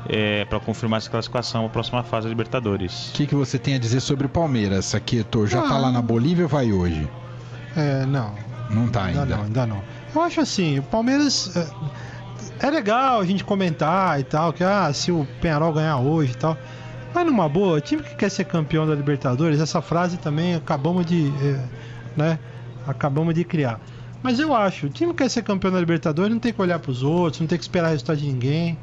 é, 0.09 0.45
para 0.45 0.61
confirmar 0.61 0.99
essa 0.99 1.11
classificação 1.11 1.61
para 1.62 1.69
a 1.69 1.73
próxima 1.73 2.03
fase 2.03 2.25
da 2.25 2.29
Libertadores. 2.31 3.11
O 3.11 3.12
que, 3.12 3.27
que 3.27 3.35
você 3.35 3.59
tem 3.59 3.75
a 3.75 3.79
dizer 3.79 4.01
sobre 4.01 4.27
o 4.27 4.29
Palmeiras, 4.29 4.85
Saqueto? 4.87 5.47
Já 5.47 5.62
tá 5.62 5.75
Ah. 5.75 5.79
lá 5.79 5.93
na 5.93 6.03
Bolívia 6.03 6.45
ou 6.45 6.49
vai 6.49 6.73
hoje? 6.73 7.09
É, 7.77 8.05
não. 8.07 8.35
Não 8.71 8.88
tá 8.88 9.05
Ainda 9.05 9.23
ainda. 9.23 9.37
não, 9.37 9.45
ainda 9.45 9.67
não. 9.67 9.83
Eu 10.14 10.23
acho 10.23 10.40
assim, 10.40 10.79
o 10.79 10.83
Palmeiras. 10.83 11.55
É, 11.57 12.67
é 12.67 12.71
legal 12.71 13.21
a 13.21 13.25
gente 13.25 13.45
comentar 13.45 14.19
e 14.21 14.25
tal, 14.25 14.53
que 14.53 14.62
ah, 14.64 14.90
se 14.93 15.11
o 15.12 15.27
Penharol 15.40 15.73
ganhar 15.73 15.99
hoje 15.99 16.33
e 16.33 16.37
tal. 16.37 16.57
Mas 17.14 17.27
numa 17.27 17.49
boa, 17.49 17.81
time 17.81 18.03
que 18.03 18.14
quer 18.17 18.29
ser 18.31 18.45
campeão 18.45 18.87
da 18.87 18.95
Libertadores, 18.95 19.61
essa 19.61 19.81
frase 19.81 20.17
também 20.17 20.55
acabamos 20.55 21.05
de. 21.07 21.29
é, 21.43 21.61
né? 22.17 22.38
Acabamos 22.87 23.35
de 23.35 23.45
criar. 23.45 23.81
Mas 24.23 24.38
eu 24.40 24.55
acho, 24.55 24.87
o 24.87 24.88
time 24.88 25.12
que 25.12 25.19
quer 25.23 25.29
ser 25.31 25.43
campeão 25.43 25.71
da 25.73 25.79
Libertadores 25.79 26.33
não 26.33 26.38
tem 26.40 26.53
que 26.53 26.61
olhar 26.61 26.79
pros 26.79 27.03
outros, 27.03 27.40
não 27.40 27.47
tem 27.47 27.59
que 27.59 27.64
esperar 27.64 27.88
resultado 27.90 28.17
de 28.19 28.27
ninguém. 28.27 28.79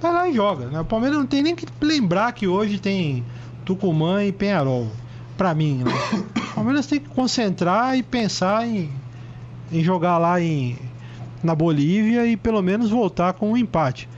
Vai 0.00 0.12
lá 0.12 0.28
e 0.28 0.34
joga, 0.34 0.66
né? 0.66 0.80
O 0.80 0.84
Palmeiras 0.84 1.18
não 1.18 1.26
tem 1.26 1.42
nem 1.42 1.54
que 1.54 1.66
lembrar 1.80 2.32
que 2.32 2.46
hoje 2.46 2.78
tem 2.78 3.24
Tucumã 3.64 4.24
e 4.24 4.32
Penharol. 4.32 4.88
Pra 5.36 5.54
mim, 5.54 5.82
né? 5.84 5.92
O 6.56 6.56
Palmeiras 6.56 6.86
tem 6.86 6.98
que 6.98 7.08
concentrar 7.10 7.98
e 7.98 8.02
pensar 8.02 8.66
em, 8.66 8.90
em 9.70 9.84
jogar 9.84 10.16
lá 10.16 10.40
em, 10.40 10.78
na 11.42 11.54
Bolívia 11.54 12.26
e 12.26 12.34
pelo 12.34 12.62
menos 12.62 12.88
voltar 12.88 13.34
com 13.34 13.52
um 13.52 13.56
empate. 13.58 14.08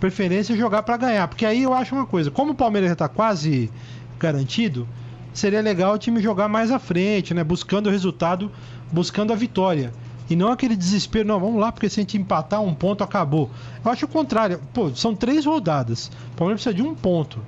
Preferência 0.00 0.54
é 0.54 0.56
jogar 0.56 0.82
pra 0.82 0.96
ganhar, 0.96 1.28
porque 1.28 1.46
aí 1.46 1.62
eu 1.62 1.72
acho 1.72 1.94
uma 1.94 2.04
coisa, 2.04 2.32
como 2.32 2.50
o 2.50 2.54
Palmeiras 2.54 2.90
já 2.90 2.96
tá 2.96 3.08
quase 3.08 3.70
garantido, 4.18 4.88
seria 5.32 5.60
legal 5.60 5.94
o 5.94 5.98
time 5.98 6.20
jogar 6.20 6.48
mais 6.48 6.72
à 6.72 6.80
frente, 6.80 7.32
né? 7.32 7.44
Buscando 7.44 7.86
o 7.86 7.90
resultado, 7.90 8.50
buscando 8.90 9.32
a 9.32 9.36
vitória. 9.36 9.92
E 10.28 10.34
não 10.36 10.50
aquele 10.50 10.74
desespero, 10.74 11.26
não, 11.28 11.38
vamos 11.38 11.60
lá, 11.60 11.70
porque 11.70 11.88
se 11.90 12.00
a 12.00 12.02
gente 12.02 12.16
empatar 12.16 12.62
um 12.62 12.74
ponto, 12.74 13.04
acabou. 13.04 13.50
Eu 13.84 13.90
acho 13.90 14.06
o 14.06 14.08
contrário. 14.08 14.58
Pô, 14.72 14.90
são 14.94 15.14
três 15.14 15.44
rodadas. 15.44 16.10
O 16.32 16.36
Palmeiras 16.36 16.62
precisa 16.62 16.74
de 16.74 16.82
um 16.88 16.94
ponto. 16.94 17.38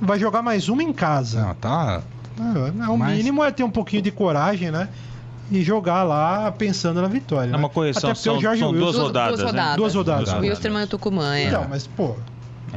Vai 0.00 0.18
jogar 0.18 0.42
mais 0.42 0.68
uma 0.68 0.82
em 0.82 0.92
casa. 0.92 1.40
Não, 1.46 1.54
tá. 1.54 2.02
É, 2.38 2.88
o 2.90 2.96
Mas- 2.98 3.16
mínimo 3.16 3.42
é 3.42 3.50
ter 3.50 3.62
um 3.64 3.70
pouquinho 3.70 4.02
de 4.02 4.10
coragem, 4.10 4.70
né? 4.70 4.88
E 5.50 5.62
jogar 5.62 6.02
lá 6.02 6.50
pensando 6.52 7.00
na 7.00 7.08
vitória. 7.08 7.48
É 7.48 7.52
né? 7.52 7.58
uma 7.58 7.68
correção, 7.68 8.10
Até 8.10 8.14
porque 8.14 8.24
são- 8.28 8.38
o 8.38 8.40
Jorge 8.40 8.60
são 8.60 8.70
Wilson- 8.70 8.84
duas 8.84 8.96
rodadas, 8.98 9.38
né? 9.40 9.44
rodadas. 9.46 9.76
Duas 9.76 9.94
rodadas. 9.94 10.24
Duas 10.28 10.38
O 10.38 10.40
Wilstermann 10.40 10.82
e 10.82 10.84
o 10.84 10.88
Tucumã, 10.88 11.34
é. 11.36 11.46
Então, 11.48 11.66
mas, 11.68 11.86
pô, 11.86 12.16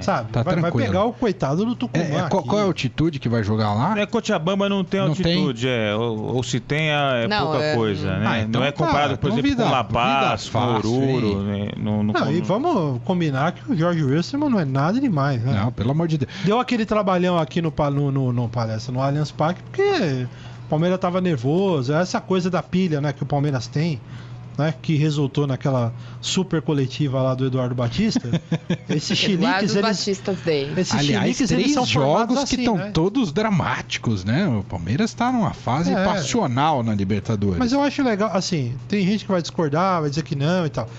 sabe? 0.02 0.32
tá 0.32 0.44
vai, 0.44 0.56
vai 0.58 0.72
pegar 0.72 1.04
o 1.06 1.14
coitado 1.14 1.66
do 1.66 1.76
Tucumã. 1.76 2.04
É, 2.04 2.16
é, 2.18 2.30
qual, 2.30 2.44
qual 2.44 2.60
é 2.60 2.62
a 2.62 2.66
altitude 2.66 3.20
que 3.20 3.30
vai 3.30 3.44
jogar 3.44 3.74
lá? 3.74 4.00
É, 4.00 4.06
Cochabamba 4.06 4.68
não 4.68 4.84
tem 4.84 5.00
Não 5.00 5.08
altitude, 5.10 5.68
é, 5.68 5.96
ou, 5.96 6.36
ou 6.36 6.44
se 6.44 6.60
tem 6.60 6.90
é, 6.92 7.24
é 7.24 7.28
Não, 7.28 7.48
pouca 7.48 7.64
é- 7.64 7.76
coisa, 7.76 8.18
né? 8.18 8.26
Ah, 8.28 8.40
então 8.40 8.62
não 8.62 8.68
é 8.68 8.72
tá, 8.72 8.86
comparado, 8.86 9.18
por 9.18 9.28
então 9.28 9.40
exemplo, 9.40 9.50
vida- 9.50 9.64
com 9.64 9.72
La 9.72 9.84
Paz, 9.84 10.52
Oruro, 10.54 11.42
né? 11.44 11.70
No, 11.78 12.04
no, 12.04 12.14
Não, 12.14 12.32
e 12.32 12.40
no- 12.40 12.46
vamos 12.46 13.02
combinar 13.04 13.52
que 13.54 13.72
o 13.72 13.76
Jorge 13.76 14.04
Wilson 14.04 14.38
não 14.38 14.60
é 14.60 14.66
nada 14.66 15.00
demais, 15.00 15.42
né? 15.44 15.54
Não, 15.64 15.72
pelo 15.72 15.92
amor 15.92 16.08
de 16.08 16.18
Deus. 16.18 16.32
Deu 16.44 16.60
aquele 16.60 16.86
trabalhão 16.86 17.38
aqui 17.38 17.62
no, 17.62 17.74
no, 17.92 18.12
no, 18.12 18.34
no 18.34 18.50
palestra, 18.50 18.94
no 18.94 19.02
Allianz 19.02 19.32
Parque, 19.32 19.62
porque 19.64 20.28
o 20.66 20.70
Palmeiras 20.70 21.00
tava 21.00 21.22
nervoso, 21.22 21.94
essa 21.94 22.20
coisa 22.20 22.50
da 22.50 22.62
pilha, 22.64 23.00
né, 23.02 23.14
que 23.14 23.24
o 23.24 23.26
Palmeiras 23.26 23.68
tem, 23.68 24.00
né, 24.58 24.74
que 24.82 24.96
resultou 24.96 25.46
naquela 25.46 25.94
super 26.22 26.62
coletiva 26.62 27.22
lá 27.22 27.36
do 27.36 27.46
Eduardo 27.46 27.76
Batista. 27.76 28.30
Esses 28.90 29.24
Eduardo 29.24 29.60
chiliques, 29.68 29.72
eles, 29.76 29.82
Batistas 29.82 30.38
Day. 30.42 30.72
esses 30.78 30.94
Aliás, 30.94 31.24
chiliques, 31.24 31.52
eles 31.52 31.64
três 31.64 31.74
são 31.74 31.86
jogos 31.86 32.38
que 32.38 32.44
assim, 32.44 32.56
estão 32.60 32.78
né? 32.78 32.92
todos 32.94 33.32
dramáticos, 33.32 34.24
né? 34.24 34.48
O 34.48 34.64
Palmeiras 34.64 35.14
tá 35.14 35.32
numa 35.32 35.54
fase 35.54 35.92
É. 35.92 36.04
passional 36.06 36.84
na 36.84 36.94
Libertadores. 36.94 37.58
Mas 37.58 37.72
eu 37.74 37.82
acho 37.82 38.02
legal, 38.04 38.30
assim, 38.34 38.76
tem 38.88 39.06
gente 39.06 39.26
que 39.26 39.32
vai 39.32 39.42
discordar, 39.42 40.02
vai 40.02 40.10
dizer 40.10 40.24
que 40.24 40.36
não 40.36 40.66
e 40.66 40.70
tal. 40.70 40.90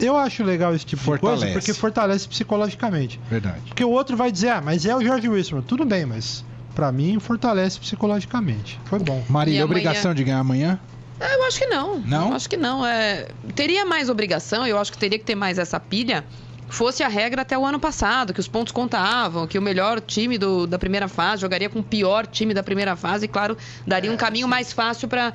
Eu 0.00 0.16
acho 0.16 0.44
legal 0.44 0.74
esse 0.74 0.86
tipo 0.86 1.00
de 1.00 1.04
Fortalece. 1.06 1.42
coisa 1.42 1.58
porque 1.58 1.74
fortalece 1.74 2.28
psicologicamente. 2.28 3.18
Verdade. 3.28 3.60
Porque 3.66 3.84
o 3.84 3.90
outro 3.90 4.16
vai 4.16 4.30
dizer, 4.30 4.50
ah, 4.50 4.62
mas 4.64 4.86
é 4.86 4.94
o 4.94 5.00
Jorge 5.02 5.28
Wilson. 5.28 5.60
Tudo 5.62 5.84
bem, 5.84 6.06
mas 6.06 6.44
pra 6.74 6.92
mim 6.92 7.18
fortalece 7.18 7.80
psicologicamente. 7.80 8.78
Foi 8.84 8.98
bom. 9.00 9.24
Marília, 9.28 9.58
E 9.58 9.62
amanhã- 9.62 9.64
obrigação 9.80 10.14
de 10.14 10.22
ganhar 10.22 10.38
amanhã? 10.38 10.78
É, 11.20 11.34
Eu 11.36 11.44
acho 11.46 11.58
que 11.58 11.66
não. 11.66 11.98
Não? 12.00 12.28
Eu 12.28 12.34
acho 12.34 12.48
que 12.48 12.56
não. 12.56 12.84
É, 12.86 13.28
teria 13.54 13.84
mais 13.84 14.08
obrigação, 14.08 14.66
eu 14.66 14.78
acho 14.78 14.92
que 14.92 14.98
teria 14.98 15.18
que 15.18 15.24
ter 15.24 15.34
mais 15.34 15.58
essa 15.58 15.78
pilha. 15.80 16.24
Fosse 16.70 17.02
a 17.02 17.08
regra 17.08 17.40
até 17.40 17.56
o 17.56 17.64
ano 17.64 17.80
passado, 17.80 18.34
que 18.34 18.40
os 18.40 18.46
pontos 18.46 18.74
contavam, 18.74 19.46
que 19.46 19.58
o 19.58 19.62
melhor 19.62 20.02
time 20.02 20.36
do- 20.36 20.66
da 20.66 20.78
primeira 20.78 21.08
fase 21.08 21.40
jogaria 21.40 21.70
com 21.70 21.78
o 21.78 21.82
pior 21.82 22.26
time 22.26 22.52
da 22.52 22.62
primeira 22.62 22.94
fase, 22.94 23.24
e 23.24 23.28
claro, 23.28 23.56
daria 23.86 24.12
um 24.12 24.18
caminho 24.18 24.46
mais 24.46 24.70
fácil 24.70 25.08
para 25.08 25.32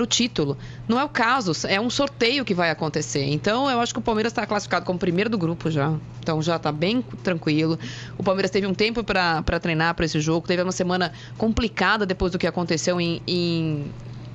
o 0.00 0.06
título. 0.06 0.58
Não 0.88 0.98
é 0.98 1.04
o 1.04 1.08
caso, 1.08 1.52
é 1.68 1.80
um 1.80 1.88
sorteio 1.88 2.44
que 2.44 2.52
vai 2.52 2.68
acontecer. 2.70 3.24
Então 3.30 3.70
eu 3.70 3.78
acho 3.80 3.92
que 3.92 4.00
o 4.00 4.02
Palmeiras 4.02 4.32
está 4.32 4.44
classificado 4.44 4.84
como 4.84 4.98
primeiro 4.98 5.30
do 5.30 5.38
grupo 5.38 5.70
já. 5.70 5.92
Então 6.20 6.42
já 6.42 6.56
está 6.56 6.72
bem 6.72 7.00
tranquilo. 7.22 7.78
O 8.18 8.24
Palmeiras 8.24 8.50
teve 8.50 8.66
um 8.66 8.74
tempo 8.74 9.04
para 9.04 9.60
treinar 9.60 9.94
para 9.94 10.04
esse 10.04 10.20
jogo, 10.20 10.48
teve 10.48 10.64
uma 10.64 10.72
semana 10.72 11.12
complicada 11.38 12.04
depois 12.04 12.32
do 12.32 12.40
que 12.40 12.46
aconteceu 12.48 13.00
em- 13.00 13.22
em 13.24 13.84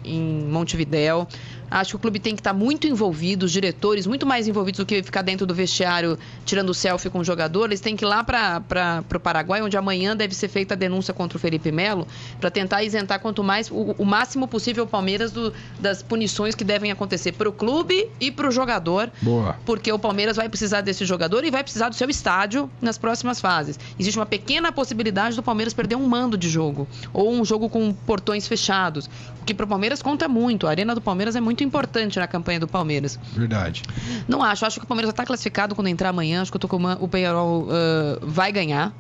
em 0.08 0.46
Montevidéu. 0.46 1.28
Acho 1.70 1.92
que 1.92 1.96
o 1.98 2.00
clube 2.00 2.20
tem 2.20 2.34
que 2.36 2.40
estar 2.40 2.54
muito 2.54 2.88
envolvido, 2.88 3.46
os 3.46 3.52
diretores 3.52 4.08
muito 4.08 4.26
mais 4.26 4.48
envolvidos 4.48 4.80
do 4.80 4.86
que 4.86 5.04
ficar 5.04 5.22
dentro 5.22 5.46
do 5.46 5.54
vestiário 5.54 6.18
tirando 6.46 6.74
selfie 6.74 7.10
com 7.10 7.20
o 7.20 7.24
jogador. 7.24 7.66
Eles 7.66 7.82
têm 7.82 7.96
que 7.96 8.06
ir 8.06 8.08
lá 8.08 8.24
para 8.24 9.04
o 9.14 9.20
Paraguai, 9.20 9.62
onde 9.62 9.76
amanhã 9.78 10.16
deve 10.16 10.34
ser 10.34 10.48
feita 10.48 10.74
a 10.74 10.78
denúncia 10.78 11.14
contra 11.14 11.38
o 11.38 11.42
Felipe 11.42 11.72
Melo, 11.72 12.08
para 12.40 12.50
tentar 12.50 12.84
isentar 12.84 13.20
quanto 13.20 13.44
mais 13.44 13.70
o, 13.70 13.96
o 13.98 14.06
máximo 14.06 14.48
possível 14.48 14.86
o 14.86 14.88
Palmeiras 14.88 15.32
do- 15.32 15.54
das 15.80 16.02
punições 16.02 16.56
que 16.56 16.64
devem 16.64 16.92
acontecer 16.92 17.34
para 17.34 17.50
o 17.50 17.52
clube 17.52 18.08
e 18.20 18.32
para 18.32 18.48
o 18.48 18.52
jogador 18.52 19.12
Boa. 19.22 19.56
porque 19.66 19.92
o 19.92 20.00
Palmeiras 20.00 20.38
vai 20.38 20.48
precisar 20.48 20.82
desse 20.82 21.04
jogador 21.06 21.44
e 21.44 21.52
vai 21.52 21.64
precisar 21.64 21.90
do 21.90 21.96
seu 21.96 22.10
estádio 22.10 22.70
nas 22.82 22.98
próximas 22.98 23.42
fases. 23.42 23.80
Existe 24.00 24.18
uma 24.18 24.26
pequena 24.26 24.72
possibilidade 24.72 25.36
do 25.36 25.44
Palmeiras 25.44 25.74
perder 25.74 25.96
um 25.96 26.08
mando 26.08 26.38
de 26.38 26.50
jogo 26.50 26.88
ou 27.14 27.32
um 27.34 27.44
jogo 27.44 27.70
com 27.70 27.92
portões 27.94 28.48
fechados, 28.48 29.10
o 29.42 29.46
que 29.46 29.54
para 29.54 29.66
o 29.66 29.68
Palmeiras 29.68 30.02
conta 30.02 30.28
muito. 30.28 30.66
A 30.68 30.70
arena 30.70 30.96
do 30.96 31.02
Palmeiras 31.02 31.36
é 31.36 31.42
muito 31.42 31.57
importante 31.64 32.20
na 32.20 32.28
campanha 32.28 32.60
do 32.60 32.68
Palmeiras. 32.68 33.20
Verdade. 33.34 33.84
Não 34.28 34.42
acho, 34.44 34.66
acho 34.66 34.80
que 34.80 34.86
o 34.86 34.88
Palmeiras 34.88 35.08
já 35.10 35.12
está 35.12 35.26
classificado 35.26 35.76
quando 35.76 35.88
entrar 35.88 36.10
amanhã. 36.10 36.42
Acho 36.42 36.52
que 36.52 36.58
o, 36.58 36.60
Tucumã, 36.60 36.98
o 37.00 37.08
Penharol 37.08 37.68
ah, 37.70 38.20
vai 38.22 38.52
ganhar. 38.52 38.94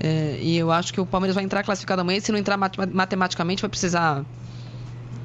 É, 0.00 0.38
e 0.40 0.56
eu 0.56 0.72
acho 0.72 0.92
que 0.92 1.00
o 1.00 1.06
Palmeiras 1.06 1.34
vai 1.34 1.44
entrar 1.44 1.62
classificado 1.62 2.00
amanhã. 2.02 2.18
Se 2.20 2.32
não 2.32 2.38
entrar 2.38 2.56
mat- 2.56 2.76
matematicamente, 2.92 3.62
vai 3.62 3.68
precisar 3.70 4.24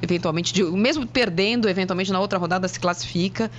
eventualmente, 0.01 0.53
de- 0.53 0.63
mesmo 0.63 1.05
perdendo, 1.05 1.67
eventualmente 1.67 2.11
na 2.11 2.19
outra 2.19 2.37
rodada 2.39 2.67
se 2.67 2.79
classifica. 2.79 3.51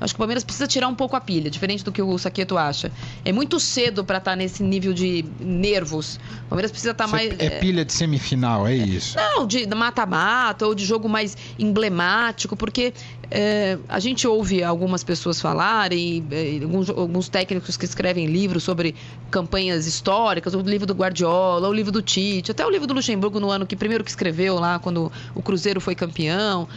Acho 0.00 0.14
que 0.14 0.18
o 0.18 0.20
Palmeiras 0.20 0.44
precisa 0.44 0.66
tirar 0.66 0.86
um 0.88 0.94
pouco 0.94 1.16
a 1.16 1.20
pilha, 1.20 1.50
diferente 1.50 1.82
do 1.84 1.90
que 1.90 2.00
o 2.00 2.16
Saqueto 2.18 2.56
acha. 2.56 2.92
É 3.24 3.32
muito 3.32 3.58
cedo 3.58 4.04
para 4.04 4.18
estar 4.18 4.36
nesse 4.36 4.62
nível 4.62 4.92
de 4.92 5.24
nervos. 5.40 6.20
O 6.46 6.48
Palmeiras 6.50 6.70
precisa 6.70 6.92
estar 6.92 7.06
Cê- 7.06 7.10
mais. 7.12 7.34
é 7.38 7.50
pilha 7.58 7.84
de 7.84 7.92
semifinal, 7.92 8.66
é 8.66 8.74
isso. 8.76 9.16
Não, 9.16 9.46
de 9.46 9.66
mata-mata 9.66 10.66
ou 10.66 10.74
de 10.74 10.84
jogo 10.84 11.08
mais 11.08 11.36
emblemático, 11.58 12.56
porque 12.56 12.92
é, 13.30 13.76
a 13.88 13.98
gente 13.98 14.26
ouve 14.26 14.62
algumas 14.62 15.02
pessoas 15.04 15.40
falarem, 15.40 16.24
é, 16.30 16.60
alguns, 16.62 16.88
alguns 16.88 17.28
técnicos 17.28 17.76
que 17.76 17.84
escrevem 17.84 18.26
livros 18.26 18.62
sobre 18.62 18.94
campanhas 19.30 19.86
históricas, 19.86 20.54
o 20.54 20.60
livro 20.60 20.86
do 20.86 20.94
Guardiola, 20.94 21.68
o 21.68 21.72
livro 21.72 21.92
do 21.92 22.00
Tite, 22.00 22.50
até 22.52 22.64
o 22.64 22.70
livro 22.70 22.86
do 22.86 22.94
Luxemburgo 22.94 23.40
no 23.40 23.50
ano 23.50 23.66
que 23.66 23.76
primeiro 23.76 24.04
que 24.04 24.10
escreveu 24.10 24.54
lá, 24.54 24.78
quando 24.78 25.10
o 25.34 25.42
Cruzeiro 25.42 25.80
foi 25.80 25.94
campeão. 25.94 26.68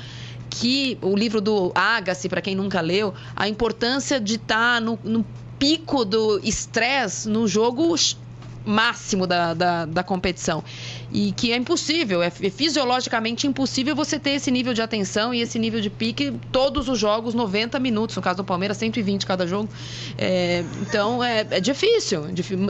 Que 0.51 0.97
o 1.01 1.15
livro 1.15 1.41
do 1.41 1.71
Agassi, 1.73 2.29
para 2.29 2.41
quem 2.41 2.53
nunca 2.53 2.79
leu, 2.81 3.13
a 3.35 3.47
importância 3.47 4.19
de 4.19 4.35
estar 4.35 4.79
no, 4.79 4.99
no 5.03 5.25
pico 5.57 6.05
do 6.05 6.39
estresse 6.43 7.27
no 7.27 7.47
jogo 7.47 7.95
máximo 8.65 9.25
da, 9.25 9.53
da, 9.53 9.85
da 9.85 10.03
competição. 10.03 10.63
E 11.11 11.31
que 11.33 11.51
é 11.51 11.55
impossível, 11.55 12.21
é, 12.21 12.27
é 12.27 12.49
fisiologicamente 12.49 13.47
impossível 13.47 13.95
você 13.95 14.19
ter 14.19 14.31
esse 14.31 14.49
nível 14.51 14.73
de 14.73 14.81
atenção 14.81 15.33
e 15.33 15.41
esse 15.41 15.59
nível 15.59 15.81
de 15.81 15.89
pique 15.89 16.33
todos 16.51 16.87
os 16.87 16.97
jogos, 16.97 17.33
90 17.33 17.79
minutos. 17.79 18.15
No 18.15 18.21
caso 18.21 18.37
do 18.37 18.43
Palmeiras, 18.43 18.77
120 18.77 19.25
cada 19.25 19.45
jogo. 19.45 19.69
É, 20.17 20.63
então 20.81 21.23
é, 21.23 21.45
é 21.49 21.59
difícil, 21.59 22.25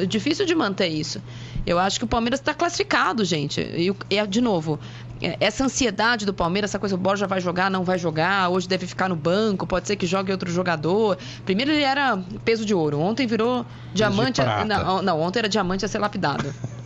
difícil 0.08 0.46
de 0.46 0.56
manter 0.56 0.88
isso. 0.88 1.22
Eu 1.66 1.78
acho 1.78 2.00
que 2.00 2.06
o 2.06 2.08
Palmeiras 2.08 2.40
está 2.40 2.54
classificado, 2.54 3.24
gente. 3.24 3.62
E, 3.62 3.94
e, 4.10 4.28
de 4.28 4.42
novo, 4.42 4.80
é, 4.80 5.11
essa 5.40 5.64
ansiedade 5.64 6.26
do 6.26 6.34
Palmeiras, 6.34 6.72
essa 6.72 6.80
coisa, 6.80 6.96
o 6.96 6.98
Borja 6.98 7.28
vai 7.28 7.40
jogar, 7.40 7.70
não 7.70 7.84
vai 7.84 8.00
jogar, 8.00 8.50
hoje 8.50 8.68
deve 8.68 8.88
ficar 8.88 9.08
no 9.08 9.16
banco, 9.16 9.68
pode 9.68 9.88
ser 9.88 9.96
que 9.96 10.06
jogue 10.06 10.32
outro 10.32 10.52
jogador. 10.52 11.18
Primeiro 11.46 11.72
ele 11.72 11.84
era 11.84 12.18
peso 12.44 12.66
de 12.66 12.74
ouro, 12.74 13.00
ontem 13.00 13.28
virou 13.28 13.66
diamante. 13.94 14.42
A, 14.42 14.66
não, 14.66 15.02
não, 15.02 15.22
ontem 15.22 15.40
era 15.40 15.50
diamante 15.50 15.86
a 15.86 15.88
ser 15.88 16.00
lapidado. 16.00 16.54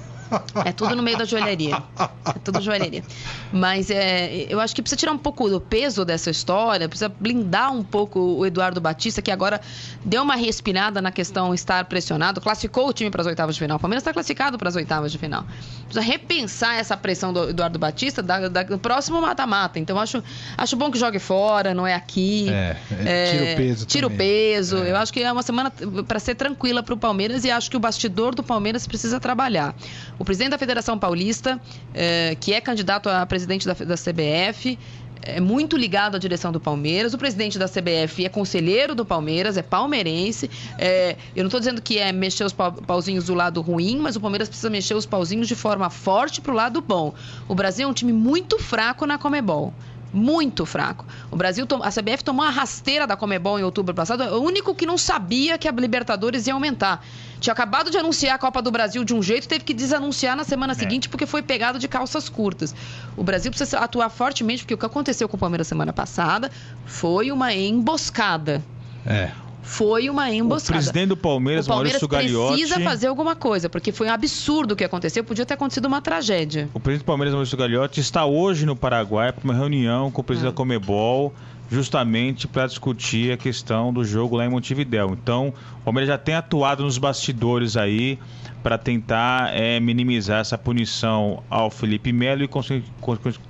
É 0.64 0.72
tudo 0.72 0.96
no 0.96 1.04
meio 1.04 1.18
da 1.18 1.26
joalheria. 1.26 1.82
É 2.26 2.40
tudo 2.44 2.62
joalheria. 2.62 3.04
Mas 3.52 3.90
é, 3.90 4.46
eu 4.50 4.60
acho 4.60 4.76
que 4.76 4.82
precisa 4.82 4.98
tirar 4.98 5.12
um 5.12 5.18
pouco 5.18 5.50
do 5.50 5.62
peso 5.62 6.04
dessa 6.04 6.30
história, 6.30 6.88
precisa 6.88 7.10
blindar 7.10 7.74
um 7.74 7.84
pouco 7.84 8.20
o 8.20 8.46
Eduardo 8.46 8.82
Batista, 8.82 9.22
que 9.22 9.32
agora 9.32 9.62
deu 10.04 10.24
uma 10.24 10.36
respirada 10.36 11.02
na 11.02 11.12
questão 11.12 11.54
estar 11.54 11.86
pressionado, 11.86 12.42
classificou 12.42 12.90
o 12.90 12.94
time 12.94 13.10
para 13.10 13.22
as 13.22 13.28
oitavas 13.28 13.56
de 13.56 13.62
final. 13.62 13.78
O 13.78 13.80
Palmeiras 13.80 14.02
está 14.02 14.14
classificado 14.14 14.58
para 14.58 14.70
as 14.70 14.76
oitavas 14.76 15.12
de 15.12 15.18
final. 15.18 15.46
Precisa 15.86 16.02
repensar 16.02 16.76
essa 16.76 16.98
pressão 16.98 17.32
do 17.32 17.50
Eduardo 17.50 17.80
Batista 17.80 18.22
da, 18.22 18.48
da, 18.48 18.64
do 18.64 18.78
próximo 18.78 19.22
mata-mata. 19.22 19.80
Então 19.80 20.00
acho, 20.00 20.24
acho 20.58 20.76
bom 20.76 20.92
que 20.92 20.98
jogue 20.98 21.20
fora, 21.20 21.74
não 21.74 21.86
é 21.86 21.94
aqui. 21.94 22.50
É, 22.50 22.78
é, 23.06 23.32
tira 23.32 23.44
o 23.44 23.56
peso. 23.56 23.86
Tira 23.86 24.10
também. 24.10 24.16
o 24.16 24.18
peso. 24.18 24.78
É. 24.78 24.92
Eu 24.92 24.98
acho 24.98 25.14
que 25.14 25.22
é 25.22 25.32
uma 25.32 25.44
semana 25.44 25.72
para 26.08 26.20
ser 26.20 26.36
tranquila 26.36 26.84
para 26.84 26.94
o 26.94 26.98
Palmeiras 26.98 27.46
e 27.46 27.52
acho 27.52 27.70
que 27.70 27.78
o 27.78 27.80
bastidor 27.80 28.36
do 28.36 28.44
Palmeiras 28.44 28.88
precisa 28.88 29.20
trabalhar. 29.20 29.76
O 30.20 30.25
presidente 30.26 30.52
da 30.52 30.58
Federação 30.58 30.98
Paulista, 30.98 31.60
eh, 31.94 32.36
que 32.40 32.54
é 32.54 32.60
candidato 32.60 33.08
a 33.10 33.26
presidente 33.26 33.66
da, 33.66 33.74
da 33.74 33.96
CBF, 33.96 34.78
é 35.26 35.40
muito 35.40 35.76
ligado 35.76 36.16
à 36.16 36.20
direção 36.20 36.52
do 36.52 36.60
Palmeiras. 36.60 37.14
O 37.14 37.18
presidente 37.18 37.58
da 37.58 37.68
CBF 37.68 38.26
é 38.26 38.30
conselheiro 38.30 38.94
do 38.94 39.04
Palmeiras, 39.04 39.58
é 39.58 39.64
palmeirense. 39.64 40.50
É, 40.78 41.18
eu 41.36 41.44
não 41.44 41.48
estou 41.48 41.60
dizendo 41.60 41.82
que 41.82 41.98
é 41.98 42.12
mexer 42.12 42.44
os 42.44 42.54
pauzinhos 42.54 43.26
do 43.26 43.34
lado 43.34 43.60
ruim, 43.62 43.98
mas 43.98 44.16
o 44.16 44.22
Palmeiras 44.22 44.48
precisa 44.48 44.70
mexer 44.70 44.94
os 44.94 45.06
pauzinhos 45.06 45.48
de 45.48 45.56
forma 45.56 45.90
forte 45.90 46.40
para 46.42 46.52
o 46.52 46.56
lado 46.56 46.80
bom. 46.80 47.14
O 47.48 47.56
Brasil 47.56 47.88
é 47.88 47.92
um 47.92 47.94
time 47.94 48.14
muito 48.14 48.60
fraco 48.60 49.06
na 49.06 49.18
Comebol 49.18 49.74
muito 50.14 50.66
fraco. 50.66 51.06
O 51.30 51.36
Brasil, 51.36 51.68
a 51.82 51.90
CBF 51.90 52.24
tomou 52.24 52.46
a 52.46 52.50
rasteira 52.50 53.06
da 53.06 53.18
Comebol 53.18 53.60
em 53.60 53.64
outubro 53.64 53.94
passado, 53.94 54.24
é 54.24 54.32
o 54.32 54.40
único 54.42 54.74
que 54.74 54.86
não 54.86 54.98
sabia 54.98 55.58
que 55.58 55.68
a 55.68 55.72
Libertadores 55.74 56.48
ia 56.48 56.54
aumentar. 56.54 57.06
Tinha 57.40 57.54
acabado 57.54 57.90
de 57.90 57.98
anunciar 57.98 58.36
a 58.36 58.38
Copa 58.38 58.62
do 58.62 58.72
Brasil 58.72 59.04
de 59.04 59.14
um 59.14 59.22
jeito, 59.22 59.48
teve 59.48 59.64
que 59.64 59.74
desanunciar 59.74 60.36
na 60.36 60.44
semana 60.44 60.74
é. 60.74 60.76
seguinte 60.76 61.10
porque 61.10 61.26
foi 61.26 61.42
pegado 61.42 61.80
de 61.80 61.88
calças 61.88 62.30
curtas. 62.30 62.74
O 63.16 63.24
Brasil 63.24 63.52
precisa 63.52 63.80
atuar 63.80 64.10
fortemente, 64.10 64.64
porque 64.64 64.74
o 64.74 64.78
que 64.78 64.86
aconteceu 64.86 65.28
com 65.28 65.38
o 65.38 65.40
Palmeiras 65.40 65.68
semana 65.68 65.94
passada 65.94 66.52
foi 66.86 67.32
uma 67.32 67.54
emboscada. 67.54 68.64
É 69.06 69.32
foi 69.66 70.10
uma 70.12 70.32
emboscada. 70.32 70.80
O 70.80 70.84
presidente 70.84 71.10
do 71.10 71.18
Palmeiras, 71.18 71.66
o 71.66 71.70
Palmeiras 71.70 72.00
Maurício 72.00 72.08
Gagliotti... 72.08 72.54
precisa 72.54 72.80
fazer 72.80 73.08
alguma 73.08 73.36
coisa, 73.36 73.68
porque 73.68 73.92
foi 73.92 74.08
um 74.08 74.12
absurdo 74.12 74.74
o 74.74 74.76
que 74.76 74.84
aconteceu, 74.84 75.24
podia 75.24 75.46
ter 75.46 75.56
acontecido 75.56 75.86
uma 75.86 76.02
tragédia. 76.02 76.70
O 76.74 76.80
presidente 76.80 77.04
do 77.04 77.08
Palmeiras, 77.08 77.34
Maurício 77.34 77.58
Gagliotti, 77.58 78.00
está 78.00 78.26
hoje 78.26 78.66
no 78.66 78.76
Paraguai 78.76 79.34
para 79.34 79.44
uma 79.44 79.56
reunião 79.56 80.12
com 80.12 80.22
o 80.22 80.24
presidente 80.24 80.50
ah. 80.50 80.52
da 80.52 80.56
Comebol, 80.56 81.34
justamente 81.70 82.48
para 82.48 82.68
discutir 82.68 83.32
a 83.32 83.38
questão 83.38 83.92
do 83.92 84.06
jogo 84.06 84.38
lá 84.38 84.46
em 84.46 84.50
Montevidéu. 84.50 85.18
Então, 85.20 85.52
Palmeiras 85.86 86.08
já 86.08 86.18
tem 86.18 86.34
atuado 86.34 86.84
nos 86.84 86.98
bastidores 86.98 87.78
aí 87.78 88.18
para 88.64 88.80
tentar 88.80 89.54
é, 89.54 89.80
minimizar 89.80 90.40
essa 90.40 90.58
punição 90.58 91.44
ao 91.48 91.70
Felipe 91.70 92.12
Melo 92.12 92.44
e, 92.44 92.50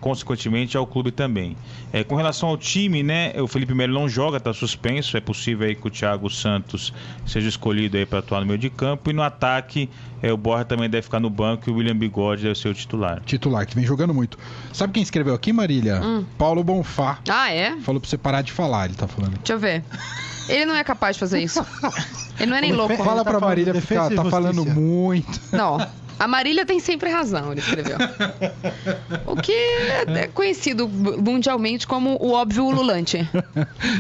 consequentemente, 0.02 0.76
ao 0.76 0.86
clube 0.86 1.10
também. 1.10 1.56
É, 1.93 2.04
com 2.04 2.15
relação 2.15 2.50
ao 2.50 2.58
time, 2.58 3.02
né, 3.02 3.32
o 3.41 3.48
Felipe 3.48 3.74
Melo 3.74 3.93
não 3.93 4.10
joga, 4.10 4.36
está 4.36 4.52
suspenso. 4.52 5.15
É 5.15 5.21
possível 5.21 5.65
aí 5.65 5.74
que 5.74 5.88
o 5.88 5.89
Thiago 5.89 6.30
Santos 6.30 6.93
seja 7.26 7.48
escolhido 7.48 7.95
aí 7.95 8.06
para 8.06 8.19
atuar 8.19 8.41
no 8.41 8.48
meio 8.48 8.60
de 8.60 8.69
campo. 8.69 9.10
E 9.10 9.13
no 9.13 9.21
ataque, 9.21 9.89
é, 10.21 10.34
o 10.34 10.36
Borja 10.36 10.65
também 10.65 10.89
deve 10.89 11.04
ficar 11.04 11.21
no 11.21 11.30
banco 11.30 11.69
e 11.69 11.71
o 11.71 11.78
William 11.78 11.95
Bigode 11.95 12.43
deve 12.43 12.56
ser 12.56 12.67
o 12.67 12.74
titular. 12.74 13.21
Titular, 13.26 13.65
que 13.65 13.74
vem 13.74 13.86
jogando 13.86 14.13
muito. 14.13 14.38
Sabe 14.74 14.91
quem 14.91 15.02
escreveu 15.02 15.34
aqui, 15.34 15.54
Marília? 15.54 16.02
Hum. 16.04 16.26
Paulo 16.38 16.62
Bonfá. 16.62 17.19
Ah, 17.30 17.50
é? 17.50 17.80
Falou 17.80 18.02
para 18.02 18.10
você 18.10 18.17
parar 18.17 18.41
de 18.41 18.52
falar, 18.52 18.88
ele 18.88 18.95
tá 18.95 19.08
falando. 19.08 19.38
Deixa 19.38 19.54
eu 19.54 19.60
ver. 19.60 19.82
Ele 20.47 20.65
não 20.65 20.75
é 20.75 20.84
capaz 20.84 21.15
de 21.15 21.19
fazer 21.19 21.41
isso. 21.41 21.65
Ele 22.39 22.51
não 22.51 22.58
é 22.58 22.62
nem 22.62 22.73
louco. 22.73 22.95
Fala 22.97 23.23
tá 23.23 23.31
pra 23.31 23.39
Marília 23.39 23.73
porque 23.73 23.93
ela 23.93 24.12
tá 24.12 24.25
falando 24.25 24.65
muito. 24.65 25.39
Não. 25.51 25.77
A 26.17 26.27
Marília 26.27 26.65
tem 26.65 26.79
sempre 26.79 27.10
razão, 27.10 27.51
ele 27.51 27.60
escreveu. 27.60 27.97
O 29.25 29.36
que 29.36 29.51
é 29.51 30.27
conhecido 30.34 30.88
mundialmente 30.88 31.86
como 31.86 32.17
o 32.21 32.31
óbvio 32.31 32.63
ululante. 32.63 33.29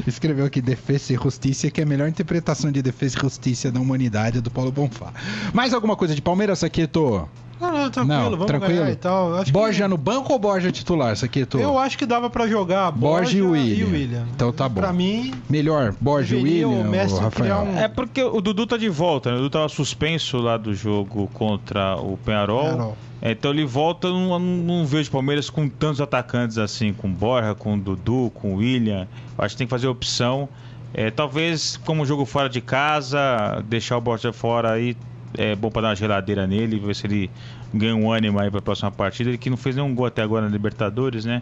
escreveu 0.07 0.45
aqui 0.45 0.61
Defesa 0.61 1.13
e 1.13 1.15
Justiça, 1.17 1.69
que 1.69 1.81
é 1.81 1.83
a 1.83 1.87
melhor 1.87 2.07
interpretação 2.07 2.71
de 2.71 2.81
Defesa 2.81 3.17
e 3.17 3.21
Justiça 3.21 3.71
da 3.71 3.81
humanidade 3.81 4.37
é 4.37 4.41
do 4.41 4.49
Paulo 4.49 4.71
Bonfá. 4.71 5.11
Mais 5.53 5.73
alguma 5.73 5.95
coisa 5.95 6.15
de 6.15 6.21
Palmeiras, 6.21 6.59
Saqueto? 6.59 7.27
Não, 7.59 7.71
não, 7.71 7.89
tranquilo, 7.89 8.21
não, 8.21 8.31
vamos 8.31 8.45
tranquilo. 8.47 8.79
ganhar 8.79 8.91
e 8.91 8.95
tal. 8.95 9.35
Acho 9.35 9.51
Borja 9.51 9.83
que... 9.83 9.89
no 9.89 9.97
banco 9.97 10.33
ou 10.33 10.39
Borja 10.39 10.71
titular, 10.71 11.15
Saqueto? 11.15 11.57
Eu 11.57 11.77
acho 11.79 11.97
que 11.97 12.05
dava 12.05 12.29
pra 12.29 12.47
jogar 12.47 12.91
Borja, 12.91 13.23
Borja 13.23 13.37
e, 13.37 13.41
William. 13.41 13.75
e 13.75 13.83
William. 13.83 14.25
Então 14.35 14.51
tá 14.51 14.67
bom. 14.67 14.81
Pra 14.81 14.91
mim... 14.91 15.33
Melhor, 15.49 15.93
Borja 15.99 16.35
e 16.35 16.43
William 16.43 16.67
o 16.67 16.83
Messi 16.83 17.19
Rafael? 17.19 17.63
Um... 17.63 17.77
É 17.77 17.87
porque 17.87 18.21
o 18.21 18.41
Dudu 18.41 18.67
tá 18.67 18.77
de 18.77 18.89
volta, 18.89 19.29
né? 19.31 19.35
O 19.35 19.39
Dudu 19.39 19.51
tava 19.51 19.69
suspenso 19.69 20.37
lá 20.37 20.57
do 20.57 20.73
jogo 20.73 21.29
contra 21.33 21.95
o 21.95 22.17
Penharol. 22.17 22.63
Penharol. 22.63 22.97
É, 23.21 23.31
então 23.31 23.51
ele 23.51 23.65
volta, 23.65 24.09
não, 24.09 24.37
não 24.37 24.85
vejo 24.85 25.09
Palmeiras 25.09 25.49
com 25.49 25.67
tantos 25.67 26.01
atacantes 26.01 26.57
assim, 26.57 26.93
com 26.93 27.11
Borja, 27.11 27.55
com 27.55 27.79
Dudu, 27.79 28.31
com 28.35 28.55
William. 28.55 29.07
Eu 29.37 29.43
acho 29.43 29.55
que 29.55 29.59
tem 29.59 29.67
que 29.67 29.71
fazer 29.71 29.87
opção. 29.87 30.47
É, 30.93 31.09
talvez, 31.09 31.77
como 31.85 32.05
jogo 32.05 32.25
fora 32.25 32.47
de 32.47 32.61
casa, 32.61 33.63
deixar 33.67 33.97
o 33.97 34.01
Borja 34.01 34.31
fora 34.31 34.71
aí 34.71 34.95
é 35.37 35.55
bom 35.55 35.69
para 35.69 35.83
dar 35.83 35.87
uma 35.89 35.95
geladeira 35.95 36.47
nele, 36.47 36.79
ver 36.79 36.95
se 36.95 37.07
ele 37.07 37.31
ganha 37.73 37.95
um 37.95 38.11
ânimo 38.11 38.39
aí 38.39 38.49
para 38.49 38.59
a 38.59 38.61
próxima 38.61 38.91
partida. 38.91 39.29
Ele 39.29 39.37
que 39.37 39.49
não 39.49 39.57
fez 39.57 39.75
nenhum 39.75 39.93
gol 39.93 40.05
até 40.05 40.21
agora 40.21 40.45
na 40.45 40.51
Libertadores, 40.51 41.25
né? 41.25 41.41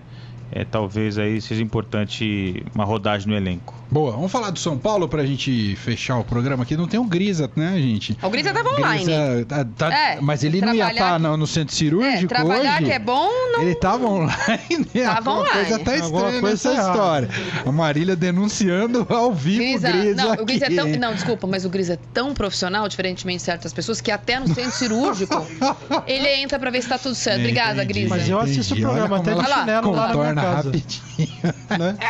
É, 0.52 0.64
talvez 0.64 1.18
aí 1.18 1.42
seja 1.42 1.64
importante 1.64 2.64
uma 2.76 2.84
rodagem 2.84 3.28
no 3.28 3.36
elenco. 3.36 3.74
Boa, 3.90 4.12
vamos 4.12 4.32
falar 4.32 4.50
do 4.50 4.60
São 4.60 4.78
Paulo 4.78 5.08
pra 5.08 5.26
gente 5.26 5.76
fechar 5.78 6.18
o 6.18 6.24
programa 6.24 6.64
aqui. 6.64 6.76
Não 6.76 6.88
tem 6.88 7.00
o 7.00 7.04
Grisa, 7.04 7.50
né, 7.56 7.76
gente? 7.78 8.18
O 8.22 8.30
Grisa 8.30 8.54
tava 8.54 8.70
online. 8.70 9.06
Grisa, 9.06 9.46
tá, 9.48 9.66
tá, 9.78 9.94
é, 9.94 10.20
mas 10.22 10.44
ele 10.44 10.62
não 10.62 10.74
ia 10.74 10.92
estar 10.92 11.12
tá 11.12 11.20
no, 11.20 11.38
no, 11.38 11.48
centro 11.48 11.76
cirúrgico 11.76 12.26
é, 12.26 12.28
trabalhar 12.28 12.78
hoje. 12.78 12.86
que 12.86 12.92
é 12.92 13.00
bom, 13.00 13.30
não... 13.52 13.62
Ele 13.62 13.76
tava 13.76 14.06
online. 14.06 14.86
Tava 14.94 15.18
Alguma 15.18 15.40
online. 15.40 15.52
coisa 15.54 15.80
tá 15.80 15.96
estranha 15.98 16.42
nessa 16.42 16.72
errada. 16.72 16.90
história. 16.90 17.30
A 17.66 17.72
Marília 17.72 18.16
denunciando 18.16 19.06
ao 19.10 19.34
vivo 19.34 19.58
Grisa, 19.58 19.90
o 19.90 19.92
Grisa 19.92 20.24
não, 20.24 20.32
aqui. 20.32 20.42
o 20.42 20.46
Grisa 20.46 20.66
é 20.66 20.76
tão, 20.76 20.88
não, 20.88 21.14
desculpa, 21.14 21.48
mas 21.48 21.66
o 21.66 21.70
Grisa 21.70 21.94
é 21.94 22.00
tão 22.14 22.34
profissional, 22.34 22.88
diferentemente 22.88 23.38
de 23.40 23.44
certas 23.44 23.74
pessoas, 23.74 24.02
que 24.02 24.12
até 24.12 24.40
no 24.40 24.48
centro 24.54 24.72
cirúrgico 24.72 25.46
ele 26.06 26.28
entra 26.36 26.60
pra 26.60 26.70
ver 26.70 26.82
se 26.82 26.90
tá 26.90 26.98
tudo 26.98 27.16
certo. 27.16 27.40
Obrigada, 27.40 27.84
Grisa. 27.84 28.10
Mas 28.10 28.30
eu 28.30 28.40
assisto 28.40 28.74
o 28.76 28.80
programa 28.80 29.18
até 29.18 29.34
de 29.34 29.44
chinelo 29.44 29.92
lá 29.92 30.34
na 30.34 30.43
casa. 30.44 30.70
rapidinho. 30.70 31.54
né? 31.80 31.98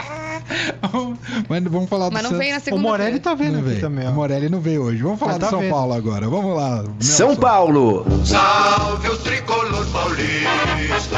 Mas 1.49 1.63
vamos 1.63 1.89
falar 1.89 2.09
do 2.09 2.13
Mas 2.13 2.23
não 2.23 2.37
veio 2.37 2.53
na 2.53 2.59
segunda 2.59 2.81
O 2.81 2.83
Morelli 2.83 3.19
tá 3.19 3.33
vendo 3.33 3.59
aqui 3.59 3.79
também. 3.79 4.07
Ó. 4.07 4.11
O 4.11 4.13
Morelli 4.13 4.49
não 4.49 4.59
veio 4.59 4.83
hoje. 4.83 5.01
Vamos 5.01 5.19
falar 5.19 5.33
Mas 5.33 5.39
do 5.39 5.45
tá 5.45 5.49
São 5.51 5.59
vendo. 5.61 5.71
Paulo 5.71 5.93
agora. 5.93 6.29
Vamos 6.29 6.55
lá. 6.55 6.83
Nelson. 6.83 6.93
São 6.99 7.35
Paulo. 7.35 8.05
Salve 8.25 9.09
o 9.09 9.17
tricolor 9.17 9.85
paulista, 9.93 11.17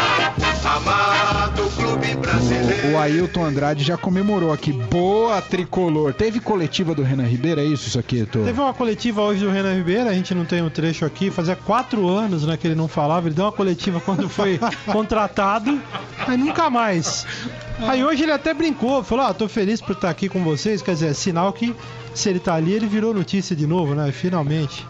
amado 0.64 1.64
clube 1.76 2.16
brasileiro. 2.16 2.88
O, 2.90 2.94
o 2.94 2.98
Ailton 2.98 3.46
Andrade 3.46 3.84
já 3.84 3.98
comemorou 3.98 4.52
aqui. 4.52 4.72
Boa 4.72 5.42
tricolor. 5.42 6.14
Teve 6.14 6.40
coletiva 6.40 6.94
do 6.94 7.04
Renan 7.04 7.26
Ribeiro, 7.26 7.62
é 7.62 7.66
isso, 7.66 7.88
isso 7.88 8.00
aqui, 8.00 8.26
Tô? 8.26 8.44
Teve 8.44 8.60
uma 8.60 8.74
coletiva 8.74 9.22
hoje 9.22 9.44
do 9.44 9.52
Renan 9.52 9.76
Ribeiro, 9.76 10.10
a 10.10 10.14
gente 10.14 10.34
não 10.34 10.46
tem 10.46 10.62
o 10.62 10.66
um 10.66 10.70
trecho 10.70 11.06
aqui. 11.06 11.30
Fazia 11.30 11.56
quatro 11.56 12.08
anos 12.08 12.46
né, 12.46 12.58
que 12.58 12.68
ele 12.68 12.76
não 12.76 12.88
falava. 12.88 13.28
Ele 13.28 13.36
deu 13.36 13.46
uma 13.46 13.52
coletiva 13.52 14.00
quando 14.00 14.28
foi 14.30 14.60
contratado, 14.92 15.80
mas 16.28 16.40
nunca 16.40 16.70
mais. 16.70 16.95
Aí 17.80 18.04
hoje 18.04 18.24
ele 18.24 18.32
até 18.32 18.54
brincou, 18.54 19.04
falou: 19.04 19.26
Ah, 19.26 19.34
tô 19.34 19.48
feliz 19.48 19.82
por 19.82 19.94
estar 19.94 20.10
aqui 20.10 20.30
com 20.30 20.44
vocês. 20.44 20.82
Quer 20.82 20.94
dizer, 20.94 21.08
é 21.08 21.14
sinal 21.14 21.52
que 21.52 21.76
se 22.14 22.30
ele 22.30 22.40
tá 22.40 22.56
ali, 22.56 22.74
ele 22.74 22.88
virou 22.88 23.14
notícia 23.14 23.56
de 23.56 23.68
novo, 23.68 23.94
né? 23.94 24.12
Finalmente. 24.12 24.86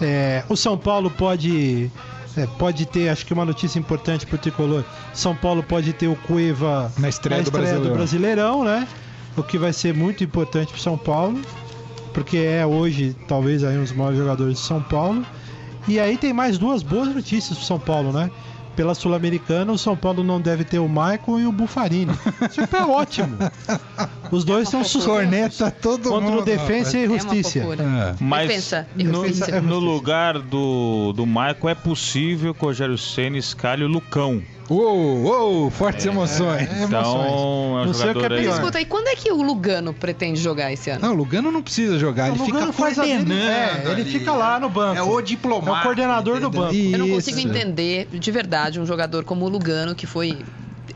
É, 0.00 0.42
o 0.48 0.56
São 0.56 0.78
Paulo 0.78 1.10
pode. 1.10 1.90
É, 2.36 2.46
pode 2.46 2.86
ter, 2.86 3.08
acho 3.08 3.26
que 3.26 3.34
uma 3.34 3.44
notícia 3.44 3.78
importante 3.78 4.24
pro 4.24 4.38
tricolor. 4.38 4.84
São 5.12 5.34
Paulo 5.34 5.62
pode 5.62 5.92
ter 5.92 6.06
o 6.06 6.14
Cueva 6.14 6.90
na 6.96 7.08
estreia, 7.08 7.38
na 7.38 7.42
estreia 7.42 7.44
do, 7.44 7.50
Brasileirão. 7.50 7.82
do, 7.82 7.94
Brasileirão. 7.94 8.64
né? 8.64 8.88
O 9.36 9.42
que 9.42 9.58
vai 9.58 9.72
ser 9.72 9.92
muito 9.92 10.24
importante 10.24 10.72
pro 10.72 10.80
São 10.80 10.96
Paulo, 10.96 11.40
porque 12.14 12.38
é 12.38 12.64
hoje 12.64 13.16
talvez 13.28 13.62
aí 13.64 13.76
um 13.76 13.82
dos 13.82 13.92
maiores 13.92 14.18
jogadores 14.18 14.54
de 14.54 14.60
São 14.60 14.80
Paulo. 14.82 15.24
E 15.88 15.98
aí 15.98 16.16
tem 16.16 16.32
mais 16.32 16.56
duas 16.56 16.82
boas 16.82 17.08
notícias 17.08 17.58
pro 17.58 17.66
São 17.66 17.78
Paulo, 17.78 18.12
né? 18.12 18.30
Pela 18.80 18.94
Sul-Americana, 18.94 19.72
o 19.72 19.76
São 19.76 19.94
Paulo 19.94 20.24
não 20.24 20.40
deve 20.40 20.64
ter 20.64 20.78
o 20.78 20.88
Michael 20.88 21.40
e 21.40 21.46
o 21.46 21.52
Bufarini. 21.52 22.14
Isso 22.50 22.74
é 22.74 22.82
ótimo. 22.82 23.36
Os 24.30 24.44
dois 24.44 24.72
É 24.72 24.82
fofura. 24.84 25.04
Corneta 25.06 25.70
todo 25.70 26.08
contra 26.10 26.20
mundo. 26.30 26.42
o 26.42 26.44
Defensa 26.44 26.96
e 26.98 27.04
É 27.04 27.08
Justiça. 27.08 27.58
É. 27.58 28.14
Mas 28.20 28.48
Defensa 28.48 28.86
e 28.96 29.04
no, 29.04 29.26
justiça. 29.26 29.60
no 29.60 29.78
lugar 29.78 30.38
do, 30.38 31.12
do 31.14 31.26
Michael 31.26 31.68
é 31.70 31.74
possível 31.74 32.54
que 32.54 32.62
o 32.64 32.68
Rogério 32.68 32.96
Senna 32.96 33.36
escalhe 33.38 33.82
o 33.84 33.88
Lucão. 33.88 34.42
Uou, 34.68 35.24
uou, 35.24 35.68
fortes 35.70 36.06
emoções. 36.06 36.60
É, 36.70 36.84
Então, 36.84 37.00
emoções. 37.00 37.32
é 37.32 37.82
um 37.82 37.84
Não 37.86 37.92
sei 37.92 38.10
o 38.10 38.12
que 38.12 38.18
é 38.18 38.22
jogador 38.22 38.34
aí. 38.36 38.42
pior. 38.44 38.54
Escuta, 38.54 38.80
e 38.80 38.84
quando 38.84 39.08
é 39.08 39.16
que 39.16 39.32
o 39.32 39.42
Lugano 39.42 39.92
pretende 39.92 40.40
jogar 40.40 40.72
esse 40.72 40.90
ano? 40.90 41.00
Não, 41.02 41.12
o 41.12 41.16
Lugano 41.16 41.50
não 41.50 41.60
precisa 41.60 41.98
jogar, 41.98 42.28
ele 42.28 42.36
O 42.40 42.44
fica 42.44 42.52
Lugano 42.58 42.72
faz 42.72 42.96
a 42.96 43.02
dele, 43.02 43.16
coordenando. 43.16 43.50
é, 43.50 43.82
ele 43.90 44.02
ali. 44.02 44.04
fica 44.12 44.30
lá 44.32 44.60
no 44.60 44.70
banco. 44.70 44.96
É 44.96 45.02
o 45.02 45.20
diplomata. 45.20 45.76
É 45.76 45.80
o 45.80 45.82
coordenador 45.82 46.38
do 46.38 46.46
entendeu? 46.46 46.60
banco. 46.66 46.74
Eu 46.76 46.98
não 47.00 47.06
Isso. 47.06 47.14
consigo 47.32 47.48
entender 47.48 48.06
de 48.12 48.30
verdade 48.30 48.78
um 48.80 48.86
jogador 48.86 49.24
como 49.24 49.44
o 49.44 49.48
Lugano, 49.48 49.92
que 49.92 50.06
foi 50.06 50.38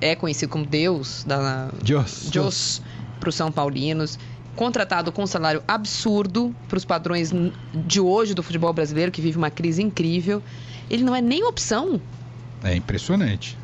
é 0.01 0.15
conhecido 0.15 0.51
como 0.51 0.65
Deus 0.65 1.25
da 1.27 1.69
Deus. 1.83 2.29
Deus 2.31 2.83
para 3.25 3.31
os 3.31 3.35
São 3.35 3.51
Paulinos, 3.51 4.19
contratado 4.55 5.11
com 5.11 5.23
um 5.23 5.27
salário 5.27 5.63
absurdo 5.67 6.55
para 6.69 6.77
os 6.77 6.85
padrões 6.85 7.33
de 7.73 8.01
hoje 8.01 8.35
do 8.35 8.43
futebol 8.43 8.73
brasileiro, 8.73 9.11
que 9.11 9.23
vive 9.23 9.39
uma 9.39 9.51
crise 9.51 9.83
incrível. 9.83 10.43
Ele 10.91 11.03
não 11.03 11.17
é 11.17 11.23
nem 11.23 11.43
opção. 11.45 11.99
É 12.63 12.77
impressionante. 12.77 13.57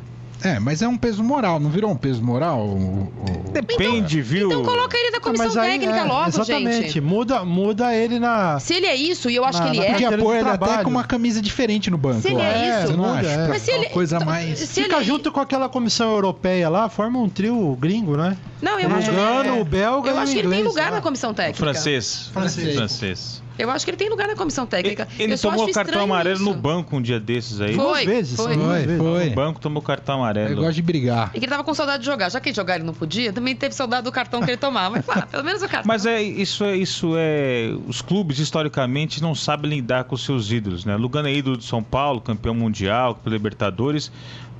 É, 0.43 0.59
mas 0.59 0.81
é 0.81 0.87
um 0.87 0.97
peso 0.97 1.23
moral, 1.23 1.59
não 1.59 1.69
virou 1.69 1.91
um 1.91 1.95
peso 1.95 2.23
moral? 2.23 2.59
O, 2.65 2.73
o- 2.75 3.51
Depende, 3.51 4.21
viu? 4.21 4.47
Então 4.47 4.63
coloca 4.63 4.97
ele 4.97 5.11
na 5.11 5.19
comissão 5.19 5.51
técnica 5.53 5.97
é, 5.97 6.03
logo, 6.03 6.27
exatamente. 6.29 6.81
gente. 6.83 7.01
Muda, 7.01 7.43
muda 7.45 7.93
ele 7.95 8.17
na. 8.19 8.59
Se 8.59 8.73
ele 8.73 8.85
é 8.85 8.95
isso, 8.95 9.29
e 9.29 9.35
eu 9.35 9.43
acho 9.45 9.59
Na- 9.59 9.69
que 9.69 9.77
ele 9.77 9.85
é. 9.85 9.91
Podia 9.91 10.17
pôr 10.17 10.35
ele 10.35 10.47
até 10.49 10.57
trabalho. 10.57 10.83
com 10.83 10.89
uma 10.89 11.03
camisa 11.03 11.41
diferente 11.41 11.89
no 11.91 11.97
banco. 11.97 12.21
Se 12.21 12.29
ele 12.31 12.41
é 12.41 12.79
isso- 12.79 12.87
Você 12.87 12.97
não 12.97 13.05
muda, 13.05 13.19
acha? 13.19 13.29
é. 13.29 13.47
Mas 13.47 13.61
se 13.61 13.71
ele- 13.71 13.85
coisa 13.89 14.15
então, 14.15 14.25
mais... 14.27 14.59
se 14.59 14.81
Fica 14.83 14.95
ele- 14.97 15.05
junto 15.05 15.31
com 15.31 15.39
aquela 15.39 15.67
comissão 15.69 16.11
europeia 16.11 16.69
lá, 16.69 16.89
forma 16.89 17.19
um 17.19 17.29
trio 17.29 17.75
gringo, 17.79 18.15
né? 18.17 18.37
Não, 18.61 18.79
eu 18.79 18.89
acho, 18.95 19.09
Lugano, 19.11 19.49
é, 19.57 19.61
o 19.61 19.65
belga 19.65 20.09
eu 20.09 20.15
o 20.15 20.19
acho 20.19 20.31
que 20.33 20.39
ele 20.39 20.47
tem 20.49 20.59
inglês, 20.59 20.65
lugar 20.75 20.91
né? 20.91 20.97
na 20.97 21.01
comissão 21.01 21.33
técnica. 21.33 21.59
Francês. 21.59 22.29
Francês. 22.31 22.75
Francês. 22.75 23.41
Eu 23.59 23.69
acho 23.69 23.85
que 23.85 23.91
ele 23.91 23.97
tem 23.97 24.09
lugar 24.09 24.27
na 24.27 24.35
comissão 24.35 24.65
técnica. 24.65 25.07
Ele 25.19 25.33
Eu 25.33 25.37
só 25.37 25.49
tomou 25.49 25.65
acho 25.65 25.73
cartão 25.73 26.01
amarelo 26.03 26.35
isso. 26.37 26.45
no 26.45 26.53
banco 26.53 26.95
um 26.95 27.01
dia 27.01 27.19
desses 27.19 27.59
aí. 27.61 27.75
Foi, 27.75 27.83
Duas 27.85 28.05
vezes, 28.05 28.35
foi. 28.35 28.55
Foi, 28.55 28.97
foi. 28.97 29.29
No 29.29 29.35
banco 29.35 29.59
tomou 29.59 29.83
cartão 29.83 30.23
Ele 30.23 30.30
amarelo. 30.39 30.61
gosta 30.61 30.73
de 30.73 30.81
brigar. 30.81 31.31
É 31.33 31.39
que 31.39 31.45
ele 31.45 31.47
tava 31.47 31.63
com 31.63 31.73
saudade 31.73 31.99
de 31.99 32.05
jogar. 32.05 32.29
Já 32.29 32.39
que 32.39 32.49
ele 32.49 32.55
jogar 32.55 32.75
ele 32.75 32.83
não 32.83 32.93
podia, 32.93 33.31
também 33.33 33.55
teve 33.55 33.75
saudade 33.75 34.03
do 34.03 34.11
cartão 34.11 34.41
que 34.41 34.49
ele 34.49 34.57
tomava. 34.57 34.95
Mas, 34.95 35.09
ah, 35.09 35.25
pelo 35.25 35.43
menos 35.43 35.61
o 35.61 35.67
cartão. 35.67 35.87
Mas 35.87 36.05
é 36.05 36.21
isso 36.21 36.63
é 36.63 36.75
isso 36.75 37.13
é 37.17 37.73
os 37.87 38.01
clubes 38.01 38.39
historicamente 38.39 39.21
não 39.21 39.35
sabem 39.35 39.71
lidar 39.71 40.05
com 40.05 40.17
seus 40.17 40.51
ídolos, 40.51 40.85
né? 40.85 40.95
Lugano 40.95 41.27
é 41.27 41.33
ídolo 41.33 41.57
de 41.57 41.65
São 41.65 41.83
Paulo, 41.83 42.21
campeão 42.21 42.53
mundial, 42.53 43.15
campeão 43.15 43.33
Libertadores, 43.33 44.11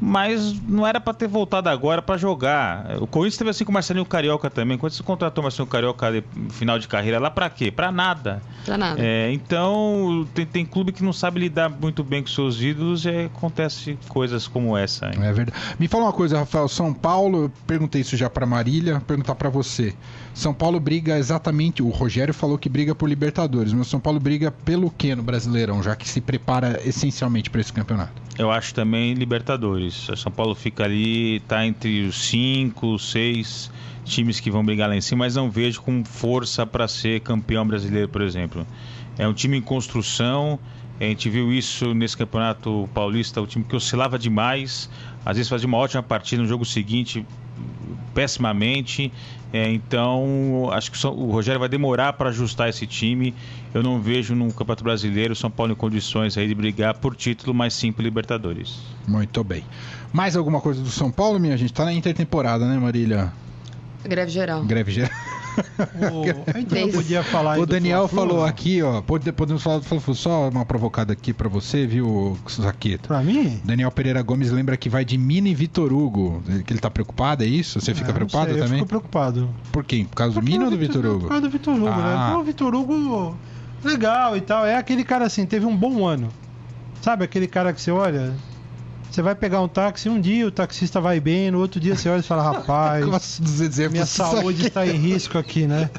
mas 0.01 0.59
não 0.67 0.85
era 0.85 0.99
pra 0.99 1.13
ter 1.13 1.27
voltado 1.27 1.69
agora 1.69 2.01
pra 2.01 2.17
jogar. 2.17 2.97
O 2.99 3.05
Corinthians 3.05 3.37
teve 3.37 3.49
assim 3.51 3.63
com 3.63 3.69
o 3.69 3.73
Marcelinho 3.73 4.05
Carioca 4.05 4.49
também. 4.49 4.77
Quando 4.77 4.93
você 4.93 5.03
contratou 5.03 5.41
o 5.41 5.45
Marcelinho 5.45 5.69
Carioca 5.69 6.11
no 6.35 6.49
final 6.49 6.79
de 6.79 6.87
carreira 6.87 7.19
lá 7.19 7.29
pra 7.29 7.49
quê? 7.49 7.69
Pra 7.71 7.91
nada. 7.91 8.41
Pra 8.65 8.77
nada. 8.77 8.99
É, 8.99 9.31
então 9.31 10.27
tem, 10.33 10.45
tem 10.45 10.65
clube 10.65 10.91
que 10.91 11.03
não 11.03 11.13
sabe 11.13 11.39
lidar 11.39 11.69
muito 11.69 12.03
bem 12.03 12.21
com 12.23 12.29
seus 12.29 12.59
ídolos 12.61 13.05
e 13.05 13.25
acontece 13.25 13.97
coisas 14.07 14.47
como 14.47 14.75
essa. 14.75 15.05
hein? 15.07 15.13
É 15.21 15.31
verdade. 15.31 15.57
Me 15.79 15.87
fala 15.87 16.05
uma 16.05 16.13
coisa, 16.13 16.39
Rafael. 16.39 16.67
São 16.67 16.91
Paulo, 16.93 17.43
eu 17.43 17.51
perguntei 17.67 18.01
isso 18.01 18.17
já 18.17 18.29
pra 18.29 18.45
Marília, 18.45 18.93
vou 18.93 19.01
perguntar 19.01 19.35
pra 19.35 19.49
você. 19.49 19.93
São 20.33 20.53
Paulo 20.53 20.79
briga 20.79 21.17
exatamente. 21.17 21.83
O 21.83 21.89
Rogério 21.89 22.33
falou 22.33 22.57
que 22.57 22.69
briga 22.69 22.95
por 22.95 23.07
Libertadores, 23.07 23.71
mas 23.73 23.87
São 23.87 23.99
Paulo 23.99 24.19
briga 24.19 24.49
pelo 24.49 24.89
quê 24.89 25.13
no 25.15 25.21
Brasileirão, 25.21 25.83
já 25.83 25.95
que 25.95 26.07
se 26.09 26.21
prepara 26.21 26.79
essencialmente 26.85 27.49
pra 27.49 27.61
esse 27.61 27.71
campeonato? 27.71 28.13
Eu 28.39 28.49
acho 28.49 28.73
também 28.73 29.13
Libertadores. 29.13 29.90
O 30.09 30.15
São 30.15 30.31
Paulo 30.31 30.55
fica 30.55 30.83
ali, 30.83 31.39
tá 31.41 31.65
entre 31.65 32.05
os 32.05 32.29
cinco, 32.29 32.97
seis 32.97 33.71
times 34.05 34.39
que 34.39 34.49
vão 34.49 34.63
brigar 34.63 34.89
lá 34.89 34.95
em 34.95 35.01
cima, 35.01 35.25
mas 35.25 35.35
não 35.35 35.49
vejo 35.49 35.81
com 35.81 36.03
força 36.03 36.65
para 36.65 36.87
ser 36.87 37.21
campeão 37.21 37.65
brasileiro, 37.65 38.07
por 38.07 38.21
exemplo. 38.21 38.65
É 39.17 39.27
um 39.27 39.33
time 39.33 39.57
em 39.57 39.61
construção. 39.61 40.59
A 40.99 41.03
gente 41.03 41.29
viu 41.29 41.51
isso 41.51 41.93
nesse 41.93 42.15
campeonato 42.15 42.87
paulista, 42.93 43.41
o 43.41 43.47
time 43.47 43.65
que 43.65 43.75
oscilava 43.75 44.19
demais, 44.19 44.87
às 45.25 45.35
vezes 45.35 45.49
fazia 45.49 45.67
uma 45.67 45.77
ótima 45.77 46.03
partida 46.03 46.41
no 46.41 46.47
jogo 46.47 46.63
seguinte, 46.63 47.25
pessimamente. 48.13 49.11
É, 49.53 49.69
então, 49.71 50.69
acho 50.71 50.91
que 50.91 51.07
o 51.07 51.31
Rogério 51.31 51.59
vai 51.59 51.67
demorar 51.67 52.13
para 52.13 52.29
ajustar 52.29 52.69
esse 52.69 52.85
time. 52.85 53.33
Eu 53.73 53.81
não 53.81 54.01
vejo 54.01 54.35
no 54.35 54.47
Campeonato 54.51 54.83
Brasileiro 54.83 55.31
o 55.33 55.35
São 55.35 55.49
Paulo 55.49 55.71
em 55.71 55.75
condições 55.75 56.37
aí 56.37 56.47
de 56.47 56.53
brigar 56.55 56.95
por 56.95 57.15
título, 57.15 57.53
mas 57.53 57.73
sim 57.73 57.91
por 57.91 58.01
Libertadores. 58.03 58.79
Muito 59.07 59.43
bem. 59.43 59.63
Mais 60.11 60.35
alguma 60.35 60.59
coisa 60.59 60.81
do 60.81 60.89
São 60.89 61.09
Paulo, 61.09 61.39
minha 61.39 61.55
gente? 61.55 61.71
Tá 61.71 61.85
na 61.85 61.93
intertemporada, 61.93 62.67
né, 62.67 62.77
Marília? 62.77 63.31
Greve 64.03 64.31
geral. 64.31 64.63
Greve 64.65 64.91
geral. 64.91 65.11
O, 66.11 66.63
Desde- 66.65 66.93
podia 66.93 67.23
falar 67.23 67.57
O 67.59 67.65
do 67.65 67.71
Daniel 67.73 68.07
falou 68.07 68.37
não? 68.39 68.45
aqui, 68.45 68.81
ó. 68.81 69.01
pode- 69.01 69.29
Podemos 69.33 69.61
falar 69.61 69.79
do 69.79 69.83
Fla-Flu, 69.85 70.15
só 70.15 70.49
uma 70.49 70.65
provocada 70.65 71.11
aqui 71.13 71.33
pra 71.33 71.49
você, 71.49 71.85
viu, 71.85 72.37
Saqueta? 72.47 73.07
Pra 73.09 73.21
mim? 73.21 73.59
Daniel 73.63 73.91
Pereira 73.91 74.21
Gomes 74.21 74.49
lembra 74.49 74.77
que 74.77 74.87
vai 74.89 75.03
de 75.05 75.17
Mini 75.17 75.51
e 75.51 75.55
Vitor 75.55 75.91
Hugo. 75.93 76.41
Que 76.65 76.71
ele 76.73 76.79
tá 76.79 76.89
preocupado, 76.89 77.43
é 77.43 77.47
isso? 77.47 77.79
Você 77.81 77.93
fica 77.93 78.05
Ah, 78.05 78.09
não 78.09 78.15
preocupado 78.15 78.51
sei, 78.51 78.59
Eu 78.59 78.63
também? 78.63 78.79
fico 78.79 78.87
preocupado. 78.87 79.49
Por 79.73 79.83
quê? 79.83 80.05
Por 80.09 80.15
causa 80.15 80.33
do 80.33 80.39
Porque 80.39 80.51
Mini 80.51 80.63
o 80.63 80.65
ou 80.67 80.71
do 80.71 80.77
Vitor 80.77 81.01
Por 81.01 81.11
Hugo? 81.11 81.27
causa 81.27 81.41
do 81.41 81.49
Vitor 81.49 81.75
Hugo, 81.75 81.87
Ah. 81.87 82.27
né? 82.29 82.33
Pô, 82.33 82.39
O 82.39 82.43
Vitor 82.45 82.73
Hugo, 82.75 83.37
legal 83.83 84.35
e 84.37 84.41
tal. 84.41 84.65
É 84.65 84.75
aquele 84.75 85.03
cara 85.03 85.25
assim, 85.25 85.45
teve 85.45 85.65
um 85.65 85.75
bom 85.75 86.05
ano. 86.05 86.31
Sabe 87.01 87.23
aquele 87.23 87.47
cara 87.47 87.73
que 87.73 87.81
você 87.81 87.91
olha, 87.91 88.33
você 89.11 89.21
vai 89.21 89.35
pegar 89.35 89.61
um 89.61 89.67
táxi, 89.67 90.07
um 90.07 90.19
dia 90.19 90.47
o 90.47 90.51
taxista 90.51 91.01
vai 91.01 91.19
bem, 91.19 91.51
no 91.51 91.59
outro 91.59 91.79
dia 91.79 91.95
você 91.95 92.07
olha 92.07 92.21
e 92.21 92.23
fala, 92.23 92.43
rapaz, 92.43 93.39
minha 93.91 94.05
saúde 94.05 94.67
está 94.67 94.87
em 94.87 94.95
risco 94.97 95.37
aqui, 95.37 95.67
né? 95.67 95.89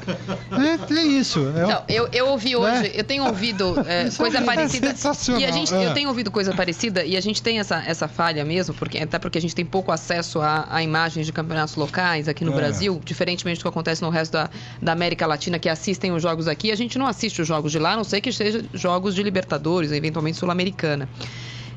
É, 0.51 0.93
é 0.93 1.03
isso. 1.03 1.39
É, 1.55 1.67
Não, 1.67 1.83
eu, 1.87 2.09
eu 2.11 2.27
ouvi 2.27 2.55
hoje, 2.55 2.81
Né? 2.83 2.91
eu 2.93 3.03
tenho 3.03 3.23
ouvido 3.25 3.75
é, 3.87 4.09
coisa 4.09 4.39
é 4.39 4.41
parecida. 4.41 4.89
sensacional, 4.89 5.41
E 5.41 5.45
a 5.45 5.51
gente, 5.51 5.73
é. 5.73 5.85
eu 5.87 5.93
tenho 5.93 6.09
ouvido 6.09 6.31
coisa 6.31 6.53
parecida 6.53 7.03
e 7.05 7.15
a 7.15 7.21
gente 7.21 7.41
tem 7.41 7.59
essa, 7.59 7.83
essa 7.85 8.07
falha 8.07 8.43
mesmo, 8.43 8.73
porque, 8.73 8.97
até 8.97 9.19
porque 9.19 9.37
a 9.37 9.41
gente 9.41 9.53
tem 9.53 9.65
pouco 9.65 9.91
acesso 9.91 10.41
a, 10.41 10.67
a 10.69 10.81
imagens 10.81 11.25
de 11.25 11.31
campeonatos 11.31 11.75
locais 11.75 12.27
aqui 12.27 12.43
no 12.43 12.51
É. 12.51 12.55
Brasil, 12.55 12.99
diferentemente 13.05 13.59
do 13.59 13.63
que 13.63 13.67
acontece 13.67 14.01
no 14.01 14.09
resto 14.09 14.31
da, 14.33 14.49
da 14.81 14.91
América 14.91 15.27
Latina, 15.27 15.59
que 15.59 15.69
assistem 15.69 16.11
os 16.11 16.21
jogos 16.21 16.47
aqui. 16.47 16.71
A 16.71 16.75
gente 16.75 16.97
não 16.97 17.05
assiste 17.05 17.41
os 17.41 17.47
jogos 17.47 17.71
de 17.71 17.77
lá, 17.77 17.93
a 17.93 17.95
não 17.95 18.03
sei 18.03 18.21
que 18.21 18.31
seja 18.31 18.63
jogos 18.73 19.13
de 19.13 19.21
Libertadores, 19.21 19.91
eventualmente 19.91 20.37
Sul-Americana. 20.37 21.07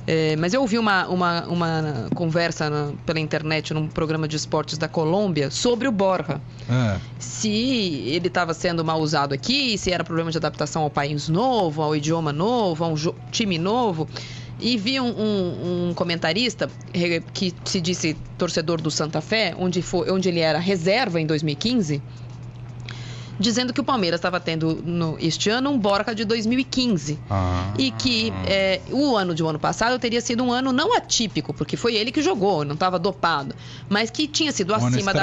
É, 0.06 0.36
mas 0.36 0.54
eu 0.54 0.60
ouvi 0.60 0.78
uma, 0.78 1.08
uma, 1.08 1.44
uma 1.48 2.08
conversa 2.14 2.70
na- 2.70 2.92
pela 3.04 3.18
internet 3.18 3.74
num 3.74 3.88
programa 3.88 4.28
de 4.28 4.36
esportes 4.36 4.78
da 4.78 4.86
Colômbia 4.88 5.50
sobre 5.50 5.88
o 5.88 5.92
Borja 5.92 6.40
É. 6.70 7.00
se 7.18 7.48
ele 7.50 8.28
estava 8.28 8.54
sendo 8.54 8.84
mal 8.84 9.00
usado 9.00 9.32
aqui, 9.34 9.76
se 9.76 9.90
era 9.90 10.04
problema 10.04 10.30
de 10.30 10.36
adaptação 10.38 10.82
ao 10.82 10.90
país 10.90 11.28
novo, 11.28 11.82
ao 11.82 11.96
idioma 11.96 12.32
novo, 12.32 12.84
a 12.84 12.88
um 12.88 12.94
time 13.32 13.58
novo. 13.58 14.08
E 14.58 14.78
vi 14.78 14.98
um, 15.00 15.08
um- 15.08 15.88
um 15.90 15.94
comentarista 15.94 16.70
que 17.34 17.52
se 17.64 17.78
disse 17.80 18.16
torcedor 18.38 18.80
do 18.80 18.90
Santa 18.90 19.20
Fé, 19.20 19.54
onde, 19.58 19.82
foi, 19.82 20.10
onde 20.10 20.28
ele 20.30 20.40
era 20.40 20.58
reserva 20.58 21.20
em 21.20 21.26
2015, 21.26 22.00
dizendo 23.38 23.72
que 23.72 23.80
o 23.80 23.84
Palmeiras 23.84 24.18
estava 24.18 24.40
tendo 24.40 24.82
no, 24.84 25.16
este 25.20 25.50
ano 25.50 25.70
um 25.70 25.78
Borca 25.78 26.14
de 26.14 26.24
2015. 26.24 27.18
Ah. 27.30 27.72
E 27.78 27.90
que 27.90 28.32
é, 28.46 28.80
o 28.90 29.16
ano 29.16 29.34
de 29.34 29.42
um 29.42 29.48
ano 29.48 29.58
passado 29.58 29.98
teria 29.98 30.20
sido 30.20 30.42
um 30.42 30.52
ano 30.52 30.72
não 30.72 30.96
atípico, 30.96 31.52
porque 31.52 31.76
foi 31.76 31.94
ele 31.94 32.10
que 32.10 32.22
jogou, 32.22 32.64
não 32.64 32.74
estava 32.74 32.98
dopado, 32.98 33.54
mas 33.88 34.10
que 34.10 34.26
tinha 34.26 34.52
sido 34.52 34.72
Um 34.72 34.76
ano 34.76 34.86
acima 34.86 35.12
da. 35.12 35.20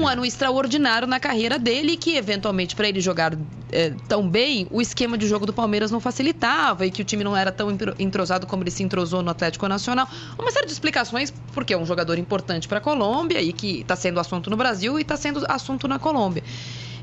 Um 0.00 0.06
ano 0.08 0.24
extraordinário 0.24 1.06
na 1.06 1.18
carreira 1.18 1.58
dele 1.58 1.92
e 1.92 1.96
que, 1.96 2.16
eventualmente, 2.16 2.74
para 2.74 2.88
ele 2.88 3.00
jogar 3.00 3.36
é, 3.72 3.92
tão 4.08 4.28
bem, 4.28 4.66
o 4.70 4.80
esquema 4.80 5.16
de 5.18 5.26
jogo 5.26 5.46
do 5.46 5.52
Palmeiras 5.52 5.90
não 5.90 6.00
facilitava 6.00 6.86
e 6.86 6.90
que 6.90 7.02
o 7.02 7.04
time 7.04 7.24
não 7.24 7.36
era 7.36 7.52
tão 7.52 7.70
entro- 7.70 7.94
entrosado 7.98 8.46
como 8.46 8.62
ele 8.62 8.70
se 8.70 8.82
entrosou 8.82 9.22
no 9.22 9.30
Atlético 9.30 9.66
Nacional. 9.68 10.08
Uma 10.38 10.50
série 10.50 10.66
de 10.66 10.72
explicações, 10.72 11.32
porque 11.52 11.74
é 11.74 11.78
um 11.78 11.86
jogador 11.86 12.18
importante 12.18 12.68
para 12.68 12.78
a 12.78 12.80
Colômbia 12.80 13.40
e 13.40 13.52
que 13.52 13.80
está 13.80 13.96
sendo 13.96 14.20
assunto 14.20 14.50
no 14.50 14.56
Brasil 14.56 14.98
e 14.98 15.02
está 15.02 15.16
sendo 15.16 15.44
assunto 15.48 15.86
na 15.88 15.98
Colômbia. 15.98 16.42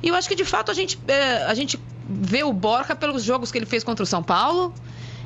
E 0.01 0.07
eu 0.09 0.15
acho 0.15 0.27
que, 0.27 0.35
de 0.35 0.45
fato, 0.45 0.71
a 0.71 0.73
gente, 0.73 0.99
é, 1.07 1.43
a 1.45 1.53
gente 1.53 1.79
vê 2.09 2.43
o 2.43 2.53
Borja 2.53 2.95
pelos 2.95 3.23
jogos 3.23 3.51
que 3.51 3.57
ele 3.57 3.65
fez 3.65 3.83
contra 3.83 4.03
o 4.03 4.05
São 4.05 4.23
Paulo 4.23 4.73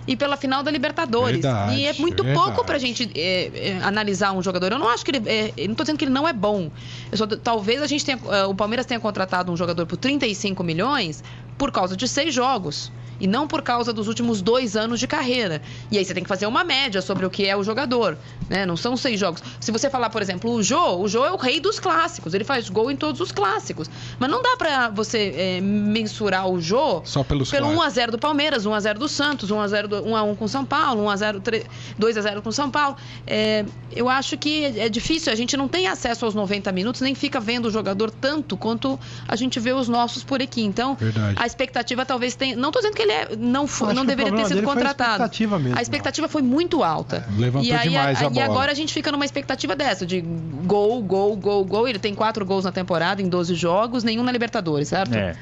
e 0.08 0.16
pela 0.16 0.36
final 0.36 0.64
da 0.64 0.72
Libertadores. 0.72 1.42
Verdade, 1.42 1.76
e 1.76 1.86
é 1.86 1.94
muito 1.94 2.24
verdade. 2.24 2.46
pouco 2.46 2.66
pra 2.66 2.78
gente 2.80 3.12
é, 3.16 3.52
é, 3.70 3.80
analisar 3.84 4.32
um 4.32 4.42
jogador. 4.42 4.72
Eu 4.72 4.80
não 4.80 4.90
acho 4.90 5.06
que 5.06 5.12
ele. 5.12 5.30
é, 5.30 5.68
não 5.68 5.76
tô 5.76 5.84
dizendo 5.84 5.98
que 5.98 6.06
ele 6.06 6.12
não 6.12 6.28
é 6.28 6.34
bom. 6.34 6.72
Só- 7.14 7.28
talvez 7.28 7.82
a 7.82 7.88
gente 7.88 8.04
tenha. 8.04 8.20
é, 8.32 8.46
o 8.46 8.56
Palmeiras 8.56 8.86
tenha 8.86 9.00
contratado 9.00 9.52
um 9.52 9.58
jogador 9.58 9.86
por 9.86 9.98
35 9.98 10.64
milhões 10.64 11.24
por 11.58 11.72
causa 11.72 11.96
de 11.96 12.08
seis 12.08 12.34
jogos. 12.34 12.92
E 13.22 13.28
não 13.28 13.48
por 13.48 13.62
causa 13.62 13.94
dos 13.94 14.08
últimos 14.08 14.42
dois 14.42 14.76
anos 14.76 15.00
de 15.00 15.08
carreira. 15.08 15.62
E 15.92 15.98
aí 15.98 16.04
você 16.04 16.14
tem 16.14 16.24
que 16.24 16.28
fazer 16.28 16.48
uma 16.48 16.64
média 16.64 17.02
sobre 17.02 17.26
o 17.26 17.30
que 17.30 17.46
é 17.46 17.56
o 17.56 17.64
jogador, 17.64 18.18
né? 18.50 18.66
Não 18.66 18.76
são 18.76 18.98
seis 18.98 19.20
jogos. 19.20 19.44
Se 19.60 19.72
você 19.72 19.90
falar, 19.90 20.10
por 20.10 20.22
exemplo, 20.22 20.52
o 20.52 20.64
Jô, 20.64 20.98
o 20.98 21.08
Jô 21.08 21.24
é 21.24 21.32
o 21.32 21.38
rei 21.38 21.60
dos 21.60 21.80
clássicos, 21.80 22.34
ele 22.34 22.44
faz 22.44 22.68
gol 22.68 22.90
em 22.90 22.96
todos 22.96 23.22
os 23.22 23.32
clássicos. 23.32 23.90
Mas 24.20 24.30
não 24.30 24.42
dá 24.42 24.58
pra 24.58 24.90
você 24.90 25.34
é, 25.38 25.62
mensurar 25.62 26.50
o 26.50 26.60
Jô 26.60 27.02
Só 27.06 27.24
pelos 27.24 27.52
pelo 27.52 27.72
clássicos. 27.72 28.04
1x0 28.04 28.12
do 28.12 28.20
Palmeiras, 28.20 28.66
1x0 28.66 28.94
do 28.96 29.08
Santos, 29.08 29.52
1x0 29.52 29.88
do, 29.88 30.04
1x1 30.04 30.36
com 30.36 30.48
São 30.48 30.66
Paulo, 30.66 31.04
1x0, 31.06 31.42
3 31.42 31.66
2x0 32.00 32.42
com 32.42 32.52
São 32.52 32.72
Paulo. 32.72 32.98
É, 33.28 33.64
eu 33.92 34.10
acho 34.10 34.38
que 34.38 34.66
é 34.66 34.90
difícil, 34.90 35.32
a 35.32 35.36
gente 35.36 35.56
não 35.56 35.68
tem 35.68 35.88
acesso 35.88 36.26
aos 36.26 36.34
90 36.34 36.72
minutos, 36.72 37.02
nem 37.02 37.14
fica 37.14 37.40
vendo 37.40 37.68
o 37.68 37.72
jogador 37.72 38.10
tanto 38.10 38.58
quanto 38.58 39.00
a 39.28 39.36
gente 39.36 39.60
vê 39.60 39.74
os 39.74 39.88
nossos 39.88 40.24
por 40.24 40.42
aqui. 40.42 40.64
Então, 40.64 40.96
Verdade. 40.96 41.36
a 41.38 41.46
expectativa 41.46 42.06
talvez 42.06 42.36
tenha. 42.36 42.56
Não 42.56 42.70
estou 42.70 42.82
dizendo 42.82 42.96
que 42.96 43.02
ele 43.02 43.11
é, 43.12 43.36
não, 43.38 43.68
fo- 43.68 43.86
Acho 43.86 43.96
não 43.96 44.06
deveria 44.06 44.32
ter 44.34 44.46
sido 44.46 44.62
foi 44.64 44.72
a 44.72 44.74
contratado. 44.76 45.12
expectativa 45.24 45.60
mesmo, 45.60 45.78
a 45.78 45.82
expectativa 45.82 46.28
foi 46.28 46.42
muito 46.42 46.84
alta. 46.84 47.26
levantou 47.38 47.68
e 47.70 47.74
aí, 47.74 47.90
demais 47.90 48.22
a 48.22 48.26
e 48.26 48.30
bola. 48.30 48.46
agora 48.46 48.72
a 48.72 48.76
gente 48.76 48.94
fica 48.94 49.12
numa 49.12 49.26
expectativa 49.26 49.76
dessa, 49.76 50.06
de 50.06 50.22
gol, 50.22 51.02
gol, 51.04 51.36
gol, 51.36 51.66
gol. 51.66 51.88
Ele 51.88 52.00
tem 52.00 52.14
quatro 52.16 52.46
gols 52.46 52.64
na 52.66 52.72
temporada, 52.72 53.22
em 53.22 53.28
12 53.30 53.56
jogos, 53.56 54.04
nenhum 54.04 54.24
na 54.24 54.32
Libertadores, 54.32 54.88
certo? 54.88 55.14
É. 55.16 55.36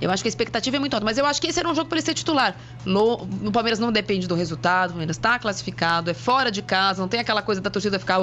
Eu 0.00 0.10
acho 0.10 0.22
que 0.22 0.28
a 0.28 0.30
expectativa 0.30 0.76
é 0.76 0.78
muito 0.78 0.94
alta, 0.94 1.04
mas 1.04 1.16
eu 1.18 1.24
acho 1.26 1.40
que 1.40 1.46
esse 1.46 1.58
era 1.58 1.68
um 1.68 1.74
jogo 1.74 1.88
para 1.88 1.98
ele 1.98 2.04
ser 2.06 2.14
titular. 2.14 2.56
No, 2.84 3.14
o 3.44 3.50
Palmeiras 3.52 3.78
não 3.78 3.90
depende 3.90 4.26
do 4.28 4.34
resultado, 4.34 4.90
o 4.90 4.92
Palmeiras 4.92 5.16
está 5.16 5.38
classificado, 5.38 6.10
é 6.10 6.14
fora 6.14 6.50
de 6.50 6.62
casa, 6.62 7.00
não 7.00 7.08
tem 7.08 7.20
aquela 7.20 7.42
coisa 7.42 7.60
da 7.60 7.70
torcida 7.70 7.98
ficar, 7.98 8.20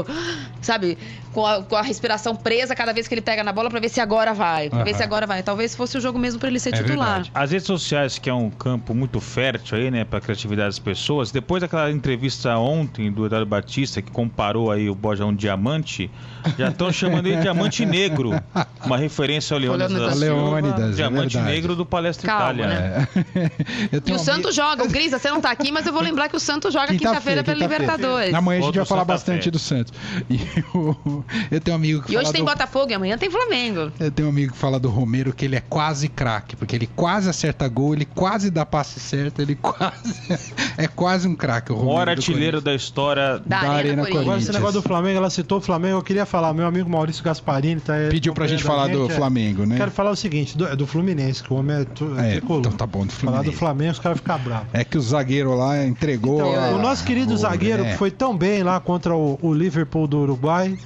sabe, 0.62 0.98
com 1.34 1.46
a, 1.46 1.64
com 1.64 1.76
a 1.76 1.82
respiração 1.82 2.36
presa 2.36 2.76
cada 2.76 2.94
vez 2.94 3.08
que 3.08 3.14
ele 3.14 3.22
pega 3.22 3.44
na 3.44 3.52
bola 3.52 3.70
para 3.70 3.80
ver 3.80 3.90
se 3.90 4.00
agora 4.00 4.34
vai, 4.34 4.70
pra 4.70 4.84
ver 4.84 4.92
Aham. 4.92 4.98
se 4.98 5.04
agora 5.04 5.26
vai. 5.28 5.42
Talvez 5.44 5.76
fosse 5.76 5.98
o 5.98 6.02
jogo 6.02 6.20
mesmo 6.20 6.40
para 6.40 6.50
ele 6.50 6.60
ser 6.60 6.70
É 6.74 6.78
titular. 6.78 7.08
verdade. 7.08 7.32
As 7.34 7.52
redes 7.52 7.66
sociais, 7.68 8.20
que 8.20 8.30
é 8.30 8.34
um 8.34 8.50
campo 8.50 8.94
muito 8.94 9.20
fértil 9.20 9.78
aí, 9.78 9.90
né, 9.92 10.06
pra 10.06 10.22
criatividade 10.22 10.68
das 10.70 10.80
pessoas, 10.80 11.32
depois 11.32 11.62
daquela 11.62 11.90
entrevista 11.92 12.56
ontem 12.58 13.12
do 13.12 13.26
Eduardo 13.26 13.48
Batista, 13.48 14.02
que 14.02 14.12
comparou 14.12 14.72
aí 14.72 14.90
o 14.90 14.96
Borja 14.96 15.24
a 15.24 15.28
um 15.28 15.36
diamante, 15.36 16.10
já 16.58 16.70
estão 16.70 16.92
chamando 16.92 17.26
ele 17.28 17.38
de 17.38 17.42
diamante 17.44 17.86
negro. 17.86 18.32
Uma 18.86 18.98
referência 18.98 19.54
ao 19.56 19.60
Leônidas 19.62 19.92
Leônidas 19.92 20.20
da 20.20 20.26
da 20.26 20.26
Silva, 20.36 20.50
Leônidas, 20.60 20.92
é 20.92 20.96
diamante 20.96 21.34
verdade. 21.38 21.56
negro 21.56 21.63
do 21.68 21.86
Palestra 21.86 22.28
Calma, 22.28 22.54
Itália. 22.54 22.68
né? 22.68 23.08
Eu 23.92 24.02
E 24.06 24.12
o 24.12 24.16
um 24.16 24.20
Santos 24.20 24.56
joga, 24.56 24.84
o 24.84 24.90
Grisa, 24.90 25.18
você 25.18 25.30
não 25.30 25.42
tá 25.42 25.52
aqui, 25.52 25.72
mas 25.72 25.86
eu 25.86 25.94
vou 25.94 26.02
lembrar 26.02 26.30
que 26.30 26.36
o 26.36 26.40
Santos 26.40 26.74
joga 26.74 26.88
quinta-feira 26.88 27.44
pela 27.44 27.58
quinta-feira. 27.58 27.84
Libertadores. 27.84 28.34
Amanhã 28.34 28.60
a 28.60 28.64
gente 28.64 28.76
vai 28.76 28.86
falar 28.86 29.02
Santa 29.02 29.14
bastante 29.14 29.44
Fé. 29.46 29.52
do 29.52 29.60
Santos. 29.60 29.94
E 30.30 30.40
o- 30.78 31.24
eu 31.52 31.60
tenho 31.62 31.76
um 31.76 31.80
amigo 31.80 32.02
que 32.04 32.14
E 32.14 32.18
hoje 32.18 32.24
fala 32.26 32.34
tem 32.34 32.44
do... 32.44 32.50
Botafogo 32.50 32.92
e 32.92 32.94
amanhã 32.94 33.18
tem 33.18 33.30
Flamengo. 33.30 33.92
Eu 34.00 34.12
tenho 34.12 34.28
um 34.28 34.32
amigo 34.32 34.52
que 34.54 34.58
fala 34.58 34.80
do 34.80 34.90
Romero 34.90 35.34
que 35.34 35.46
ele 35.46 35.56
é 35.56 35.62
quase 35.62 36.08
craque, 36.08 36.56
porque 36.56 36.76
ele 36.76 36.88
quase 36.96 37.30
acerta 37.30 37.68
gol, 37.68 37.94
ele 37.94 38.06
quase 38.06 38.50
dá 38.50 38.66
passe 38.66 39.00
certo, 39.00 39.42
ele 39.42 39.56
quase 39.56 40.22
é 40.78 40.88
quase 40.88 41.28
um 41.28 41.36
craque 41.36 41.72
o 41.72 41.76
Romero. 41.76 41.94
maior 41.94 42.10
artilheiro 42.10 42.62
da 42.62 42.74
história 42.74 43.40
Da, 43.46 43.62
Da 43.62 43.70
Arena, 43.72 43.74
Arena 43.78 44.02
Corinthians. 44.04 44.22
Agora 44.24 44.40
esse 44.42 44.52
negócio 44.52 44.82
do 44.82 44.88
Flamengo, 44.88 45.18
ela 45.18 45.30
citou 45.30 45.58
o 45.60 45.62
Flamengo, 45.62 45.98
eu 46.00 46.04
queria 46.04 46.26
falar, 46.26 46.54
meu 46.54 46.66
amigo 46.66 46.90
Maurício 46.90 47.24
Gasparini 47.24 47.80
tá 47.82 47.94
aí 47.94 48.10
Pediu 48.10 48.34
pra 48.34 48.48
gente 48.48 48.64
falar 48.64 48.88
do 48.88 49.06
é. 49.06 49.10
Flamengo, 49.10 49.66
né? 49.66 49.78
Quero 49.78 49.92
falar 49.92 50.12
o 50.12 50.16
seguinte, 50.16 50.58
do, 50.58 50.68
é 50.68 50.76
do 50.76 50.86
Fluminense, 50.88 51.44
que 51.44 51.53
o 51.54 51.60
homem 51.60 51.78
é, 51.78 51.86
tu, 51.86 52.14
é 52.20 52.34
É, 52.34 52.38
então 52.38 52.62
tá 52.72 52.86
bom, 52.86 53.06
do 53.06 53.12
Falar 53.12 53.44
do. 53.44 53.52
Flamengo, 53.52 53.92
os 53.92 54.00
caras 54.00 54.18
ficam 54.18 54.40
bravos. 54.40 54.68
É 54.74 54.84
que 54.84 54.98
o 54.98 55.02
zagueiro 55.02 55.54
lá 55.56 55.86
entregou. 55.86 56.36
Então, 56.40 56.56
a- 56.64 56.70
o 56.72 56.82
nosso 56.82 57.04
querido 57.04 57.34
o- 57.34 57.38
zagueiro, 57.38 57.84
é. 57.86 57.92
que 57.92 57.98
foi 57.98 58.12
tão 58.12 58.36
bem 58.38 58.64
lá 58.64 58.80
contra 58.80 59.16
o, 59.16 59.38
o 59.42 59.54
Liverpool 59.54 60.08
do 60.08 60.20
Uruguai, 60.20 60.78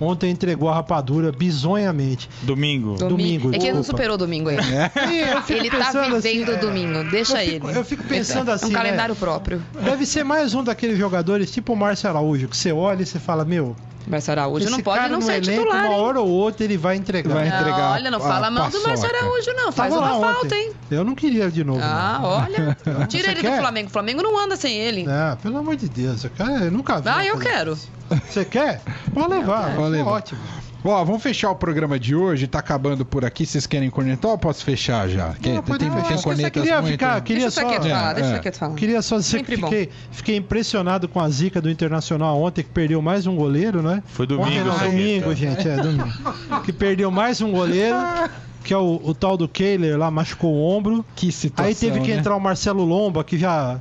ontem 0.00 0.30
entregou 0.30 0.68
a 0.68 0.74
rapadura 0.74 1.32
bizonhamente. 1.32 2.28
Domingo. 2.42 2.94
Domingo, 2.96 3.54
É 3.54 3.58
que 3.58 3.66
ele 3.66 3.74
não 3.76 3.82
superou 3.82 4.14
o 4.14 4.18
domingo 4.18 4.48
ainda. 4.50 4.62
Fico 5.46 5.52
Ele 5.60 5.70
tá 5.70 5.76
pensando 5.78 6.16
assim, 6.16 6.28
vivendo 6.32 6.48
o 6.48 6.52
é, 6.52 6.56
domingo, 6.58 7.04
deixa 7.10 7.42
eu 7.44 7.52
fico- 7.52 7.68
ele. 7.70 7.78
eu 7.78 7.84
fico 7.84 8.04
pensando 8.04 8.50
assim, 8.50 8.66
Um 8.66 8.70
né? 8.70 8.74
calendário 8.78 9.16
próprio. 9.16 9.62
Deve 9.82 10.04
ser 10.04 10.24
mais 10.24 10.52
um 10.54 10.62
daqueles 10.62 10.98
jogadores 10.98 11.50
tipo 11.50 11.72
o 11.72 11.76
Márcio 11.76 12.08
Araújo, 12.10 12.46
que 12.48 12.56
você 12.56 12.72
olha 12.72 13.02
e 13.02 13.06
você 13.06 13.18
fala, 13.18 13.44
meu, 13.44 13.74
Márcio 14.06 14.30
Araújo 14.32 14.62
esse 14.64 14.70
não 14.70 14.80
pode 14.80 14.98
cara 15.00 15.12
não 15.12 15.20
ser 15.20 15.42
elenco, 15.42 15.64
titular, 15.64 15.84
uma 15.84 15.94
hein? 15.94 16.00
hora 16.00 16.20
ou 16.20 16.28
outra 16.28 16.64
ele 16.64 16.76
vai 16.76 16.96
entregar. 16.96 17.34
Vai 17.34 17.48
Não, 17.48 17.56
entregar 17.58 17.90
olha, 17.92 18.10
não 18.10 18.18
a 18.18 18.20
fala 18.20 18.50
mal 18.50 18.70
do 18.70 18.82
Márcio 18.82 19.08
paçoca. 19.08 19.16
Araújo, 19.26 19.52
não. 19.54 19.72
Faz 19.72 19.92
Tava 19.92 20.06
uma 20.06 20.20
falta, 20.20 20.46
ontem. 20.46 20.62
hein? 20.68 20.72
Eu 20.90 21.04
não 21.04 21.14
queria 21.14 21.50
de 21.50 21.64
novo. 21.64 21.80
Ah, 21.82 22.18
não. 22.22 22.28
olha. 22.28 22.76
Tira 23.08 23.32
ele 23.32 23.40
quer? 23.40 23.56
do 23.56 23.60
Flamengo. 23.60 23.88
O 23.88 23.92
Flamengo 23.92 24.22
não 24.22 24.38
anda 24.38 24.56
sem 24.56 24.74
ele. 24.76 25.04
Ah, 25.08 25.36
pelo 25.42 25.58
amor 25.58 25.74
de 25.76 25.88
Deus, 25.88 26.22
eu, 26.24 26.30
quero, 26.30 26.50
eu 26.64 26.70
nunca 26.70 27.00
vi. 27.00 27.08
Ah, 27.08 27.24
eu 27.26 27.38
quero. 27.38 27.76
Você 28.28 28.44
quer? 28.44 28.80
Pode 29.12 29.28
levar, 29.30 29.74
Pode 29.74 29.90
levar. 29.90 30.10
ótimo. 30.12 30.40
Ó, 30.88 31.04
vamos 31.04 31.22
fechar 31.22 31.50
o 31.50 31.54
programa 31.56 31.98
de 31.98 32.14
hoje, 32.14 32.46
tá 32.46 32.58
acabando 32.60 33.04
por 33.04 33.24
aqui. 33.24 33.44
Vocês 33.44 33.66
querem 33.66 33.90
cornetar 33.90 34.30
ou 34.30 34.38
posso 34.38 34.64
fechar 34.64 35.08
já? 35.08 35.28
Não, 35.28 35.62
pode 35.62 35.78
tem, 35.78 35.90
fechar. 35.90 35.90
tem 35.90 35.98
Acho 35.98 36.06
que 36.08 36.12
eu 36.14 36.18
só 36.18 36.22
cornetas 36.24 36.62
queria 36.62 36.80
muito... 36.82 36.92
ficar- 36.92 37.20
queria 37.22 37.42
Deixa 37.42 37.60
só- 37.60 37.68
falar, 37.68 38.10
É, 38.10 38.14
deixa 38.14 38.28
o 38.28 38.32
é. 38.32 38.36
Saqueto 38.36 38.58
falar. 38.58 38.74
Queria 38.74 39.02
só 39.02 39.16
dizer 39.16 39.38
Sempre 39.38 39.56
que 39.56 39.62
fiquei, 39.62 39.90
fiquei 40.12 40.36
impressionado 40.36 41.08
com 41.08 41.20
a 41.20 41.28
zica 41.28 41.60
do 41.60 41.68
Internacional 41.70 42.40
ontem, 42.40 42.62
que 42.62 42.70
perdeu 42.70 43.02
mais 43.02 43.26
um 43.26 43.34
goleiro, 43.34 43.82
né? 43.82 44.02
Foi 44.06 44.26
domingo, 44.26 44.48
Ontem 44.48 44.64
não, 44.64 44.78
domingo, 44.78 45.34
gente, 45.34 45.68
é 45.68 45.76
domingo. 45.76 46.62
que 46.64 46.72
perdeu 46.72 47.10
mais 47.10 47.40
um 47.40 47.50
goleiro, 47.50 47.96
que 48.62 48.72
é 48.72 48.78
o, 48.78 49.00
o 49.04 49.14
tal 49.14 49.36
do 49.36 49.48
Kehler 49.48 49.98
lá, 49.98 50.10
machucou 50.10 50.52
o 50.54 50.62
ombro. 50.76 51.04
Que 51.16 51.32
situação, 51.32 51.68
Aí 51.68 51.74
teve 51.74 52.00
que 52.00 52.12
né? 52.12 52.18
entrar 52.18 52.36
o 52.36 52.40
Marcelo 52.40 52.84
Lomba, 52.84 53.24
que 53.24 53.36
já, 53.38 53.80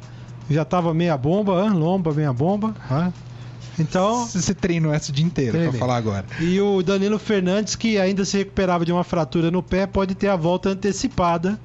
já 0.49 0.65
tava 0.65 0.93
meia 0.93 1.15
bomba, 1.17 1.67
ah, 1.67 1.71
Lomba, 1.73 2.13
meia 2.13 2.33
bomba. 2.33 2.73
ah. 2.89 3.11
Então, 3.79 4.25
Você 4.27 4.53
treinou 4.53 4.93
essa 4.93 5.11
o 5.11 5.13
dia 5.13 5.25
inteiro, 5.25 5.51
pra 5.51 5.59
Treinei. 5.61 5.79
falar 5.79 5.97
agora. 5.97 6.25
e 6.39 6.59
o 6.61 6.81
Danilo 6.81 7.19
Fernandes, 7.19 7.75
que 7.75 7.97
ainda 7.97 8.23
se 8.25 8.37
recuperava 8.37 8.85
de 8.85 8.91
uma 8.91 9.03
fratura 9.03 9.51
no 9.51 9.61
pé, 9.61 9.85
pode 9.85 10.15
ter 10.15 10.27
a 10.27 10.35
volta 10.35 10.69
antecipada. 10.69 11.59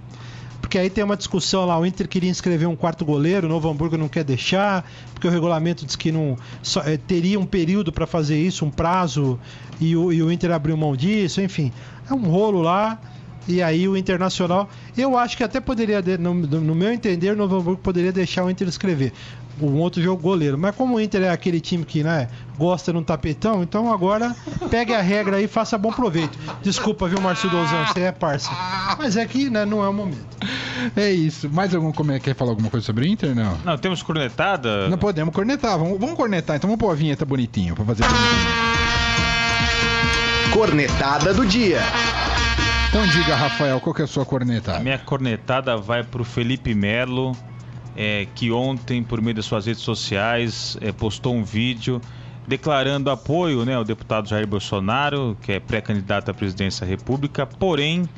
Porque 0.60 0.78
aí 0.78 0.90
tem 0.90 1.02
uma 1.02 1.16
discussão 1.16 1.64
lá, 1.64 1.76
o 1.78 1.84
Inter 1.86 2.06
queria 2.06 2.30
inscrever 2.30 2.68
um 2.68 2.76
quarto 2.76 3.04
goleiro, 3.04 3.46
o 3.46 3.50
Novo 3.50 3.68
Hamburgo 3.68 3.96
não 3.96 4.08
quer 4.08 4.22
deixar, 4.22 4.88
porque 5.12 5.26
o 5.26 5.30
regulamento 5.30 5.84
diz 5.86 5.96
que 5.96 6.12
não 6.12 6.36
só, 6.62 6.82
eh, 6.82 6.96
teria 6.98 7.40
um 7.40 7.46
período 7.46 7.90
para 7.90 8.06
fazer 8.06 8.38
isso, 8.38 8.64
um 8.64 8.70
prazo, 8.70 9.36
e 9.80 9.96
o, 9.96 10.12
e 10.12 10.22
o 10.22 10.30
Inter 10.30 10.52
abriu 10.52 10.76
mão 10.76 10.94
disso, 10.94 11.40
enfim. 11.40 11.72
É 12.08 12.14
um 12.14 12.22
rolo 12.28 12.60
lá. 12.62 13.00
E 13.48 13.60
aí 13.62 13.88
o 13.88 13.96
Internacional, 13.96 14.68
eu 14.96 15.16
acho 15.16 15.36
que 15.36 15.42
até 15.42 15.58
poderia, 15.60 16.00
de- 16.02 16.18
no, 16.18 16.34
no 16.34 16.74
meu 16.74 16.92
entender, 16.92 17.32
o 17.32 17.36
Novo 17.36 17.56
Hamburgo 17.56 17.80
poderia 17.82 18.12
deixar 18.12 18.44
o 18.44 18.50
Inter 18.50 18.68
escrever 18.68 19.12
um 19.66 19.78
outro 19.78 20.02
jogo 20.02 20.22
goleiro. 20.22 20.58
Mas 20.58 20.74
como 20.74 20.96
o 20.96 21.00
Inter 21.00 21.22
é 21.22 21.30
aquele 21.30 21.60
time 21.60 21.84
que 21.84 22.02
né, 22.02 22.28
gosta 22.58 22.92
num 22.92 23.02
tapetão, 23.02 23.62
então 23.62 23.92
agora 23.92 24.34
pegue 24.70 24.94
a 24.94 25.00
regra 25.00 25.36
aí 25.36 25.44
e 25.44 25.48
faça 25.48 25.76
bom 25.78 25.92
proveito. 25.92 26.38
Desculpa, 26.62 27.08
viu, 27.08 27.20
Márcio 27.20 27.48
Douzão, 27.50 27.86
você 27.86 28.00
é 28.00 28.12
parça. 28.12 28.50
Mas 28.98 29.16
é 29.16 29.26
que 29.26 29.50
né, 29.50 29.64
não 29.64 29.82
é 29.84 29.88
o 29.88 29.92
momento. 29.92 30.18
É 30.96 31.10
isso. 31.10 31.48
Mais 31.50 31.74
algum 31.74 31.92
como 31.92 32.18
quer 32.20 32.34
falar 32.34 32.52
alguma 32.52 32.70
coisa 32.70 32.84
sobre 32.84 33.04
o 33.04 33.08
Inter? 33.08 33.34
Não. 33.34 33.56
Não, 33.64 33.76
temos 33.78 34.02
cornetada? 34.02 34.88
Não 34.88 34.98
podemos 34.98 35.34
cornetar. 35.34 35.78
Vamos, 35.78 35.98
vamos 35.98 36.16
cornetar. 36.16 36.56
Então 36.56 36.68
vamos 36.68 36.80
pôr 36.80 36.90
a 36.90 36.94
vinheta 36.94 37.24
bonitinho 37.24 37.74
pra 37.74 37.84
fazer 37.84 38.04
bonitinho. 38.04 38.30
Cornetada 40.52 41.32
do 41.32 41.46
dia. 41.46 41.80
Então 42.88 43.06
diga, 43.06 43.36
Rafael, 43.36 43.80
qual 43.80 43.94
que 43.94 44.02
é 44.02 44.04
a 44.04 44.08
sua 44.08 44.24
A 44.24 44.26
cornetada? 44.26 44.80
minha 44.80 44.98
cornetada 44.98 45.76
vai 45.76 46.02
pro 46.02 46.24
Felipe 46.24 46.74
Melo, 46.74 47.36
é, 48.02 48.26
que 48.34 48.50
ontem, 48.50 49.02
por 49.02 49.20
meio 49.20 49.36
das 49.36 49.44
suas 49.44 49.66
redes 49.66 49.82
sociais, 49.82 50.74
é, 50.80 50.90
postou 50.90 51.34
um 51.34 51.44
vídeo 51.44 52.00
declarando 52.48 53.10
apoio 53.10 53.62
né, 53.66 53.74
ao 53.74 53.84
deputado 53.84 54.26
Jair 54.26 54.46
Bolsonaro, 54.46 55.36
que 55.42 55.52
é 55.52 55.60
pré-candidato 55.60 56.30
à 56.30 56.34
presidência 56.34 56.86
da 56.86 56.90
República, 56.90 57.44
porém 57.44 58.08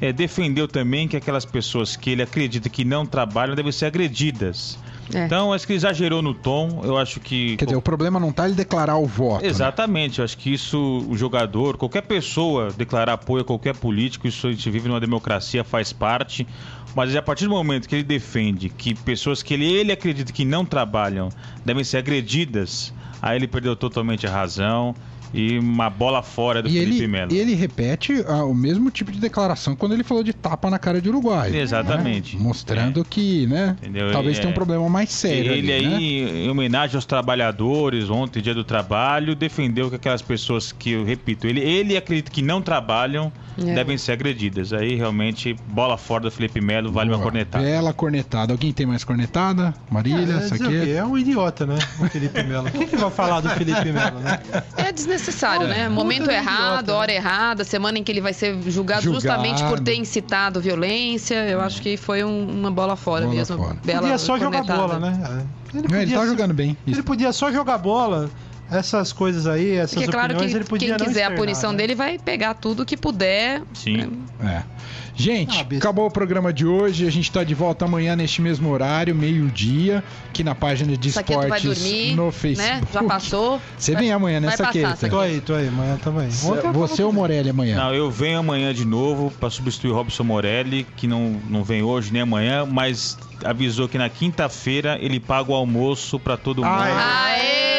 é, 0.00 0.10
defendeu 0.10 0.66
também 0.66 1.06
que 1.06 1.18
aquelas 1.18 1.44
pessoas 1.44 1.96
que 1.96 2.08
ele 2.08 2.22
acredita 2.22 2.70
que 2.70 2.82
não 2.82 3.04
trabalham 3.04 3.54
devem 3.54 3.70
ser 3.70 3.84
agredidas. 3.84 4.78
É. 5.14 5.26
Então, 5.26 5.52
acho 5.52 5.66
que 5.66 5.72
ele 5.72 5.78
exagerou 5.78 6.20
no 6.20 6.34
tom. 6.34 6.80
Eu 6.82 6.98
acho 6.98 7.20
que. 7.20 7.56
Quer 7.56 7.66
dizer, 7.66 7.76
o 7.76 7.82
problema 7.82 8.18
não 8.18 8.32
tá 8.32 8.46
ele 8.46 8.54
declarar 8.54 8.96
o 8.96 9.06
voto. 9.06 9.42
né? 9.42 9.48
Exatamente, 9.48 10.18
eu 10.18 10.24
acho 10.24 10.36
que 10.36 10.52
isso, 10.52 11.06
o 11.08 11.16
jogador, 11.16 11.76
qualquer 11.76 12.02
pessoa 12.02 12.70
declarar 12.76 13.12
apoio 13.12 13.42
a 13.42 13.44
qualquer 13.44 13.76
político, 13.76 14.26
isso 14.26 14.48
a 14.48 14.50
gente 14.50 14.68
vive 14.70 14.88
numa 14.88 15.00
democracia, 15.00 15.62
faz 15.62 15.92
parte. 15.92 16.46
Mas 16.96 17.14
a 17.14 17.20
partir 17.20 17.44
do 17.44 17.50
momento 17.50 17.86
que 17.86 17.94
ele 17.94 18.02
defende 18.02 18.70
que 18.70 18.94
pessoas 18.94 19.42
que 19.42 19.52
ele, 19.52 19.70
ele 19.70 19.92
acredita 19.92 20.32
que 20.32 20.46
não 20.46 20.64
trabalham 20.64 21.28
devem 21.62 21.84
ser 21.84 21.98
agredidas, 21.98 22.90
aí 23.20 23.36
ele 23.36 23.46
perdeu 23.46 23.76
totalmente 23.76 24.26
a 24.26 24.30
razão 24.30 24.94
e 25.36 25.58
uma 25.58 25.90
bola 25.90 26.22
fora 26.22 26.62
do 26.62 26.68
E 26.68 26.72
Felipe 26.72 26.96
ele, 26.98 27.06
Melo. 27.06 27.32
e 27.32 27.38
ele 27.38 27.54
repete 27.54 28.24
ah, 28.26 28.44
o 28.44 28.54
mesmo 28.54 28.90
tipo 28.90 29.12
de 29.12 29.18
declaração 29.20 29.76
quando 29.76 29.92
ele 29.92 30.02
falou 30.02 30.22
de 30.22 30.32
tapa 30.32 30.70
na 30.70 30.78
cara 30.78 31.00
de 31.00 31.08
Uruguai. 31.08 31.54
Exatamente. 31.56 32.36
né? 32.36 32.42
Mostrando 32.42 33.04
que, 33.04 33.46
né? 33.46 33.76
Entendeu? 33.82 34.10
Talvez 34.12 34.38
É. 34.38 34.40
tenha 34.40 34.50
um 34.50 34.54
problema 34.54 34.88
mais 34.88 35.10
sério. 35.12 35.52
Ele 35.52 35.72
ali, 35.72 35.86
né? 35.88 35.96
aí, 35.96 36.44
em 36.46 36.48
homenagem 36.50 36.96
aos 36.96 37.04
trabalhadores, 37.04 38.08
ontem, 38.08 38.40
dia 38.40 38.54
do 38.54 38.64
trabalho, 38.64 39.34
defendeu 39.34 39.90
que 39.90 39.96
aquelas 39.96 40.22
pessoas 40.22 40.72
que, 40.72 40.92
eu 40.92 41.04
repito, 41.04 41.46
ele, 41.46 41.60
ele 41.60 41.96
acredita 41.96 42.30
que 42.30 42.40
não 42.42 42.62
trabalham 42.62 43.30
É. 43.58 43.74
devem 43.74 43.98
ser 43.98 44.12
agredidas. 44.12 44.72
Aí 44.72 44.94
realmente, 44.96 45.54
bola 45.68 45.96
fora 45.98 46.24
do 46.24 46.30
Felipe 46.30 46.60
Melo, 46.60 46.90
vale 46.90 47.10
uma 47.10 47.16
Boa. 47.18 47.24
cornetada. 47.30 47.62
Bela 47.64 47.92
cornetada. 47.92 48.52
Alguém 48.52 48.72
tem 48.72 48.86
mais 48.86 49.04
cornetada? 49.04 49.74
Marília, 49.90 50.34
É, 50.34 50.38
isso 50.44 50.54
aqui. 50.54 50.92
é 50.92 51.04
um 51.04 51.16
idiota, 51.18 51.66
né? 51.66 51.76
O 52.00 52.06
Felipe 52.08 52.42
Melo. 52.42 52.66
O 52.76 52.78
que, 52.78 52.86
que 52.86 52.96
vai 52.96 53.10
falar 53.10 53.40
do 53.40 53.48
Felipe 53.50 53.92
Melo, 53.92 54.18
né? 54.20 54.40
É 54.76 54.92
desnecessário. 54.92 55.25
Desnecessário, 55.26 55.66
né? 55.68 55.88
Momento 55.88 56.22
puta 56.22 56.32
errado, 56.32 56.82
idiota, 56.84 56.94
hora 56.94 57.12
errada, 57.12 57.64
semana 57.64 57.98
em 57.98 58.04
que 58.04 58.10
ele 58.12 58.20
vai 58.20 58.32
ser 58.32 58.56
julgado, 58.68 59.02
Julgado. 59.02 59.22
justamente 59.24 59.62
por 59.64 59.80
ter 59.80 59.96
incitado 59.96 60.60
violência. 60.60 61.34
Eu 61.48 61.60
acho 61.60 61.80
que 61.82 61.96
foi 61.96 62.24
um- 62.24 62.48
uma 62.48 62.70
bola 62.70 62.96
fora 62.96 63.24
Bola 63.24 63.34
mesmo. 63.36 63.56
fora. 63.58 63.76
Bela 63.84 64.00
podia 64.02 64.18
só 64.18 64.38
jogar 64.38 64.58
cornetada. 64.64 64.94
bola, 64.94 64.98
né? 64.98 65.46
Ele, 65.74 65.88
Não, 65.88 66.00
ele 66.00 66.12
tá 66.12 66.20
só- 66.20 66.26
jogando 66.26 66.54
bem. 66.54 66.76
Ele 66.86 67.02
podia 67.02 67.32
só 67.32 67.52
jogar 67.52 67.78
bola. 67.78 68.30
Essas 68.70 69.12
coisas 69.12 69.46
aí, 69.46 69.72
essas 69.76 69.92
Porque 69.94 70.04
é 70.08 70.12
claro 70.12 70.32
opiniões, 70.32 70.50
que 70.52 70.58
ele 70.58 70.64
podia 70.64 70.88
quem 70.88 70.98
não 70.98 71.06
quiser 71.06 71.24
a 71.24 71.30
punição 71.30 71.70
né? 71.72 71.78
dele 71.78 71.94
vai 71.94 72.18
pegar 72.18 72.54
tudo 72.54 72.84
que 72.84 72.96
puder. 72.96 73.62
Sim. 73.74 74.24
É. 74.44 74.62
Gente, 75.14 75.58
Ah, 75.58 75.76
acabou 75.78 76.06
o 76.06 76.10
programa 76.10 76.52
de 76.52 76.66
hoje. 76.66 77.06
A 77.06 77.10
gente 77.10 77.30
tá 77.32 77.42
de 77.42 77.54
volta 77.54 77.86
amanhã 77.86 78.14
neste 78.14 78.42
mesmo 78.42 78.68
horário, 78.70 79.14
meio-dia, 79.14 80.04
aqui 80.28 80.44
na 80.44 80.54
página 80.54 80.94
de 80.96 81.10
Saqueto 81.10 81.38
vai 81.48 81.58
esportes 81.58 81.82
dormir, 81.82 82.14
no 82.14 82.26
né? 82.26 82.32
Facebook. 82.32 82.92
Já 82.92 83.02
passou. 83.04 83.62
Você 83.78 83.92
Vai- 83.92 84.02
vem 84.02 84.12
amanhã, 84.12 84.40
né, 84.40 84.48
passar, 84.50 84.66
Saqueta? 84.66 85.08
Tô 85.08 85.18
aí, 85.18 85.40
tô 85.40 85.54
aí, 85.54 85.68
amanhã 85.68 85.96
também. 86.02 86.28
Ontem 86.44 86.70
Você 86.72 87.02
ou 87.02 87.12
Morelli 87.12 87.48
amanhã? 87.48 87.76
Não, 87.76 87.94
eu 87.94 88.10
venho 88.10 88.40
amanhã 88.40 88.74
de 88.74 88.84
novo 88.84 89.32
para 89.40 89.48
substituir 89.48 89.90
o 89.90 89.94
Robson 89.94 90.24
Morelli, 90.24 90.86
que 90.96 91.06
não, 91.06 91.40
não 91.48 91.64
vem 91.64 91.82
hoje 91.82 92.12
nem 92.12 92.20
amanhã, 92.22 92.66
mas 92.66 93.16
avisou 93.42 93.88
que 93.88 93.96
na 93.96 94.10
quinta-feira 94.10 94.98
ele 95.00 95.18
paga 95.18 95.50
o 95.50 95.54
almoço 95.54 96.18
para 96.20 96.36
todo 96.36 96.58
mundo. 96.62 96.68
Ah, 96.68 97.24
Aê! 97.28 97.75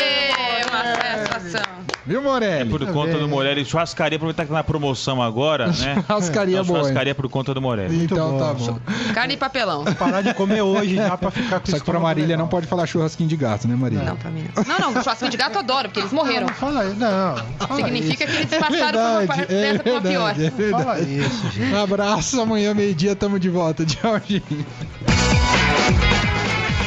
Uma 1.37 1.49
sensação. 1.51 1.77
Viu, 2.05 2.21
Morelli? 2.21 2.69
Por 2.69 2.85
Tá 2.85 2.91
conta 2.93 3.11
bem. 3.11 3.19
do 3.19 3.27
Morelli, 3.27 3.65
churrascaria, 3.65 4.15
aproveitar 4.15 4.43
que 4.43 4.49
tá 4.49 4.55
na 4.55 4.63
promoção 4.63 5.21
agora, 5.21 5.67
né? 5.77 6.03
Churrascaria 6.07 6.53
Então, 6.55 6.65
boa. 6.65 6.79
churrascaria 6.79 7.13
por 7.15 7.27
conta 7.29 7.53
do 7.53 7.61
Morelli. 7.61 7.95
Muito 7.97 8.13
Então 8.13 8.31
bom. 8.31 8.39
tá 8.39 8.53
bom. 8.53 8.79
Carne 9.13 9.33
e 9.33 9.37
papelão. 9.37 9.83
Parar 9.95 10.21
de 10.21 10.33
comer 10.33 10.61
hoje 10.61 10.95
já 10.95 11.17
pra 11.17 11.29
ficar 11.31 11.59
com 11.59 11.69
Só 11.69 11.77
que 11.79 11.85
pra 11.85 11.99
Marília 11.99 12.27
legal. 12.29 12.39
não 12.45 12.47
pode 12.47 12.65
falar 12.67 12.85
churrasquinho 12.87 13.27
de 13.27 13.35
gato, 13.35 13.67
né, 13.67 13.75
Marília? 13.75 14.05
Não, 14.05 14.15
pra 14.15 14.31
mim 14.31 14.45
não. 14.55 14.63
Não, 14.63 14.91
não, 14.93 15.03
churrasquinho 15.03 15.31
de 15.31 15.37
gato 15.37 15.53
eu 15.55 15.59
adoro, 15.59 15.89
porque 15.89 15.99
eles 15.99 16.13
morreram. 16.13 16.47
Não, 16.47 16.53
fala 16.53 16.81
aí, 16.81 16.93
não. 16.95 17.35
Fala 17.67 17.75
Significa 17.75 18.23
isso. 18.23 18.33
que 18.33 18.37
eles 18.55 18.67
passaram 18.67 18.91
por 18.99 18.99
uma 18.99 19.17
verdade, 19.19 19.27
par- 19.27 19.45
dessa 19.47 19.83
pra 19.83 19.91
uma 19.91 20.01
pior. 20.01 20.31
é 20.31 20.49
verdade. 20.49 20.83
Fala 20.83 20.99
isso, 21.01 21.49
gente. 21.51 21.73
Um 21.73 21.83
abraço, 21.83 22.41
amanhã 22.41 22.73
meio-dia 22.73 23.15
tamo 23.15 23.37
de 23.39 23.49
volta. 23.49 23.83
Tchau, 23.85 24.19
gente. 24.25 24.65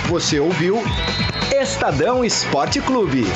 Você 0.09 0.40
ouviu 0.40 0.82
Estadão 1.61 2.24
Esporte 2.24 2.80
Clube. 2.80 3.26